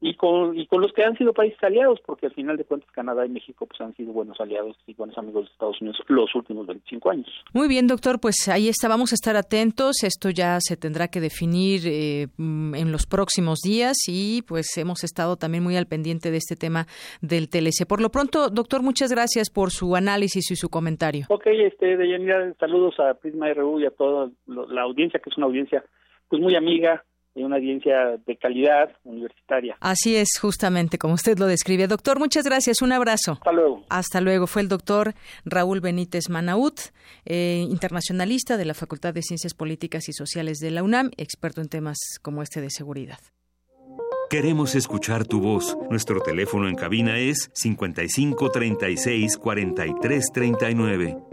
y 0.03 0.15
con, 0.15 0.59
y 0.59 0.67
con 0.67 0.81
los 0.81 0.91
que 0.91 1.01
han 1.01 1.17
sido 1.17 1.31
países 1.33 1.63
aliados, 1.63 2.01
porque 2.05 2.25
al 2.25 2.33
final 2.33 2.57
de 2.57 2.65
cuentas 2.65 2.91
Canadá 2.91 3.25
y 3.25 3.29
México 3.29 3.65
pues 3.65 3.79
han 3.79 3.95
sido 3.95 4.11
buenos 4.11 4.37
aliados 4.41 4.75
y 4.85 4.93
buenos 4.93 5.17
amigos 5.17 5.45
de 5.45 5.51
Estados 5.53 5.81
Unidos 5.81 5.97
los 6.09 6.35
últimos 6.35 6.67
25 6.67 7.09
años. 7.09 7.27
Muy 7.53 7.69
bien, 7.69 7.87
doctor, 7.87 8.19
pues 8.19 8.49
ahí 8.49 8.67
está, 8.67 8.89
vamos 8.89 9.13
a 9.13 9.15
estar 9.15 9.37
atentos, 9.37 10.03
esto 10.03 10.29
ya 10.29 10.57
se 10.59 10.75
tendrá 10.75 11.07
que 11.07 11.21
definir 11.21 11.83
eh, 11.85 12.27
mm, 12.35 12.75
en 12.75 12.91
los 12.91 13.07
próximos 13.07 13.59
días 13.63 13.95
y 14.09 14.41
pues 14.41 14.77
hemos 14.77 15.05
estado 15.05 15.37
también 15.37 15.63
muy 15.63 15.77
al 15.77 15.87
pendiente 15.87 16.31
de 16.31 16.37
este 16.37 16.57
tema 16.57 16.85
del 17.21 17.47
TLC. 17.47 17.87
Por 17.87 18.01
lo 18.01 18.09
pronto, 18.09 18.49
doctor, 18.49 18.83
muchas 18.83 19.09
gracias 19.09 19.49
por 19.49 19.71
su 19.71 19.95
análisis 19.95 20.51
y 20.51 20.57
su 20.57 20.67
comentario. 20.67 21.27
Ok, 21.29 21.47
este, 21.47 21.95
Deyanira, 21.95 22.53
saludos 22.59 22.99
a 22.99 23.13
Prisma 23.13 23.53
RU 23.53 23.79
y 23.79 23.85
a 23.85 23.91
toda 23.91 24.29
la 24.47 24.81
audiencia, 24.81 25.21
que 25.21 25.29
es 25.29 25.37
una 25.37 25.45
audiencia 25.45 25.81
pues 26.27 26.41
muy 26.41 26.55
amiga, 26.55 27.05
y 27.35 27.43
una 27.43 27.55
audiencia 27.55 28.17
de 28.25 28.37
calidad 28.37 28.91
universitaria. 29.03 29.75
Así 29.79 30.15
es, 30.15 30.29
justamente 30.39 30.97
como 30.97 31.15
usted 31.15 31.37
lo 31.37 31.47
describe. 31.47 31.87
Doctor, 31.87 32.19
muchas 32.19 32.45
gracias. 32.45 32.81
Un 32.81 32.91
abrazo. 32.91 33.33
Hasta 33.33 33.51
luego. 33.51 33.83
Hasta 33.89 34.21
luego. 34.21 34.47
Fue 34.47 34.61
el 34.61 34.67
doctor 34.67 35.13
Raúl 35.45 35.81
Benítez 35.81 36.29
Manaut, 36.29 36.79
eh, 37.25 37.65
internacionalista 37.69 38.57
de 38.57 38.65
la 38.65 38.73
Facultad 38.73 39.13
de 39.13 39.21
Ciencias 39.21 39.53
Políticas 39.53 40.07
y 40.09 40.13
Sociales 40.13 40.59
de 40.59 40.71
la 40.71 40.83
UNAM, 40.83 41.11
experto 41.17 41.61
en 41.61 41.69
temas 41.69 41.97
como 42.21 42.41
este 42.43 42.61
de 42.61 42.69
seguridad. 42.69 43.19
Queremos 44.29 44.73
escuchar 44.75 45.25
tu 45.25 45.41
voz. 45.41 45.77
Nuestro 45.89 46.19
teléfono 46.21 46.67
en 46.67 46.75
cabina 46.75 47.19
es 47.19 47.51
55 47.53 48.49
36 48.49 49.37
43 49.37 50.25
39. 50.33 51.32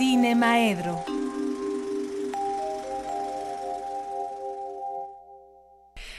Cinemaedro. 0.00 1.04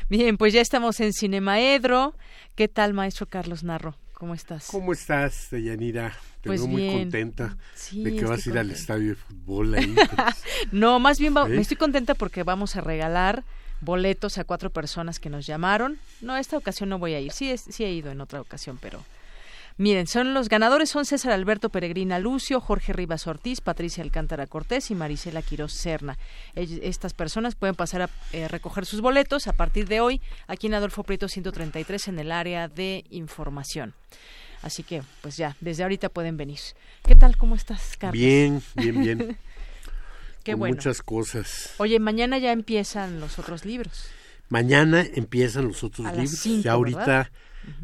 Bien, 0.08 0.38
pues 0.38 0.54
ya 0.54 0.62
estamos 0.62 1.00
en 1.00 1.14
Cinemaedro. 1.14 2.14
¿Qué 2.54 2.68
tal, 2.68 2.94
maestro 2.94 3.26
Carlos 3.26 3.64
Narro? 3.64 3.96
¿Cómo 4.14 4.36
estás? 4.36 4.68
¿Cómo 4.68 4.94
estás, 4.94 5.48
Deyanira? 5.50 6.16
Te 6.42 6.50
pues 6.50 6.62
veo 6.62 6.70
muy 6.70 6.92
contenta 6.92 7.58
de 7.92 8.16
que 8.16 8.24
vas 8.24 8.46
a 8.46 8.50
ir 8.52 8.60
al 8.60 8.70
estadio 8.70 9.10
de 9.10 9.16
fútbol 9.16 9.74
ahí. 9.74 9.96
Pues. 10.16 10.36
no, 10.72 11.00
más 11.00 11.18
bien 11.18 11.36
¿Eh? 11.36 11.48
me 11.48 11.62
estoy 11.62 11.78
contenta 11.78 12.14
porque 12.14 12.44
vamos 12.44 12.76
a 12.76 12.82
regalar 12.82 13.44
boletos 13.80 14.38
a 14.38 14.44
cuatro 14.44 14.70
personas 14.70 15.20
que 15.20 15.32
nos 15.32 15.48
llamaron. 15.48 15.98
No, 16.22 16.38
esta 16.38 16.56
ocasión 16.56 16.90
no 16.90 17.00
voy 17.00 17.16
a 17.16 17.20
ir. 17.20 17.32
Sí, 17.32 17.58
sí 17.58 17.84
he 17.84 17.92
ido 17.92 18.12
en 18.12 18.22
otra 18.22 18.42
ocasión, 18.42 18.78
pero 18.80 19.04
Miren, 19.78 20.08
son 20.08 20.34
los 20.34 20.50
ganadores 20.50 20.90
son 20.90 21.06
César 21.06 21.32
Alberto 21.32 21.70
Peregrina 21.70 22.20
Lucio, 22.20 22.60
Jorge 22.62 22.94
Rivas 22.94 23.28
Ortiz, 23.28 23.62
Patricia 23.62 24.04
Alcántara 24.04 24.48
Cortés 24.48 24.92
y 24.92 24.96
Marisela 24.96 25.42
Quiroz 25.42 25.74
Serna. 25.74 26.18
Estas 26.56 27.14
personas 27.14 27.56
pueden 27.56 27.76
pasar 27.76 28.04
a 28.04 28.10
eh, 28.34 28.48
recoger 28.48 28.86
sus 28.86 29.02
boletos 29.02 29.48
a 29.48 29.54
partir 29.54 29.88
de 29.88 30.02
hoy 30.02 30.22
aquí 30.48 30.68
en 30.68 30.76
Adolfo 30.76 31.04
Prieto 31.04 31.28
133 31.28 32.10
en 32.10 32.20
el 32.20 32.32
área 32.32 32.68
de 32.68 33.06
información. 33.10 33.94
Así 34.62 34.84
que, 34.84 35.02
pues 35.22 35.38
ya, 35.38 35.56
desde 35.60 35.84
ahorita 35.84 36.10
pueden 36.10 36.38
venir. 36.38 36.60
¿Qué 37.04 37.16
tal? 37.16 37.36
¿Cómo 37.38 37.56
estás, 37.56 37.96
Carlos? 37.98 38.14
Bien, 38.14 38.62
bien, 38.76 39.02
bien. 39.02 39.38
Qué 40.44 40.56
bueno. 40.56 40.76
Muchas 40.76 41.02
cosas. 41.02 41.74
Oye, 41.78 42.00
mañana 42.00 42.38
ya 42.38 42.52
empiezan 42.52 43.20
los 43.20 43.40
otros 43.40 43.66
libros. 43.66 44.08
Mañana 44.50 45.06
empiezan 45.14 45.68
los 45.68 45.84
otros 45.84 46.12
libros. 46.12 46.64
ya 46.64 46.74
ahorita 46.74 47.32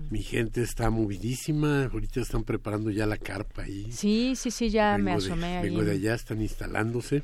mi 0.10 0.24
gente 0.24 0.62
está 0.62 0.90
movidísima, 0.90 1.86
ahorita 1.86 2.22
están 2.22 2.44
preparando 2.44 2.90
ya 2.92 3.06
la 3.06 3.18
carpa 3.18 3.64
ahí. 3.64 3.92
Sí, 3.92 4.34
sí, 4.36 4.52
sí, 4.52 4.70
ya 4.70 4.98
me 4.98 5.14
asomé 5.14 5.58
ahí. 5.58 5.70
Vengo 5.70 5.84
de 5.84 5.92
allá, 5.94 6.16
están 6.16 6.42
instalándose. 6.42 7.24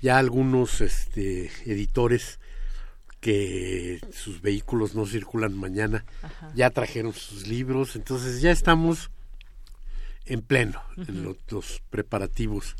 Ya 0.00 0.18
algunos 0.18 0.80
este, 0.80 1.50
editores 1.64 2.38
que 3.20 4.00
sus 4.12 4.40
vehículos 4.40 4.94
no 4.94 5.04
circulan 5.06 5.56
mañana 5.56 6.04
ya 6.54 6.70
trajeron 6.70 7.12
sus 7.12 7.48
libros, 7.48 7.96
entonces 7.96 8.40
ya 8.40 8.52
estamos 8.52 9.10
en 10.24 10.42
pleno 10.42 10.80
en 10.96 11.24
los 11.24 11.82
preparativos 11.90 12.76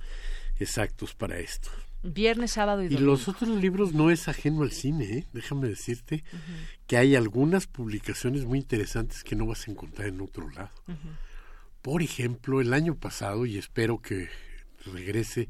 exactos 0.59 1.15
para 1.15 1.39
esto. 1.39 1.71
Viernes, 2.03 2.53
sábado 2.53 2.83
y 2.83 2.85
domingo. 2.85 3.03
Y 3.03 3.07
los 3.07 3.29
otros 3.29 3.49
libros 3.49 3.93
no 3.93 4.11
es 4.11 4.29
ajeno 4.29 4.63
al 4.63 4.73
cine, 4.73 5.05
¿eh? 5.05 5.27
déjame 5.33 5.69
decirte 5.69 6.25
que 6.87 6.97
hay 6.97 7.17
algunas 7.17 7.67
publicaciones 7.67 8.45
muy 8.45 8.59
interesantes 8.59 9.25
que 9.25 9.37
no 9.37 9.47
vas 9.47 9.67
a 9.67 9.71
encontrar 9.71 10.09
en 10.09 10.21
otro 10.21 10.49
lado. 10.51 10.71
Por 11.83 12.03
ejemplo, 12.03 12.61
el 12.61 12.73
año 12.73 12.95
pasado, 12.95 13.47
y 13.47 13.59
espero 13.59 14.01
que 14.01 14.29
regrese 14.93 15.49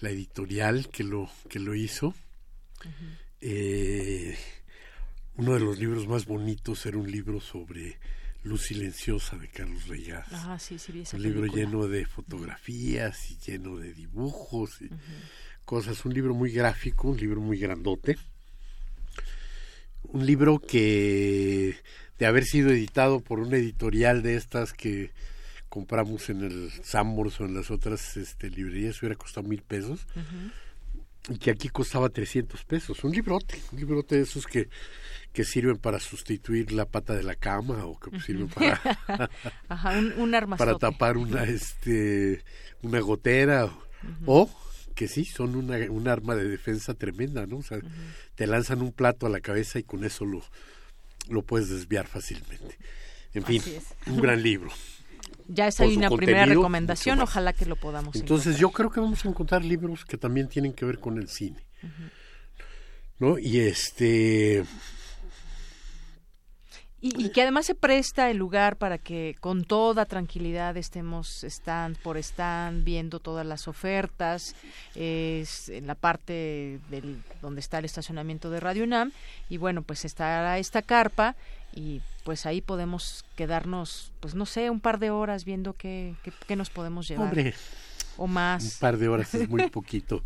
la 0.00 0.10
editorial 0.10 0.88
que 0.88 1.04
lo, 1.04 1.30
que 1.48 1.58
lo 1.58 1.74
hizo, 1.74 2.14
eh, 3.40 4.36
uno 5.36 5.54
de 5.54 5.60
los 5.60 5.78
libros 5.78 6.06
más 6.06 6.26
bonitos 6.26 6.84
era 6.86 6.98
un 6.98 7.10
libro 7.10 7.40
sobre 7.40 7.98
Luz 8.44 8.62
Silenciosa 8.62 9.36
de 9.36 9.48
Carlos 9.48 9.86
Reyes. 9.86 10.18
Ah, 10.32 10.58
sí, 10.58 10.78
sí, 10.78 11.04
un 11.12 11.22
libro 11.22 11.46
lleno 11.46 11.86
de 11.86 12.04
fotografías 12.06 13.30
y 13.30 13.38
lleno 13.38 13.76
de 13.76 13.94
dibujos. 13.94 14.82
Y, 14.82 14.90
cosas. 15.64 16.04
Un 16.04 16.14
libro 16.14 16.34
muy 16.34 16.50
gráfico, 16.52 17.08
un 17.08 17.16
libro 17.16 17.40
muy 17.40 17.58
grandote. 17.58 18.16
Un 20.04 20.26
libro 20.26 20.58
que, 20.58 21.76
de 22.18 22.26
haber 22.26 22.44
sido 22.44 22.70
editado 22.70 23.20
por 23.20 23.40
una 23.40 23.56
editorial 23.56 24.22
de 24.22 24.36
estas 24.36 24.72
que 24.72 25.10
compramos 25.68 26.28
en 26.28 26.42
el 26.42 26.70
Sambors 26.82 27.40
o 27.40 27.46
en 27.46 27.54
las 27.54 27.70
otras 27.70 28.16
este, 28.18 28.50
librerías, 28.50 29.00
hubiera 29.00 29.16
costado 29.16 29.48
mil 29.48 29.62
pesos. 29.62 30.06
Y 31.28 31.38
que 31.38 31.50
aquí 31.50 31.68
costaba 31.68 32.08
300 32.08 32.64
pesos. 32.64 33.04
Un 33.04 33.12
librote, 33.12 33.58
un 33.72 33.78
librote 33.78 34.16
de 34.16 34.22
esos 34.22 34.46
que, 34.46 34.68
que 35.32 35.44
sirven 35.44 35.78
para 35.78 35.98
sustituir 36.00 36.72
la 36.72 36.84
pata 36.84 37.14
de 37.14 37.22
la 37.22 37.36
cama 37.36 37.86
o 37.86 37.98
que 37.98 38.20
sirven 38.20 38.48
para, 38.48 38.80
para 40.58 40.78
tapar 40.78 41.16
una, 41.16 41.44
este, 41.44 42.42
una 42.82 43.00
gotera 43.00 43.70
o 44.26 44.50
que 44.92 45.08
sí, 45.08 45.24
son 45.24 45.56
una, 45.56 45.76
un 45.90 46.08
arma 46.08 46.34
de 46.34 46.48
defensa 46.48 46.94
tremenda, 46.94 47.46
¿no? 47.46 47.58
O 47.58 47.62
sea, 47.62 47.78
te 48.34 48.46
lanzan 48.46 48.82
un 48.82 48.92
plato 48.92 49.26
a 49.26 49.30
la 49.30 49.40
cabeza 49.40 49.78
y 49.78 49.82
con 49.82 50.04
eso 50.04 50.24
lo, 50.24 50.42
lo 51.28 51.42
puedes 51.42 51.68
desviar 51.68 52.06
fácilmente. 52.06 52.78
En 53.34 53.44
fin, 53.44 53.62
un 54.06 54.20
gran 54.20 54.42
libro. 54.42 54.70
Ya 55.48 55.66
es 55.66 55.80
ahí 55.80 55.96
una 55.96 56.10
primera 56.10 56.46
recomendación, 56.46 57.20
ojalá 57.20 57.52
que 57.52 57.66
lo 57.66 57.76
podamos 57.76 58.16
Entonces 58.16 58.58
yo 58.58 58.70
creo 58.70 58.90
que 58.90 59.00
vamos 59.00 59.24
a 59.24 59.28
encontrar 59.28 59.64
libros 59.64 60.04
que 60.04 60.16
también 60.16 60.48
tienen 60.48 60.72
que 60.72 60.84
ver 60.84 60.98
con 60.98 61.18
el 61.18 61.28
cine. 61.28 61.64
¿No? 63.18 63.38
Y 63.38 63.60
este 63.60 64.64
Y, 67.04 67.30
que 67.30 67.42
además 67.42 67.66
se 67.66 67.74
presta 67.74 68.30
el 68.30 68.36
lugar 68.36 68.76
para 68.76 68.96
que 68.96 69.34
con 69.40 69.64
toda 69.64 70.06
tranquilidad 70.06 70.76
estemos 70.76 71.42
stand 71.42 71.96
por 71.98 72.16
stand 72.16 72.84
viendo 72.84 73.18
todas 73.18 73.44
las 73.44 73.66
ofertas. 73.66 74.54
Es 74.94 75.68
en 75.68 75.88
la 75.88 75.96
parte 75.96 76.78
del 76.90 77.20
donde 77.40 77.60
está 77.60 77.80
el 77.80 77.86
estacionamiento 77.86 78.50
de 78.50 78.60
Radio 78.60 78.84
UNAM. 78.84 79.10
Y 79.50 79.56
bueno 79.56 79.82
pues 79.82 80.04
estará 80.04 80.58
esta 80.58 80.80
carpa 80.80 81.34
y 81.74 82.02
pues 82.22 82.46
ahí 82.46 82.60
podemos 82.60 83.24
quedarnos 83.34 84.12
pues 84.20 84.36
no 84.36 84.46
sé 84.46 84.70
un 84.70 84.78
par 84.78 85.00
de 85.00 85.10
horas 85.10 85.44
viendo 85.44 85.72
qué, 85.72 86.14
qué, 86.46 86.54
nos 86.54 86.70
podemos 86.70 87.08
llevar. 87.08 87.26
Hombre, 87.26 87.52
o 88.16 88.28
más. 88.28 88.62
un 88.62 88.78
par 88.78 88.96
de 88.96 89.08
horas 89.08 89.34
es 89.34 89.48
muy 89.48 89.68
poquito. 89.70 90.22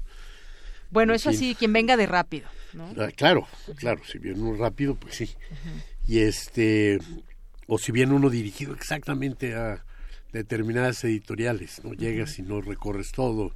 Bueno 0.90 1.14
eso 1.14 1.30
así 1.30 1.54
quien 1.54 1.72
venga 1.72 1.96
de 1.96 2.06
rápido 2.06 2.48
¿no? 2.72 2.86
Ah, 2.98 3.08
claro 3.16 3.48
claro 3.76 4.02
si 4.04 4.18
viene 4.18 4.40
uno 4.40 4.56
rápido 4.56 4.94
pues 4.94 5.16
sí 5.16 5.34
y 6.06 6.20
este 6.20 6.98
o 7.66 7.78
si 7.78 7.92
bien 7.92 8.12
uno 8.12 8.30
dirigido 8.30 8.74
exactamente 8.74 9.54
a 9.54 9.84
determinadas 10.32 11.02
editoriales 11.04 11.82
no 11.84 11.92
llegas 11.94 12.38
y 12.38 12.42
no 12.42 12.60
recorres 12.60 13.12
todo 13.12 13.52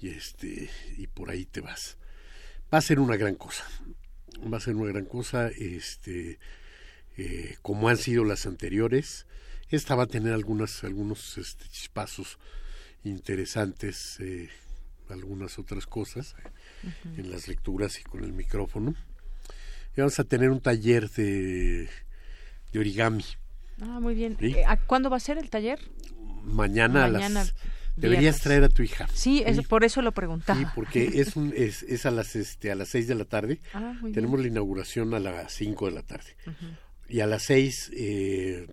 y 0.00 0.08
este 0.08 0.70
y 0.96 1.06
por 1.06 1.30
ahí 1.30 1.44
te 1.44 1.60
vas. 1.60 1.98
Va 2.72 2.78
a 2.78 2.82
ser 2.82 2.98
una 3.00 3.16
gran 3.16 3.34
cosa 3.34 3.64
va 4.52 4.56
a 4.56 4.60
ser 4.60 4.74
una 4.76 4.90
gran 4.92 5.04
cosa 5.04 5.48
este 5.48 6.38
eh, 7.16 7.56
como 7.62 7.88
han 7.88 7.96
sido 7.96 8.24
las 8.24 8.46
anteriores. 8.46 9.26
Esta 9.68 9.94
va 9.94 10.04
a 10.04 10.06
tener 10.06 10.32
algunas 10.32 10.82
algunos 10.84 11.38
este, 11.38 11.68
chispazos 11.68 12.38
interesantes 13.04 14.18
eh, 14.20 14.48
algunas 15.08 15.58
otras 15.58 15.86
cosas 15.86 16.36
en 17.16 17.30
las 17.30 17.48
lecturas 17.48 17.98
y 17.98 18.04
con 18.04 18.22
el 18.22 18.32
micrófono 18.32 18.94
y 19.96 20.00
vamos 20.00 20.18
a 20.18 20.24
tener 20.24 20.50
un 20.50 20.60
taller 20.60 21.10
de, 21.10 21.88
de 22.72 22.78
origami. 22.78 23.24
Ah, 23.80 23.98
muy 24.00 24.14
bien. 24.14 24.36
Eh, 24.40 24.64
¿Cuándo 24.86 25.10
va 25.10 25.16
a 25.16 25.20
ser 25.20 25.38
el 25.38 25.50
taller? 25.50 25.80
Mañana, 26.44 27.04
a 27.04 27.08
las... 27.08 27.54
Deberías 27.96 28.40
traer 28.40 28.64
a 28.64 28.68
tu 28.68 28.82
hija. 28.82 29.08
Sí, 29.12 29.44
por 29.68 29.84
eso 29.84 30.00
lo 30.00 30.12
preguntaba. 30.12 30.58
Sí, 30.58 30.66
porque 30.74 31.04
es, 31.20 31.36
un, 31.36 31.52
es, 31.56 31.82
es 31.82 32.06
a 32.06 32.10
las 32.10 32.36
este 32.36 32.70
a 32.70 32.74
las 32.74 32.88
seis 32.88 33.06
de 33.08 33.14
la 33.14 33.24
tarde. 33.24 33.60
Ah, 33.74 33.94
Tenemos 34.14 34.40
la 34.40 34.46
inauguración 34.46 35.12
a 35.12 35.20
las 35.20 35.52
cinco 35.52 35.86
de 35.86 35.92
la 35.92 36.02
tarde. 36.02 36.36
Y 37.08 37.20
a 37.20 37.26
las 37.26 37.42
seis 37.42 37.90
eh, 37.94 38.68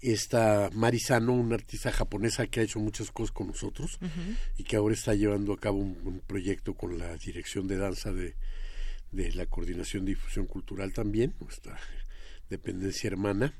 está 0.00 0.70
Marisano, 0.72 1.32
una 1.32 1.54
artista 1.54 1.92
japonesa 1.92 2.46
que 2.46 2.60
ha 2.60 2.62
hecho 2.64 2.80
muchas 2.80 3.10
cosas 3.10 3.32
con 3.32 3.46
nosotros 3.46 3.98
y 4.58 4.64
que 4.64 4.76
ahora 4.76 4.94
está 4.94 5.14
llevando 5.14 5.52
a 5.52 5.58
cabo 5.58 5.78
un 5.78 6.22
proyecto 6.26 6.74
con 6.74 6.98
la 6.98 7.16
dirección 7.16 7.68
de 7.68 7.78
danza 7.78 8.12
de, 8.12 8.34
de 9.16 9.32
la 9.32 9.46
Coordinación 9.46 10.04
de 10.04 10.10
Difusión 10.10 10.46
Cultural 10.46 10.92
también, 10.92 11.34
nuestra 11.40 11.78
dependencia 12.50 13.08
hermana, 13.08 13.54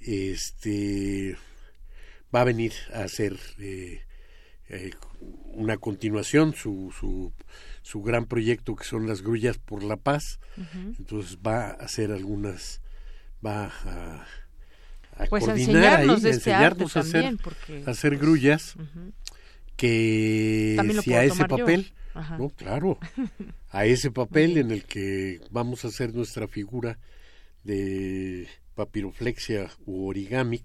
este 0.00 1.36
va 2.34 2.40
a 2.40 2.44
venir 2.44 2.72
a 2.92 3.04
hacer 3.04 3.38
eh, 3.58 4.02
eh, 4.68 4.90
una 5.52 5.76
continuación, 5.76 6.54
su, 6.54 6.92
su, 6.98 7.32
su, 7.82 8.02
gran 8.02 8.26
proyecto 8.26 8.74
que 8.74 8.84
son 8.84 9.06
las 9.06 9.22
grullas 9.22 9.58
por 9.58 9.84
la 9.84 9.96
paz, 9.96 10.40
entonces 10.98 11.38
va 11.46 11.68
a 11.68 11.70
hacer 11.74 12.10
algunas, 12.10 12.80
va 13.44 13.66
a, 13.66 14.26
a 15.16 15.26
pues 15.26 15.44
coordinar 15.44 16.00
enseñarnos 16.02 16.24
ahí, 16.24 16.30
este 16.30 16.50
enseñarnos 16.50 16.96
a 16.96 17.00
hacer, 17.00 17.36
porque, 17.42 17.84
hacer 17.86 18.16
grullas, 18.16 18.74
que 19.76 20.76
si 21.02 21.14
a 21.14 21.24
ese 21.24 21.44
papel 21.44 21.92
no, 22.38 22.48
claro. 22.50 22.98
A 23.70 23.84
ese 23.86 24.10
papel 24.10 24.58
en 24.58 24.70
el 24.70 24.84
que 24.84 25.40
vamos 25.50 25.84
a 25.84 25.88
hacer 25.88 26.14
nuestra 26.14 26.48
figura 26.48 26.98
de 27.64 28.48
papiroflexia 28.74 29.70
u 29.86 30.08
origami, 30.08 30.62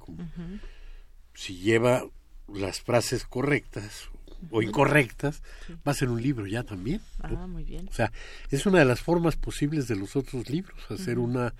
si 1.33 1.57
lleva 1.57 2.05
las 2.47 2.81
frases 2.81 3.25
correctas 3.25 4.09
o 4.51 4.61
incorrectas, 4.61 5.41
va 5.87 5.91
a 5.91 5.95
ser 5.95 6.09
un 6.09 6.21
libro 6.21 6.45
ya 6.47 6.63
también. 6.63 7.01
Ah, 7.19 7.47
muy 7.47 7.63
bien. 7.63 7.87
O 7.89 7.93
sea, 7.93 8.11
es 8.49 8.65
una 8.65 8.79
de 8.79 8.85
las 8.85 9.01
formas 9.01 9.35
posibles 9.35 9.87
de 9.87 9.95
los 9.95 10.15
otros 10.15 10.49
libros, 10.49 10.79
hacer 10.89 11.19
una 11.19 11.53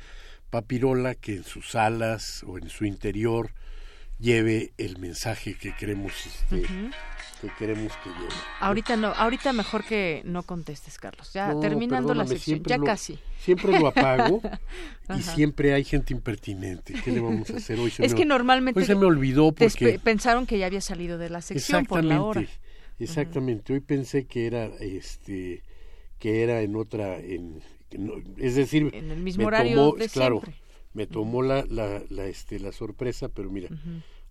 papirola 0.50 1.16
que 1.16 1.38
en 1.38 1.44
sus 1.44 1.76
alas 1.76 2.44
o 2.44 2.58
en 2.58 2.70
su 2.70 2.86
interior 2.86 3.52
lleve 4.20 4.74
el 4.78 4.98
mensaje 4.98 5.56
que 5.56 5.76
queremos 5.76 6.14
este, 6.26 6.62
que 7.42 7.50
queremos 7.58 7.92
que 8.04 8.10
lleve. 8.10 8.34
Ahorita 8.60 8.96
no, 8.96 9.08
ahorita 9.08 9.54
mejor 9.54 9.84
que 9.84 10.22
no 10.26 10.44
contestes, 10.44 10.98
Carlos. 10.98 11.34
Ya 11.34 11.54
terminando 11.60 12.14
la 12.14 12.26
sección, 12.26 12.64
ya 12.64 12.80
casi. 12.80 13.20
Siempre 13.40 13.80
lo 13.80 13.88
apago 13.88 14.42
y 15.18 15.22
siempre 15.22 15.74
hay 15.74 15.84
gente 15.84 16.14
impertinente. 16.14 16.94
¿Qué 17.04 17.12
le 17.12 17.20
vamos 17.20 17.50
a 17.50 17.58
hacer 17.58 17.80
hoy? 17.80 17.92
es 17.98 18.14
que 18.14 18.26
normalmente 18.26 18.80
hoy 18.80 18.86
se 18.86 18.96
me 18.96 19.06
olvidó 19.06 19.52
porque 19.52 20.00
pensaron 20.00 20.46
que 20.46 20.58
ya 20.58 20.66
había 20.66 20.82
salido 20.82 21.18
de 21.18 21.30
la 21.30 21.42
sección 21.42 21.86
por 21.86 22.04
la 22.04 22.22
hora. 22.22 22.46
Exactamente. 23.00 23.74
Hoy 23.74 23.82
pensé 23.82 24.26
que 24.26 24.48
era 24.48 24.66
este 24.80 25.64
que 26.20 26.44
era 26.44 26.62
en 26.62 26.76
otra 26.76 27.18
en 27.18 27.62
es 28.38 28.56
decir, 28.56 28.90
en 28.94 29.12
el 29.12 29.20
mismo 29.20 29.48
horario 29.48 29.94
de 29.94 30.10
claro, 30.10 30.42
me 30.96 31.06
tomó 31.08 31.42
la, 31.42 31.66
la, 31.70 32.02
la, 32.10 32.26
este, 32.26 32.58
la 32.60 32.72
sorpresa, 32.72 33.28
pero 33.28 33.52
mira, 33.52 33.70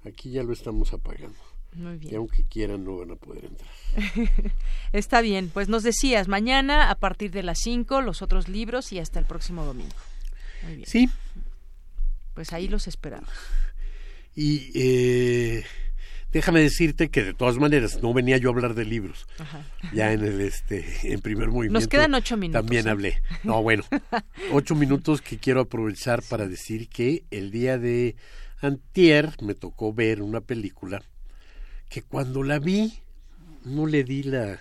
aquí 0.05 0.31
ya 0.31 0.43
lo 0.43 0.53
estamos 0.53 0.93
apagando. 0.95 1.39
Muy 1.75 1.99
bien. 1.99 2.12
Y 2.12 2.17
aunque 2.17 2.45
quieran, 2.45 2.85
no 2.85 2.97
van 2.97 3.11
a 3.11 3.17
poder 3.17 3.45
entrar. 3.45 3.71
Está 4.93 5.21
bien, 5.21 5.51
pues 5.53 5.69
nos 5.69 5.83
decías, 5.83 6.27
mañana 6.27 6.91
a 6.91 6.95
partir 6.95 7.33
de 7.33 7.43
las 7.43 7.59
5 7.61 8.01
los 8.01 8.23
otros 8.23 8.49
libros 8.49 8.93
y 8.93 8.99
hasta 8.99 9.19
el 9.19 9.27
próximo 9.27 9.65
domingo. 9.65 9.95
Muy 10.62 10.77
bien. 10.77 10.89
Sí. 10.89 11.11
Pues 12.33 12.53
ahí 12.53 12.67
los 12.67 12.89
esperamos. 12.89 13.31
Y 14.35 14.71
eh, 14.75 15.65
déjame 16.33 16.61
decirte 16.61 17.09
que 17.09 17.23
de 17.23 17.33
todas 17.33 17.59
maneras 17.59 18.03
no 18.03 18.13
venía 18.13 18.37
yo 18.37 18.51
a 18.51 18.53
hablar 18.53 18.75
de 18.75 18.85
libros. 18.85 19.27
Ya 19.93 20.13
en 20.13 20.25
el 20.25 20.41
este 20.41 20.85
en 21.05 21.21
primer 21.21 21.49
movimiento. 21.49 21.79
Nos 21.79 21.89
quedan 21.89 22.15
ocho 22.15 22.37
minutos. 22.37 22.61
También 22.61 22.89
¿eh? 22.89 22.91
hablé. 22.91 23.23
No, 23.45 23.63
bueno, 23.63 23.85
ocho 24.53 24.75
minutos 24.75 25.23
que 25.23 25.39
quiero 25.39 25.61
aprovechar 25.61 26.23
para 26.23 26.49
decir 26.49 26.89
que 26.89 27.25
el 27.31 27.51
día 27.51 27.79
de 27.79 28.17
antier 28.61 29.31
me 29.41 29.55
tocó 29.55 29.93
ver 29.93 30.23
una 30.23 30.41
película 30.41 31.03
que 31.89 32.03
cuando 32.03 32.43
la 32.43 32.59
vi 32.59 32.93
no 33.65 33.87
le 33.87 34.03
di 34.03 34.25
la, 34.25 34.61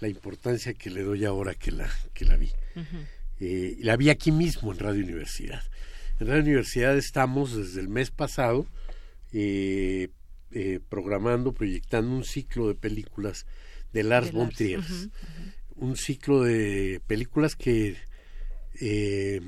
la 0.00 0.08
importancia 0.08 0.74
que 0.74 0.90
le 0.90 1.02
doy 1.02 1.24
ahora 1.24 1.54
que 1.54 1.72
la 1.72 1.90
que 2.14 2.24
la 2.24 2.36
vi. 2.36 2.50
Eh, 3.40 3.78
la 3.80 3.96
vi 3.96 4.10
aquí 4.10 4.30
mismo 4.30 4.72
en 4.72 4.78
Radio 4.78 5.02
Universidad. 5.02 5.62
En 6.20 6.28
Radio 6.28 6.42
Universidad 6.42 6.96
estamos 6.96 7.56
desde 7.56 7.80
el 7.80 7.88
mes 7.88 8.10
pasado 8.10 8.66
eh, 9.32 10.08
eh, 10.52 10.80
programando, 10.88 11.52
proyectando 11.52 12.14
un 12.14 12.24
ciclo 12.24 12.68
de 12.68 12.74
películas 12.74 13.46
de 13.92 14.02
Lars 14.02 14.32
von 14.32 14.50
Trier. 14.50 14.80
Un 15.76 15.96
ciclo 15.96 16.42
de 16.42 17.00
películas 17.06 17.56
que 17.56 17.96
eh, 18.80 19.40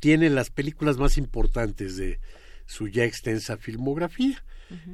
tiene 0.00 0.30
las 0.30 0.50
películas 0.50 0.98
más 0.98 1.18
importantes 1.18 1.96
de 1.96 2.20
su 2.66 2.88
ya 2.88 3.04
extensa 3.04 3.56
filmografía. 3.56 4.42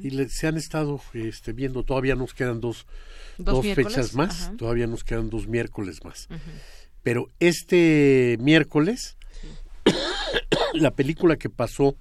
Y 0.01 0.11
se 0.29 0.47
han 0.47 0.55
estado 0.55 1.01
este, 1.13 1.51
viendo, 1.51 1.83
todavía 1.83 2.15
nos 2.15 2.33
quedan 2.33 2.61
dos, 2.61 2.87
dos, 3.37 3.65
fechas 3.75 4.13
más, 4.13 4.55
todavía 4.55 4.87
nos 4.87 5.03
quedan 5.03 5.29
dos 5.29 5.47
miércoles 5.47 6.05
más. 6.05 6.29
Pero 7.03 7.29
este 7.41 8.37
miércoles, 8.39 9.17
la 10.73 10.91
película 10.91 11.35
que 11.35 11.49
pasó 11.49 11.97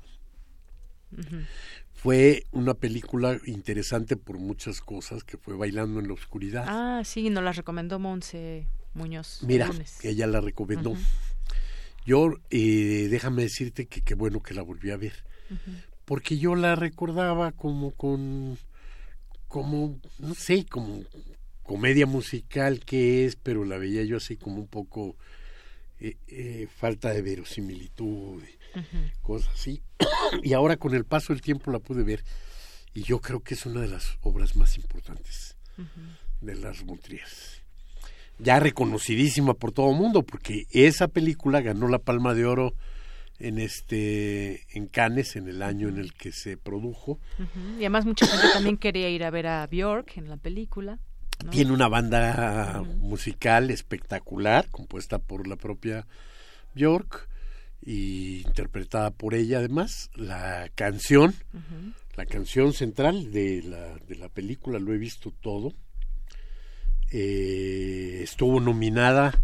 fue 2.05 2.45
una 2.53 2.75
película 2.75 3.41
interesante 3.47 4.19
por 4.19 4.39
muchas 4.39 4.83
cosas, 4.83 5.25
que 5.25 5.39
fue 5.39 5.57
Bailando 5.57 6.01
en 6.01 6.09
la 6.09 6.13
Oscuridad. 6.13 6.67
Ah, 6.69 7.01
sí, 7.03 7.31
nos 7.31 7.43
la 7.43 7.53
recomendó 7.53 7.99
Monse 7.99 8.67
Muñoz. 8.93 9.43
Mira, 9.43 9.71
ella 10.03 10.27
la 10.27 10.43
recomendó. 10.43 10.95
Yo, 12.05 12.35
eh, 12.51 13.09
déjame 13.11 13.45
decirte 13.45 13.87
que 13.87 14.03
qué 14.03 14.15
bueno 14.15 14.43
que 14.43 14.53
la 14.53 14.61
volví 14.61 14.91
a 14.91 14.99
ver, 14.99 15.15
porque 16.05 16.37
yo 16.37 16.55
la 16.57 16.77
recordaba 16.77 17.53
como 17.53 17.93
con, 17.93 18.59
como, 19.49 19.99
no 20.19 20.35
sé, 20.35 20.67
como 20.67 21.05
comedia 21.63 22.05
musical 22.05 22.81
que 22.81 23.25
es, 23.25 23.35
pero 23.37 23.65
la 23.65 23.79
veía 23.79 24.05
yo 24.05 24.19
así 24.19 24.37
como 24.37 24.57
un 24.57 24.69
poco 24.69 25.17
eh, 26.01 26.19
eh, 26.29 26.69
falta 26.77 27.15
de 27.15 27.23
verosimilitud, 27.23 28.43
cosas 29.23 29.55
así. 29.55 29.83
y 30.43 30.53
ahora 30.53 30.77
con 30.77 30.95
el 30.95 31.05
paso 31.05 31.33
del 31.33 31.43
tiempo 31.43 31.71
la 31.71 31.79
pude 31.79 32.03
ver 32.03 32.25
y 32.95 33.03
yo 33.03 33.21
creo 33.21 33.41
que 33.41 33.55
es 33.55 33.67
una 33.67 33.81
de 33.81 33.89
las 33.89 34.19
obras 34.23 34.55
más 34.57 34.77
importantes 34.77 35.57
de 36.41 36.55
las 36.55 36.85
Montriers. 36.85 37.63
Ya 38.39 38.61
reconocidísima 38.61 39.55
por 39.55 39.73
todo 39.73 39.91
el 39.91 39.97
mundo, 39.97 40.23
porque 40.23 40.67
esa 40.71 41.09
película 41.09 41.61
ganó 41.61 41.89
la 41.89 41.99
Palma 41.99 42.35
de 42.35 42.47
Oro 42.47 42.75
en 43.41 43.59
este 43.59 44.65
en 44.77 44.87
Cannes 44.87 45.35
en 45.35 45.49
el 45.49 45.63
año 45.63 45.89
en 45.89 45.99
el 45.99 46.15
que 46.15 46.31
se 46.31 46.57
produjo. 46.57 47.19
Y 47.77 47.81
además 47.81 48.07
mucha 48.07 48.27
gente 48.27 48.47
también 48.53 48.77
quería 48.77 49.09
ir 49.09 49.25
a 49.25 49.31
ver 49.31 49.49
a 49.49 49.67
Björk 49.67 50.17
en 50.17 50.29
la 50.29 50.37
película. 50.37 50.99
Tiene 51.51 51.73
una 51.73 51.89
banda 51.89 52.83
musical 52.99 53.71
espectacular, 53.71 54.69
compuesta 54.71 55.19
por 55.19 55.49
la 55.49 55.57
propia 55.57 56.07
Björk 56.75 57.29
y 57.85 58.43
interpretada 58.47 59.11
por 59.11 59.35
ella 59.35 59.59
además. 59.59 60.11
La 60.15 60.71
canción, 60.75 61.35
la 62.17 62.27
canción 62.27 62.73
central 62.73 63.31
de 63.31 63.63
la, 63.63 63.97
de 64.07 64.17
la 64.17 64.29
película, 64.29 64.79
lo 64.79 64.95
he 64.95 64.99
visto 64.99 65.33
todo. 65.41 65.73
Eh, 67.11 68.21
estuvo 68.23 68.61
nominada 68.61 69.39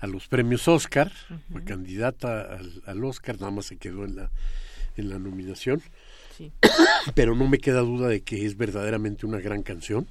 a 0.00 0.06
los 0.06 0.26
premios 0.26 0.66
Oscar, 0.66 1.12
fue 1.52 1.62
candidata 1.62 2.42
al, 2.42 2.82
al, 2.86 3.04
Oscar, 3.04 3.36
nada 3.38 3.52
más 3.52 3.66
se 3.66 3.76
quedó 3.76 4.04
en 4.04 4.16
la, 4.16 4.30
en 4.96 5.08
la 5.08 5.18
nominación. 5.18 5.82
Pero 7.14 7.36
no 7.36 7.46
me 7.46 7.58
queda 7.58 7.80
duda 7.80 8.08
de 8.08 8.22
que 8.22 8.44
es 8.44 8.56
verdaderamente 8.56 9.26
una 9.26 9.38
gran 9.38 9.62
canción, 9.62 10.08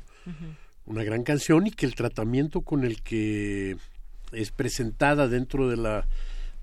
una 0.85 1.03
gran 1.03 1.23
canción 1.23 1.67
y 1.67 1.71
que 1.71 1.85
el 1.85 1.95
tratamiento 1.95 2.61
con 2.61 2.85
el 2.85 3.01
que 3.01 3.75
es 4.31 4.51
presentada 4.51 5.27
dentro 5.27 5.67
de 5.67 5.77
la 5.77 6.07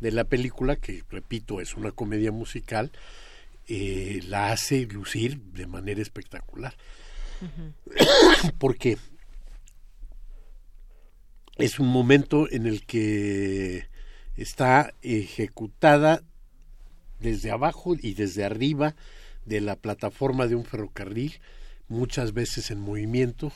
de 0.01 0.13
la 0.13 0.25
película, 0.25 0.77
que 0.77 1.05
repito, 1.11 1.61
es 1.61 1.75
una 1.75 1.93
comedia 1.93 2.33
musical, 2.33 2.93
eh, 3.67 4.21
la 4.27 4.53
hace 4.53 4.87
lucir 4.87 5.39
de 5.53 5.67
manera 5.67 6.01
espectacular. 6.01 6.75
Porque 8.59 8.99
es 11.57 11.79
un 11.79 11.89
momento 11.89 12.51
en 12.51 12.67
el 12.67 12.87
que 12.87 13.89
está 14.37 14.95
ejecutada 15.03 16.23
desde 17.19 17.51
abajo 17.51 17.95
y 18.01 18.15
desde 18.15 18.45
arriba 18.45 18.95
de 19.45 19.61
la 19.61 19.77
plataforma 19.77 20.47
de 20.47 20.55
un 20.55 20.65
ferrocarril, 20.65 21.41
muchas 21.89 22.33
veces 22.33 22.71
en 22.71 22.81
movimiento 22.81 23.51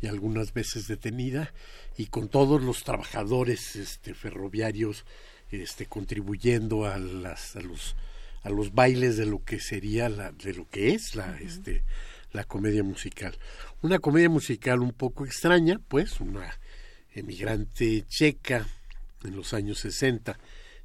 y 0.00 0.06
algunas 0.06 0.52
veces 0.52 0.86
detenida, 0.86 1.52
y 1.96 2.06
con 2.06 2.28
todos 2.28 2.62
los 2.62 2.84
trabajadores 2.84 3.74
este, 3.74 4.14
ferroviarios 4.14 5.04
este, 5.50 5.86
contribuyendo 5.86 6.86
a, 6.86 6.98
las, 6.98 7.56
a, 7.56 7.60
los, 7.60 7.96
a 8.42 8.50
los 8.50 8.72
bailes 8.72 9.16
de 9.16 9.26
lo 9.26 9.44
que 9.44 9.60
sería, 9.60 10.08
la, 10.08 10.32
de 10.32 10.54
lo 10.54 10.68
que 10.68 10.94
es 10.94 11.14
la, 11.14 11.38
este, 11.40 11.82
la 12.32 12.44
comedia 12.44 12.82
musical. 12.82 13.36
Una 13.82 13.98
comedia 13.98 14.28
musical 14.28 14.80
un 14.80 14.92
poco 14.92 15.24
extraña, 15.24 15.80
pues, 15.88 16.20
una 16.20 16.58
emigrante 17.14 18.04
checa 18.08 18.66
en 19.24 19.36
los 19.36 19.52
años 19.52 19.78
60 19.80 20.38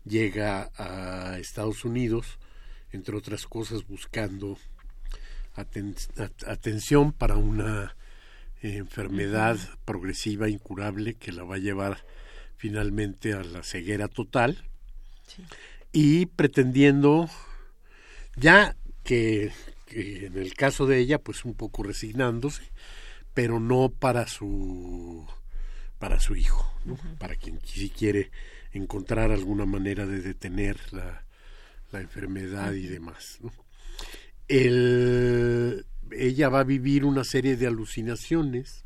llega 0.05 0.71
a 0.77 1.37
Estados 1.39 1.83
Unidos, 1.83 2.37
entre 2.91 3.15
otras 3.15 3.45
cosas 3.45 3.85
buscando 3.87 4.57
atención 5.55 7.11
para 7.11 7.37
una 7.37 7.95
enfermedad 8.61 9.57
progresiva 9.85 10.49
incurable 10.49 11.15
que 11.15 11.31
la 11.31 11.43
va 11.43 11.55
a 11.55 11.59
llevar 11.59 12.05
finalmente 12.65 13.33
a 13.33 13.43
la 13.43 13.61
ceguera 13.61 14.07
total 14.07 14.57
y 15.91 16.25
pretendiendo 16.25 17.29
ya 18.35 18.75
que, 19.03 19.51
en 19.91 20.35
el 20.35 20.55
caso 20.55 20.87
de 20.87 20.97
ella 20.97 21.19
pues 21.19 21.45
un 21.45 21.53
poco 21.53 21.83
resignándose 21.83 22.63
pero 23.35 23.59
no 23.59 23.89
para 23.89 24.25
su 24.25 25.27
para 25.99 26.19
su 26.19 26.35
hijo 26.35 26.65
para 27.19 27.35
quien 27.35 27.59
si 27.63 27.91
quiere 27.91 28.31
encontrar 28.73 29.29
alguna 29.29 29.67
manera 29.67 30.07
de 30.07 30.21
detener 30.21 30.79
la, 30.91 31.23
la 31.91 32.01
enfermedad 32.01 32.73
y 32.73 32.87
demás 32.87 33.37
El, 34.47 35.85
ella 36.09 36.49
va 36.49 36.61
a 36.61 36.63
vivir 36.63 37.05
una 37.05 37.25
serie 37.25 37.57
de 37.57 37.67
alucinaciones 37.67 38.83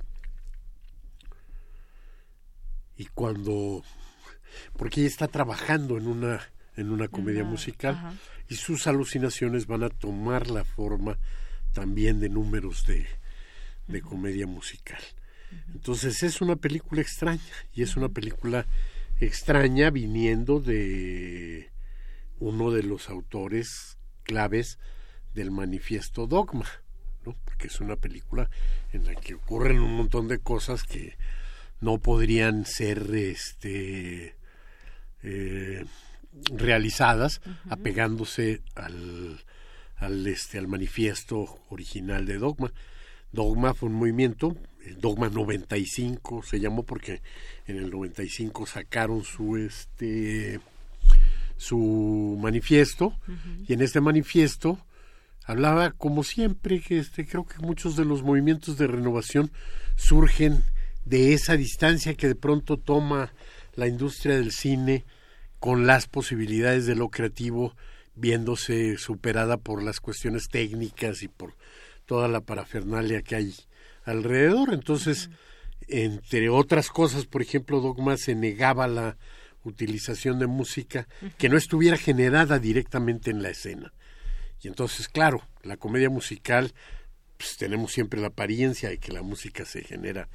y 3.00 3.06
cuando 3.06 3.82
porque 4.78 5.00
ella 5.00 5.10
está 5.10 5.28
trabajando 5.28 5.98
en 5.98 6.06
una 6.06 6.42
en 6.76 6.92
una 6.92 7.08
comedia 7.08 7.44
musical 7.44 7.98
y 8.50 8.56
sus 8.56 8.88
alucinaciones 8.88 9.68
van 9.68 9.84
a 9.84 9.90
tomar 9.90 10.50
la 10.50 10.64
forma 10.64 11.18
también 11.74 12.20
de 12.20 12.30
números 12.30 12.86
de, 12.86 13.08
de 13.88 14.02
comedia 14.02 14.48
musical. 14.48 15.02
Entonces 15.74 16.24
es 16.24 16.42
una 16.42 16.56
película 16.56 17.02
extraña 17.02 17.42
y 17.74 17.84
es 17.84 17.96
una 17.98 18.10
película 18.10 18.66
extraña 19.20 19.90
viniendo 19.90 20.60
de 20.60 21.70
uno 22.40 22.72
de 22.72 22.84
los 22.84 23.10
autores 23.10 23.98
claves 24.24 24.78
del 25.34 25.52
manifiesto 25.52 26.28
Dogma, 26.28 26.68
¿no? 27.26 27.36
porque 27.46 27.68
es 27.68 27.80
una 27.82 27.96
película 27.96 28.50
en 28.94 29.06
la 29.06 29.16
que 29.16 29.36
ocurren 29.36 29.80
un 29.80 29.96
montón 29.96 30.28
de 30.28 30.40
cosas 30.40 30.84
que 30.84 31.18
no 31.82 31.98
podrían 31.98 32.66
ser 32.66 33.14
este 33.14 34.36
eh, 35.24 35.86
realizadas 36.52 37.42
apegándose 37.70 38.62
al, 38.76 39.40
al 39.98 40.28
este 40.28 40.58
al 40.58 40.68
manifiesto 40.68 41.60
original 41.70 42.26
de 42.26 42.38
Dogma. 42.38 42.72
Dogma 43.32 43.74
fue 43.74 43.90
un 43.90 43.96
movimiento, 43.96 44.56
Dogma 44.98 45.30
95 45.30 46.44
se 46.44 46.60
llamó 46.60 46.84
porque 46.84 47.22
en 47.68 47.78
el 47.78 47.92
95 47.92 48.66
sacaron 48.66 49.24
su 49.24 49.58
este 49.58 50.60
su 51.58 52.38
manifiesto 52.42 53.14
y 53.68 53.74
en 53.74 53.82
este 53.82 54.00
manifiesto 54.00 54.80
hablaba 55.44 55.92
como 55.92 56.24
siempre 56.24 56.80
que 56.80 57.00
este 57.00 57.28
creo 57.28 57.46
que 57.46 57.60
muchos 57.60 57.98
de 57.98 58.06
los 58.06 58.24
movimientos 58.24 58.78
de 58.78 58.88
renovación 58.88 59.52
surgen 59.96 60.64
de 61.10 61.34
esa 61.34 61.58
distancia 61.58 62.14
que 62.14 62.28
de 62.28 62.36
pronto 62.36 62.78
toma 62.78 63.34
la 63.74 63.88
industria 63.88 64.36
del 64.36 64.52
cine 64.52 65.06
con 65.60 65.88
las 65.88 66.08
posibilidades 66.08 66.86
de 66.86 66.96
lo 66.96 67.10
creativo 67.10 67.76
viéndose 68.16 68.98
superada 68.98 69.58
por 69.58 69.82
las 69.82 70.00
cuestiones 70.00 70.50
técnicas 70.50 71.24
y 71.24 71.28
por 71.28 71.56
toda 72.06 72.28
la 72.28 72.42
parafernalia 72.42 73.24
que 73.24 73.36
hay 73.36 73.56
alrededor. 74.06 74.72
Entonces, 74.72 75.30
entre 75.88 76.50
otras 76.50 76.90
cosas, 76.90 77.26
por 77.26 77.42
ejemplo, 77.42 77.82
Dogma 77.82 78.16
se 78.18 78.36
negaba 78.36 78.88
la 78.88 79.18
utilización 79.64 80.38
de 80.38 80.48
música 80.48 81.08
que 81.38 81.50
no 81.50 81.58
estuviera 81.58 81.98
generada 81.98 82.60
directamente 82.60 83.32
en 83.32 83.42
la 83.42 83.50
escena. 83.50 83.94
Y 84.62 84.68
entonces, 84.68 85.08
claro, 85.08 85.42
la 85.64 85.78
comedia 85.78 86.10
musical, 86.10 86.74
pues 87.38 87.58
tenemos 87.58 87.94
siempre 87.94 88.22
la 88.22 88.28
apariencia 88.28 88.90
de 88.90 89.00
que 89.00 89.12
la 89.12 89.24
música 89.24 89.66
se 89.66 89.84
genera 89.84 90.30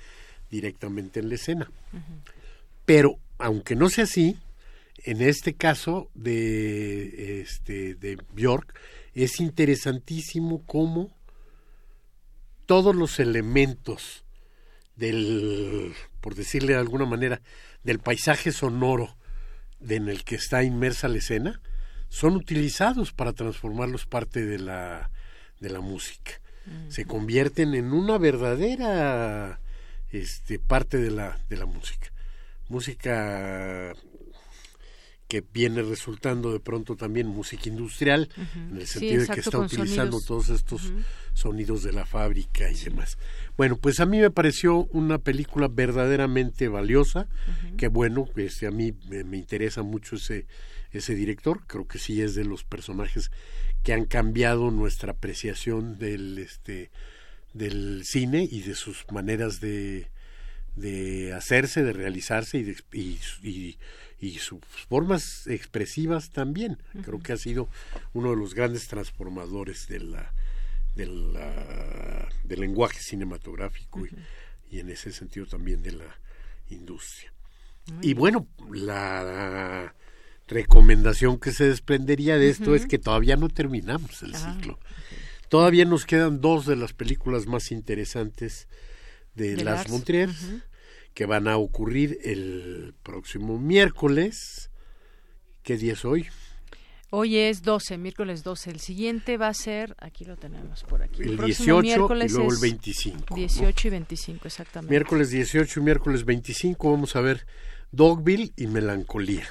directamente 0.51 1.20
en 1.20 1.28
la 1.28 1.34
escena. 1.34 1.70
Pero, 2.84 3.18
aunque 3.38 3.76
no 3.76 3.88
sea 3.88 4.05
así, 4.05 4.36
en 5.05 5.20
este 5.20 5.55
caso 5.55 6.11
de, 6.14 7.40
este, 7.40 7.95
de 7.95 8.18
Bjork, 8.32 8.78
es 9.14 9.40
interesantísimo 9.40 10.62
cómo 10.66 11.11
todos 12.66 12.97
los 12.97 13.20
elementos 13.20 14.24
del, 14.97 15.92
por 16.20 16.34
decirle 16.34 16.72
de 16.72 16.78
alguna 16.78 17.05
manera, 17.05 17.40
del 17.82 17.99
paisaje 17.99 18.53
sonoro 18.53 19.16
en 19.86 20.09
el 20.09 20.24
que 20.24 20.36
está 20.36 20.62
inmersa 20.62 21.09
la 21.09 21.18
escena, 21.18 21.61
son 22.09 22.36
utilizados 22.36 23.12
para 23.12 23.32
transformarlos 23.32 24.07
parte 24.07 24.45
de 24.47 24.59
la, 24.59 25.11
de 25.61 25.70
la 25.70 25.80
música. 25.80 26.40
Se 26.88 27.05
convierten 27.05 27.74
en 27.74 27.92
una 27.92 28.16
verdadera 28.16 29.61
este, 30.14 30.58
parte 30.58 30.98
de 30.98 31.10
la, 31.10 31.38
de 31.48 31.56
la 31.56 31.66
música. 31.66 32.12
Música 32.68 33.94
que 35.28 35.42
viene 35.52 35.82
resultando 35.82 36.52
de 36.52 36.60
pronto 36.60 36.96
también 36.96 37.26
música 37.26 37.68
industrial, 37.68 38.28
en 38.54 38.76
el 38.76 38.86
sentido 38.86 39.22
de 39.22 39.28
que 39.28 39.40
está 39.40 39.58
utilizando 39.58 40.20
todos 40.20 40.50
estos 40.50 40.92
sonidos 41.32 41.82
de 41.82 41.92
la 41.92 42.06
fábrica 42.06 42.70
y 42.70 42.74
demás. 42.74 43.18
Bueno, 43.56 43.76
pues 43.76 44.00
a 44.00 44.06
mí 44.06 44.20
me 44.20 44.30
pareció 44.30 44.84
una 44.92 45.18
película 45.18 45.68
verdaderamente 45.68 46.68
valiosa, 46.68 47.26
que 47.76 47.88
bueno, 47.88 48.28
este, 48.36 48.66
a 48.66 48.70
mí 48.70 48.92
me, 49.08 49.24
me, 49.24 49.38
interesa 49.38 49.82
mucho 49.82 50.16
ese, 50.16 50.46
ese 50.92 51.14
director, 51.14 51.66
creo 51.66 51.88
que 51.88 51.98
sí 51.98 52.22
es 52.22 52.34
de 52.34 52.44
los 52.44 52.62
personajes 52.62 53.30
que 53.82 53.92
han 53.92 54.04
cambiado 54.04 54.70
nuestra 54.70 55.12
apreciación 55.12 55.98
del, 55.98 56.38
este, 56.38 56.90
del 57.55 58.05
cine 58.05 58.46
y 58.50 58.62
de 58.62 58.74
sus 58.74 59.07
maneras 59.11 59.61
de, 59.61 60.09
de 60.76 61.32
hacerse, 61.32 61.82
de 61.82 61.92
realizarse 61.92 62.59
y, 62.59 62.62
de, 62.64 62.76
y, 62.92 63.78
y, 64.20 64.38
sus 64.38 64.61
formas 64.88 65.46
expresivas 65.46 66.30
también. 66.30 66.78
Creo 67.05 67.20
que 67.20 67.32
ha 67.32 67.36
sido 67.36 67.68
uno 68.12 68.30
de 68.30 68.36
los 68.36 68.55
grandes 68.55 68.88
transformadores 68.88 69.88
de 69.88 70.00
la, 70.00 70.32
de 70.96 71.07
la, 71.07 72.28
del 72.44 72.61
lenguaje 72.61 73.00
cinematográfico 73.00 74.02
y, 74.70 74.78
en 74.78 74.90
ese 74.90 75.12
sentido 75.12 75.46
también 75.46 75.82
de 75.82 75.92
la 75.92 76.18
industria. 76.68 77.32
y 78.02 78.14
bueno, 78.14 78.48
la 78.72 79.94
recomendación 80.48 81.38
que 81.38 81.52
se 81.52 81.64
desprendería 81.64 82.36
de 82.36 82.50
esto 82.50 82.74
es 82.74 82.86
que 82.86 82.98
todavía 82.98 83.36
no 83.36 83.48
terminamos 83.48 84.22
el 84.22 84.34
ah, 84.34 84.38
ciclo. 84.38 84.78
Todavía 85.49 85.84
nos 85.84 86.07
quedan 86.07 86.40
dos 86.40 86.66
de 86.66 86.76
las 86.76 86.92
películas 86.92 87.47
más 87.47 87.70
interesantes 87.70 88.68
de, 89.34 89.57
Las 89.62 89.88
Montrier, 89.88 90.30
que 91.12 91.26
van 91.26 91.49
a 91.49 91.57
ocurrir 91.57 92.18
el 92.24 92.95
próximo 93.03 93.59
miércoles. 93.59 94.70
¿Qué 95.62 95.76
día 95.76 95.95
es 95.95 96.05
hoy? 96.05 96.26
Hoy 97.16 97.36
es 97.36 97.62
12, 97.62 97.97
miércoles 97.97 98.42
12. 98.42 98.70
El 98.70 98.80
siguiente 98.80 99.36
va 99.36 99.47
a 99.47 99.55
ser, 99.55 99.95
aquí 100.01 100.24
lo 100.24 100.36
tenemos 100.36 100.82
por 100.82 101.01
aquí. 101.01 101.22
El, 101.22 101.36
18 101.36 101.80
miércoles 101.80 102.32
y 102.32 102.34
luego 102.34 102.53
el 102.53 102.59
25. 102.61 103.34
18 103.36 103.86
y 103.86 103.90
25, 103.90 104.49
exactamente. 104.49 104.90
Miércoles 104.90 105.30
18 105.30 105.78
y 105.78 105.82
miércoles 105.84 106.24
25 106.24 106.90
vamos 106.90 107.14
a 107.14 107.20
ver 107.20 107.47
Dogville 107.92 108.53
y 108.57 108.66
Melancolía. 108.66 109.47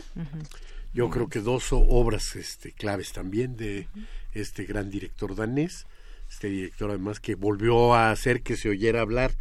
Yo 0.93 1.09
creo 1.09 1.29
que 1.29 1.39
dos 1.39 1.67
obras 1.71 2.35
este, 2.35 2.73
claves 2.73 3.13
también 3.13 3.55
de 3.55 3.87
este 4.33 4.65
gran 4.65 4.89
director 4.89 5.35
danés, 5.35 5.85
este 6.29 6.47
director 6.47 6.89
además 6.89 7.19
que 7.19 7.35
volvió 7.35 7.93
a 7.93 8.11
hacer 8.11 8.41
que 8.41 8.57
se 8.57 8.69
oyera 8.69 9.01
hablar 9.01 9.31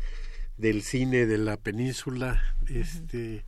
del 0.59 0.82
cine 0.82 1.26
de 1.26 1.38
la 1.38 1.57
península, 1.57 2.43
este 2.68 3.45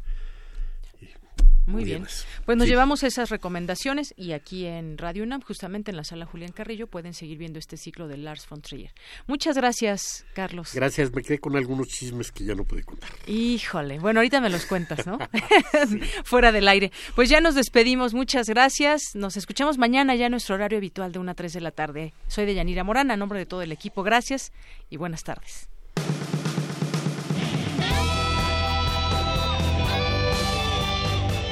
muy 1.66 1.84
bien. 1.84 2.06
Pues 2.44 2.58
nos 2.58 2.68
llevamos 2.68 3.02
esas 3.02 3.30
recomendaciones 3.30 4.12
y 4.16 4.32
aquí 4.32 4.66
en 4.66 4.98
Radio 4.98 5.22
UNAM, 5.22 5.40
justamente 5.40 5.90
en 5.90 5.96
la 5.96 6.04
sala 6.04 6.26
Julián 6.26 6.52
Carrillo, 6.52 6.86
pueden 6.86 7.14
seguir 7.14 7.38
viendo 7.38 7.58
este 7.58 7.76
ciclo 7.76 8.06
de 8.06 8.18
Lars 8.18 8.46
von 8.48 8.60
Trier. 8.60 8.92
Muchas 9.26 9.56
gracias, 9.56 10.26
Carlos. 10.34 10.72
Gracias, 10.74 11.12
me 11.14 11.22
quedé 11.22 11.38
con 11.38 11.56
algunos 11.56 11.88
chismes 11.88 12.32
que 12.32 12.44
ya 12.44 12.54
no 12.54 12.64
pude 12.64 12.82
contar. 12.82 13.10
Híjole, 13.26 13.98
bueno, 13.98 14.20
ahorita 14.20 14.40
me 14.40 14.50
los 14.50 14.66
cuentas, 14.66 15.06
¿no? 15.06 15.18
Fuera 16.24 16.52
del 16.52 16.68
aire. 16.68 16.92
Pues 17.14 17.30
ya 17.30 17.40
nos 17.40 17.54
despedimos, 17.54 18.12
muchas 18.12 18.48
gracias. 18.48 19.14
Nos 19.14 19.36
escuchamos 19.36 19.78
mañana 19.78 20.14
ya 20.14 20.26
en 20.26 20.32
nuestro 20.32 20.56
horario 20.56 20.78
habitual 20.78 21.12
de 21.12 21.18
1 21.18 21.30
a 21.30 21.34
3 21.34 21.52
de 21.52 21.60
la 21.60 21.70
tarde. 21.70 22.12
Soy 22.28 22.44
de 22.44 22.54
Yanira 22.54 22.84
Morana, 22.84 23.14
a 23.14 23.16
nombre 23.16 23.38
de 23.38 23.46
todo 23.46 23.62
el 23.62 23.72
equipo, 23.72 24.02
gracias 24.02 24.52
y 24.90 24.98
buenas 24.98 25.24
tardes. 25.24 25.68